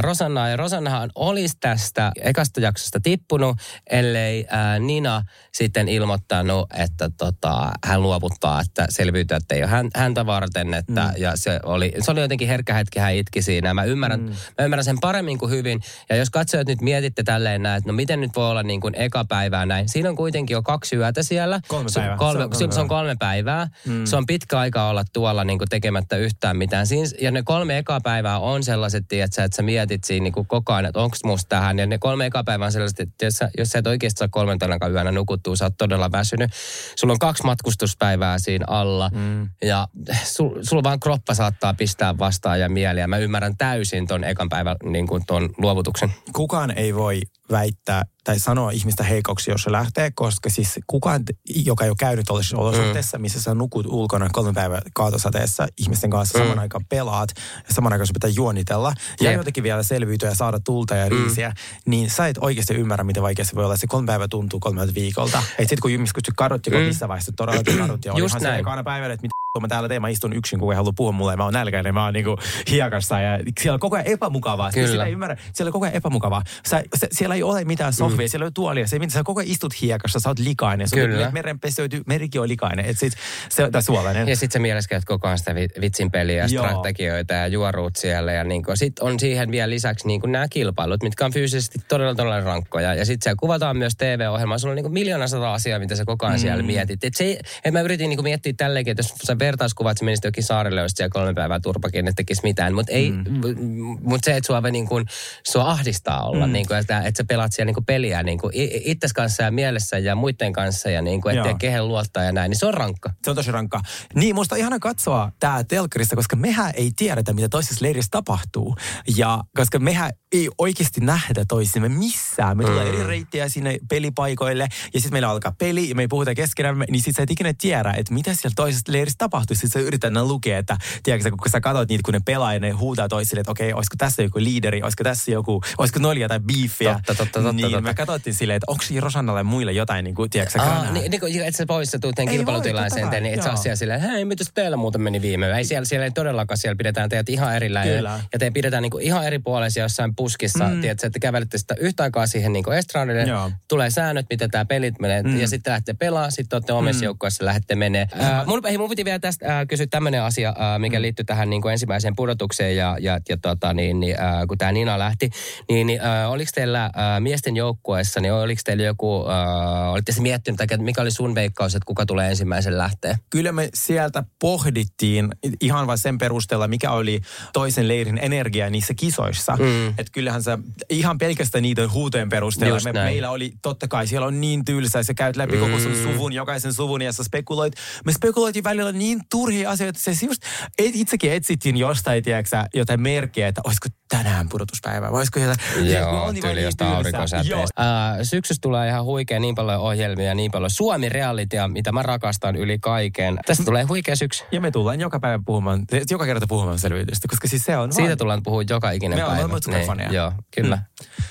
Rosannaa. 0.00 0.48
Ja 0.48 0.56
Rosannahan 0.56 1.10
olisi 1.14 1.56
tästä 1.60 2.12
ekasta 2.20 2.60
jaksosta 2.60 3.00
tippunut, 3.00 3.56
ellei 3.90 4.46
äh, 4.52 4.80
Nina 4.80 5.22
sitten 5.52 5.88
ilmoittanut, 5.88 6.68
että 6.78 7.10
tota, 7.18 7.72
hän 7.84 8.02
luovuttaa, 8.02 8.60
että 8.60 8.86
selviytyy, 8.90 9.36
että 9.36 9.54
ei 9.54 9.62
ole 9.62 9.70
hän, 9.70 9.88
häntä 9.96 10.26
varten. 10.26 10.74
Että, 10.74 11.02
mm. 11.02 11.22
Ja 11.22 11.32
se 11.34 11.60
oli, 11.62 11.92
se 12.00 12.10
oli 12.10 12.20
jotenkin 12.20 12.48
herkkä 12.48 12.74
hetki, 12.74 12.98
hän 12.98 13.14
itki 13.14 13.42
siinä. 13.42 13.74
Mä 13.74 13.84
ymmärrän, 13.84 14.20
mm. 14.20 14.26
mä 14.28 14.64
ymmärrän 14.64 14.84
sen 14.84 15.00
paremmin 15.00 15.38
kuin 15.38 15.50
hyvin. 15.50 15.80
Ja 16.08 16.16
jos 16.16 16.30
katsojat 16.30 16.66
nyt 16.68 16.80
mietitte 16.80 17.22
tälleen 17.22 17.62
näin, 17.62 17.78
että 17.78 17.90
no 17.90 17.92
miten 17.92 18.20
nyt 18.20 18.30
voi 18.36 18.50
olla 18.50 18.62
niin 18.62 18.80
kuin 18.80 18.94
eka 18.94 19.24
päivää 19.24 19.66
näin. 19.66 19.88
Siinä 19.88 20.08
on 20.08 20.16
kuitenkin 20.16 20.54
jo 20.54 20.62
kaksi 20.62 20.96
yötä 20.96 21.22
siellä. 21.22 21.60
Kolme 21.68 21.88
Se 21.88 21.98
on 21.98 22.02
päivää. 22.02 22.18
Kolme, 22.18 22.38
Se 22.38 22.44
on 22.44 22.50
kolme 22.50 22.58
se, 22.58 22.80
on, 22.80 22.84
se 22.84 22.88
kolme 22.88 23.16
päivää. 23.18 23.68
Mm. 23.86 24.04
Se 24.04 24.16
on 24.16 24.26
pitkä 24.26 24.58
aika 24.58 24.88
olla 24.88 25.04
tuolla 25.12 25.44
niin 25.44 25.58
kuin 25.58 25.68
tekemättä 25.68 26.16
yhtään 26.16 26.56
mitään. 26.56 26.86
Siinä, 26.86 27.08
ja 27.20 27.30
ne 27.30 27.42
kolme 27.44 27.78
ekaa 27.78 28.00
päivää 28.00 28.38
on 28.38 28.64
sellaiset, 28.64 29.04
tiedätkö, 29.08 29.44
että 29.44 29.56
sä 29.56 29.62
mietit 29.72 30.04
siinä 30.04 30.24
niin 30.24 30.32
kuin 30.32 30.46
koko 30.46 30.72
ajan, 30.72 30.84
että 30.84 31.00
onko 31.00 31.16
musta 31.24 31.48
tähän. 31.48 31.78
Ja 31.78 31.86
ne 31.86 31.98
kolme 31.98 32.26
ekaa 32.26 32.44
päivää 32.44 32.66
on 32.66 32.72
sellaiset, 32.72 33.00
että 33.00 33.24
jos 33.24 33.34
sä, 33.34 33.50
jos 33.58 33.68
sä 33.68 33.78
et 33.78 33.86
oikeasti 33.86 34.18
saa 34.18 34.28
kolmen 34.28 34.58
tonakaan 34.58 34.92
yönä 34.92 35.12
nukuttua, 35.12 35.56
sä 35.56 35.64
oot 35.64 35.74
todella 35.78 36.12
väsynyt. 36.12 36.50
Sulla 36.96 37.12
on 37.12 37.18
kaksi 37.18 37.44
matkustuspäivää 37.44 38.38
siinä 38.38 38.64
alla. 38.68 39.10
Mm. 39.14 39.48
Ja 39.62 39.88
sul, 40.24 40.50
sulla 40.62 40.82
vaan 40.82 41.00
kroppa 41.00 41.34
saattaa 41.34 41.74
pistää 41.74 42.18
vastaan 42.18 42.60
ja 42.60 42.68
mieliä. 42.68 43.06
Mä 43.06 43.18
ymmärrän 43.18 43.56
täysin 43.56 44.06
ton 44.06 44.24
ekan 44.24 44.48
päivän 44.48 44.76
niin 44.84 45.06
kuin 45.06 45.22
ton 45.26 45.50
luovutuksen. 45.58 46.12
kukaan 46.32 46.70
ei 46.76 46.94
voi 46.94 47.20
väittää 47.52 48.02
tai 48.24 48.38
sanoa 48.38 48.70
ihmistä 48.70 49.04
heikoksi, 49.04 49.50
jos 49.50 49.62
se 49.62 49.72
lähtee, 49.72 50.10
koska 50.14 50.50
siis 50.50 50.78
kukaan, 50.86 51.22
joka 51.64 51.84
ei 51.84 51.90
ole 51.90 51.96
käynyt 51.98 52.24
tällaisessa 52.26 52.56
olosuhteessa, 52.56 53.18
missä 53.18 53.40
sä 53.42 53.54
nukut 53.54 53.86
ulkona 53.86 54.28
kolme 54.32 54.52
päivää 54.52 54.82
kaatosateessa 54.94 55.66
ihmisten 55.78 56.10
kanssa, 56.10 56.38
saman 56.38 56.58
aikaan 56.58 56.84
pelaat 56.88 57.28
ja 57.68 57.74
saman 57.74 57.92
aikaan 57.92 58.06
sun 58.06 58.14
pitää 58.14 58.30
juonitella 58.30 58.92
ja 59.20 59.30
Jep. 59.30 59.38
jotenkin 59.40 59.62
vielä 59.62 59.82
selviytyä 59.82 60.28
ja 60.28 60.34
saada 60.34 60.60
tulta 60.64 60.94
ja 60.94 61.08
riisiä, 61.08 61.52
niin 61.86 62.10
sä 62.10 62.26
et 62.26 62.38
oikeasti 62.40 62.74
ymmärrä, 62.74 63.04
miten 63.04 63.22
vaikea 63.22 63.44
se 63.44 63.54
voi 63.54 63.64
olla. 63.64 63.76
Se 63.76 63.86
kolme 63.86 64.06
päivää 64.06 64.28
tuntuu 64.28 64.60
kolmelta 64.60 64.94
viikolta. 64.94 65.42
Et 65.58 65.68
sit 65.68 65.80
kun 65.80 65.90
ihmiset 65.90 66.14
kysyy 66.14 66.34
kadut, 66.36 66.66
joka 66.66 66.78
missä 66.78 67.08
vaiheessa 67.08 67.32
todellakin 67.36 67.78
Just 67.78 68.08
olihan 68.08 68.30
se 68.30 68.48
näin. 68.48 68.60
ekana 68.60 68.84
päivänä, 68.84 69.14
että 69.14 69.28
mitä 69.54 69.60
mä 69.60 69.68
täällä 69.68 69.88
teen, 69.88 70.02
mä 70.02 70.08
istun 70.08 70.32
yksin, 70.32 70.58
kun 70.58 70.72
ei 70.72 70.76
halua 70.76 70.92
puhua 70.96 71.12
mulle, 71.12 71.32
ja 71.32 71.36
mä 71.36 71.44
oon 71.44 71.52
nälkäinen, 71.52 71.94
mä 71.94 72.04
oon 72.04 72.14
niinku 72.14 72.36
hiekassa 72.70 73.20
ja 73.20 73.38
siellä 73.60 73.74
on 73.74 73.80
koko 73.80 73.96
ajan 73.96 74.06
epämukavaa. 74.06 74.70
Kyllä. 74.70 74.86
Kyllä. 74.86 74.92
Sitä 74.92 75.04
ei 75.04 75.12
ymmärrä, 75.12 75.36
siellä 75.52 75.68
on 75.68 75.72
koko 75.72 75.84
ajan 75.84 75.94
epämukavaa. 75.94 76.42
Sä, 76.66 76.82
se, 76.94 77.08
siellä 77.12 77.34
ei 77.34 77.42
ole 77.42 77.64
mitään 77.64 77.92
sohvia, 77.92 78.26
mm. 78.26 78.30
siellä 78.30 78.44
ei 78.44 78.46
ole 78.46 78.52
tuolia, 78.54 78.86
se, 78.86 78.98
mitä 78.98 79.12
sä 79.12 79.22
koko 79.24 79.40
ajan 79.40 79.50
istut 79.50 79.80
hiekassa, 79.80 80.20
sä 80.20 80.28
oot 80.28 80.38
likainen, 80.38 80.88
sun 80.88 80.98
Kyllä. 80.98 81.30
meren 81.30 81.60
peseyty, 81.60 82.02
merikin 82.06 82.40
on 82.40 82.48
likainen, 82.48 82.84
et 82.84 82.98
sit, 82.98 83.12
se, 83.48 83.70
tai 83.70 83.82
suolainen. 83.82 84.28
Ja 84.28 84.36
sitten 84.36 84.52
sä 84.52 84.58
mieleskelet 84.58 85.04
koko 85.04 85.26
ajan 85.26 85.38
sitä 85.38 85.54
vi- 85.54 85.80
vitsin 85.80 86.10
peliä 86.10 86.46
Joo. 86.50 86.64
strategioita 86.64 87.34
ja 87.34 87.46
juoruut 87.46 87.96
siellä. 87.96 88.32
Ja 88.32 88.44
niin 88.44 88.64
sitten 88.74 89.04
on 89.04 89.20
siihen 89.20 89.50
vielä 89.50 89.70
lisäksi 89.70 90.06
niin 90.06 90.20
nämä 90.26 90.48
kilpailut, 90.48 91.02
mitkä 91.02 91.24
on 91.24 91.32
fyysisesti 91.32 91.78
todella 91.88 92.14
todella 92.14 92.40
rankkoja. 92.40 92.94
Ja 92.94 93.04
sitten 93.04 93.32
se 93.32 93.36
kuvataan 93.40 93.76
myös 93.76 93.96
TV-ohjelmaa. 93.96 94.58
Sulla 94.58 94.72
on 94.72 94.76
niin 94.76 94.92
miljoona 94.92 95.26
sata 95.26 95.54
asiaa, 95.54 95.78
mitä 95.78 95.96
sä 95.96 96.04
koko 96.04 96.26
ajan 96.26 96.38
mm. 96.38 96.40
siellä 96.40 96.62
mietit. 96.62 97.04
Et 97.04 97.14
se, 97.14 97.38
et 97.64 97.72
mä 97.72 97.80
yritin 97.80 98.08
niin 98.08 98.22
miettiä 98.22 98.52
tälleenkin, 98.56 98.90
että 98.90 99.00
jos 99.00 99.14
sä 99.26 99.36
vertauskuvat, 99.46 99.90
että 99.90 99.98
sä 99.98 100.04
menisit 100.04 100.24
jokin 100.24 100.44
saarelle, 100.44 100.80
jos 100.80 100.92
siellä 100.92 101.10
kolme 101.12 101.34
päivää 101.34 101.60
turpakin, 101.60 102.08
että 102.08 102.16
tekisi 102.16 102.42
mitään. 102.42 102.74
Mutta 102.74 102.92
mm. 102.92 103.98
mut 104.00 104.24
se, 104.24 104.36
että 104.36 104.46
sua, 104.46 104.60
niin 104.60 104.88
kuin, 104.88 105.06
sua 105.44 105.70
ahdistaa 105.70 106.22
olla, 106.22 106.46
mm. 106.46 106.52
niin 106.52 106.66
kuin, 106.66 106.78
että, 106.78 106.98
että 106.98 107.18
sä 107.18 107.24
pelaat 107.24 107.52
siellä 107.52 107.66
niin 107.66 107.74
kuin 107.74 107.84
peliä 107.84 108.22
niin 108.22 108.38
kuin 108.38 108.52
itses 108.84 109.12
kanssa 109.12 109.42
ja 109.42 109.50
mielessä 109.50 109.98
ja 109.98 110.14
muiden 110.14 110.52
kanssa 110.52 110.90
ja 110.90 111.02
niin 111.02 111.20
kuin, 111.20 111.36
että 111.36 111.48
Joo. 111.48 111.58
kehen 111.58 111.88
luottaa 111.88 112.22
ja 112.22 112.32
näin, 112.32 112.50
niin 112.50 112.58
se 112.58 112.66
on 112.66 112.74
rankka. 112.74 113.10
Se 113.24 113.30
on 113.30 113.36
tosi 113.36 113.52
rankkaa. 113.52 113.80
Niin, 114.14 114.34
musta 114.34 114.54
on 114.54 114.58
ihana 114.58 114.78
katsoa 114.78 115.32
tää 115.40 115.64
telkkarista, 115.64 116.16
koska 116.16 116.36
mehän 116.36 116.72
ei 116.76 116.90
tiedetä, 116.96 117.32
mitä 117.32 117.48
toisessa 117.48 117.84
leirissä 117.84 118.10
tapahtuu. 118.10 118.76
Ja 119.16 119.44
koska 119.56 119.78
mehän 119.78 120.10
ei 120.32 120.48
oikeasti 120.58 121.00
nähdä 121.00 121.44
toisimme 121.48 121.88
missään. 121.88 122.56
Me 122.56 122.64
tulee 122.64 122.88
eri 122.88 123.06
reittejä 123.06 123.48
sinne 123.48 123.78
pelipaikoille, 123.88 124.68
ja 124.94 125.00
sitten 125.00 125.12
meillä 125.12 125.28
alkaa 125.28 125.54
peli, 125.58 125.88
ja 125.88 125.94
me 125.94 126.02
ei 126.02 126.08
puhuta 126.08 126.34
keskenämme, 126.34 126.84
niin 126.90 127.02
sit 127.02 127.16
sä 127.16 127.22
et 127.22 127.30
ikinä 127.30 127.54
tiedä, 127.60 127.94
että 127.96 128.14
mitä 128.14 128.34
siellä 128.34 128.54
toisessa 128.56 128.92
leirissä 128.92 129.18
tapahtuu. 129.18 129.31
Sitten 129.40 129.70
sä 129.70 129.80
yrität 129.80 130.12
lukea, 130.22 130.58
että 130.58 130.76
tiedätkö, 131.02 131.30
kun 131.30 131.50
sä 131.50 131.60
katsot 131.60 131.88
niitä, 131.88 132.02
kun 132.04 132.14
ne 132.14 132.20
pelaa, 132.24 132.54
ja 132.54 132.60
ne 132.60 132.70
huutaa 132.70 133.08
toisille, 133.08 133.40
että 133.40 133.50
okei, 133.52 133.72
olisiko 133.72 133.94
tässä 133.98 134.22
joku 134.22 134.40
liideri, 134.40 134.82
olisiko 134.82 135.04
tässä 135.04 135.30
joku, 135.30 135.60
olisiko 135.78 135.98
nolia 136.00 136.28
tai 136.28 136.40
biiffiä. 136.40 136.92
Totta, 136.94 137.14
totta, 137.14 137.32
totta, 137.32 137.52
niin, 137.52 137.70
totta. 137.70 137.80
me 137.80 137.94
katsottiin 137.94 138.34
silleen, 138.34 138.56
että 138.56 138.70
onko 138.70 138.84
Rosannalle 139.00 139.42
muille 139.42 139.72
jotain, 139.72 140.04
niin 140.04 140.14
kuin, 140.14 140.30
tiedätkö, 140.30 140.60
Aa, 140.60 140.90
niin, 140.90 141.10
niin 141.10 141.20
kuin, 141.20 141.42
että 141.42 141.58
sä 141.58 141.66
pois 141.66 141.90
sä 141.90 141.98
tuut 141.98 142.18
Ei 142.18 142.26
voi, 142.26 142.34
kilpailutilaiseen, 142.34 143.02
totta 143.02 143.10
kai, 143.10 143.20
niin 143.20 143.34
et 143.34 143.42
sä 143.42 143.56
siellä 143.56 143.76
silleen, 143.76 144.00
hei, 144.00 144.24
mitäs 144.24 144.50
teillä 144.54 144.76
muuten 144.76 145.00
meni 145.00 145.22
viime 145.22 145.46
yö? 145.46 145.56
Ei 145.56 145.64
siellä, 145.64 145.84
siellä 145.84 146.04
ei 146.04 146.10
todellakaan, 146.10 146.58
siellä 146.58 146.76
pidetään 146.76 147.08
teidät 147.08 147.28
ihan 147.28 147.56
erillään. 147.56 147.88
Kyllä. 147.88 148.10
Ja, 148.10 148.20
ja 148.32 148.38
te 148.38 148.50
pidetään 148.50 148.82
niinku 148.82 148.98
ihan 148.98 149.26
eri 149.26 149.38
puolisia 149.38 149.82
jossain 149.82 150.16
puskissa, 150.16 150.68
mm. 150.68 150.80
tiedätkö, 150.80 151.06
että 151.06 151.18
kävelette 151.18 151.58
sitä 151.58 151.74
yhtä 151.80 152.02
aikaa 152.02 152.26
siihen 152.26 152.52
estradille. 152.78 153.22
Joo. 153.22 153.50
Tulee 153.68 153.90
säännöt, 153.90 154.26
miten 154.30 154.50
tämä 154.50 154.64
pelit 154.64 155.00
menee, 155.00 155.22
mm. 155.22 155.40
ja 155.40 155.48
sitten 155.48 155.70
lähdette 155.70 155.94
pelaamaan, 155.94 156.32
sitten 156.32 156.56
olette 156.56 156.72
omissa 156.72 157.00
mm. 157.00 157.04
joukkueessa, 157.04 157.44
lähdette 157.44 157.74
menee. 157.74 158.08
Äh, 158.20 158.46
mun, 158.46 158.60
hei, 158.64 158.78
mun 158.78 158.88
piti 158.88 159.04
vielä 159.04 159.18
tästä 159.22 159.60
äh, 159.60 159.66
kysyä 159.68 159.86
tämmöinen 159.86 160.22
asia, 160.22 160.48
äh, 160.48 160.78
mikä 160.78 160.98
mm. 160.98 161.02
liittyy 161.02 161.24
tähän 161.24 161.50
niinku 161.50 161.68
ensimmäiseen 161.68 162.16
pudotukseen, 162.16 162.76
ja, 162.76 162.96
ja, 163.00 163.20
ja 163.28 163.36
tota, 163.42 163.74
niin, 163.74 164.00
niin, 164.00 164.20
äh, 164.20 164.46
kun 164.48 164.58
tämä 164.58 164.72
Nina 164.72 164.98
lähti, 164.98 165.30
niin, 165.68 165.86
niin 165.86 166.00
äh, 166.00 166.30
oliko 166.30 166.50
teillä 166.54 166.84
äh, 166.84 166.92
miesten 167.20 167.56
joukkueessa, 167.56 168.20
niin 168.20 168.32
oliko 168.32 168.60
teillä 168.64 168.84
joku, 168.84 169.24
äh, 169.28 169.92
olitte 169.92 170.12
miettinyt, 170.18 170.60
että 170.60 170.76
mikä 170.76 171.02
oli 171.02 171.10
sun 171.10 171.34
veikkaus, 171.34 171.74
että 171.74 171.86
kuka 171.86 172.06
tulee 172.06 172.30
ensimmäisen 172.30 172.78
lähteä? 172.78 173.18
kyllä 173.30 173.52
me 173.52 173.68
sieltä 173.74 174.24
pohdittiin 174.38 175.28
ihan 175.60 175.86
vain 175.86 175.98
sen 175.98 176.18
perusteella, 176.18 176.68
mikä 176.68 176.90
oli 176.90 177.20
toisen 177.52 177.88
leirin 177.88 178.18
energia 178.22 178.70
niissä 178.70 178.94
kisoissa. 178.94 179.56
Mm. 179.56 179.88
Että 179.88 180.12
kyllähän 180.12 180.42
se 180.42 180.58
ihan 180.90 181.18
pelkästään 181.18 181.62
niiden 181.62 181.92
huutojen 181.92 182.28
perusteella. 182.28 182.76
Just 182.76 182.84
Me, 182.84 182.92
näin. 182.92 183.06
meillä 183.06 183.30
oli, 183.30 183.52
totta 183.62 183.88
kai 183.88 184.06
siellä 184.06 184.26
on 184.26 184.40
niin 184.40 184.64
tylsää, 184.64 185.02
sä 185.02 185.14
käyt 185.14 185.36
läpi 185.36 185.56
koko 185.56 185.78
sun 185.78 185.96
suvun, 186.02 186.32
jokaisen 186.32 186.72
suvun 186.72 187.02
ja 187.02 187.12
sä 187.12 187.24
spekuloit. 187.24 187.74
Me 188.04 188.12
spekuloitiin 188.12 188.64
välillä 188.64 188.92
niin 188.92 189.11
turhia 189.30 189.70
asioita, 189.70 189.98
että 189.98 190.14
se 190.14 190.26
just, 190.26 190.42
et, 190.78 190.90
itsekin 190.94 191.32
etsittiin 191.32 191.76
jostain, 191.76 192.22
tiedätkö, 192.22 192.56
jotain 192.74 193.00
merkkiä, 193.00 193.48
että 193.48 193.60
olisiko 193.64 193.88
tänään 194.08 194.48
pudotuspäivä, 194.48 195.12
vai 195.12 195.18
olisiko 195.18 195.40
jotain. 195.40 195.58
Joo, 195.92 196.10
on 196.10 196.20
vaan 196.20 196.34
tyyli 196.34 196.54
niin 196.54 196.64
jostain 196.64 196.92
aurinkosäteestä. 196.94 197.82
Äh, 197.82 198.18
syksyssä 198.22 198.58
tulee 198.60 198.88
ihan 198.88 199.04
huikea 199.04 199.40
niin 199.40 199.54
paljon 199.54 199.80
ohjelmia, 199.80 200.34
niin 200.34 200.50
paljon 200.50 200.70
Suomi 200.70 201.08
realitya, 201.08 201.68
mitä 201.68 201.92
mä 201.92 202.02
rakastan 202.02 202.56
yli 202.56 202.78
kaiken. 202.78 203.38
Tästä 203.46 203.64
tulee 203.64 203.82
huikea 203.84 204.16
syksy. 204.16 204.44
Ja 204.52 204.60
me 204.60 204.70
tullaan 204.70 205.00
joka 205.00 205.20
päivä 205.20 205.42
puhumaan, 205.46 205.84
joka 206.10 206.24
kerta 206.24 206.46
puhumaan 206.46 206.78
selviytystä, 206.78 207.28
koska 207.28 207.48
siis 207.48 207.64
se 207.64 207.76
on 207.76 207.92
Siitä 207.92 208.08
vaan- 208.08 208.18
tullaan 208.18 208.42
puhua 208.42 208.62
joka 208.70 208.90
ikinen 208.90 209.18
Me 209.18 209.24
ollaan 209.24 209.36
päivä. 209.36 209.48
molemmat 209.48 209.62
superfaneja. 209.64 210.12
Joo, 210.12 210.32
kyllä. 210.54 210.78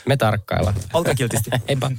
Me 0.08 0.18
tarkkaillaan. 0.18 0.76
Olkaa 0.94 1.16
kiltisti. 1.16 1.50
Heippa. 1.68 1.92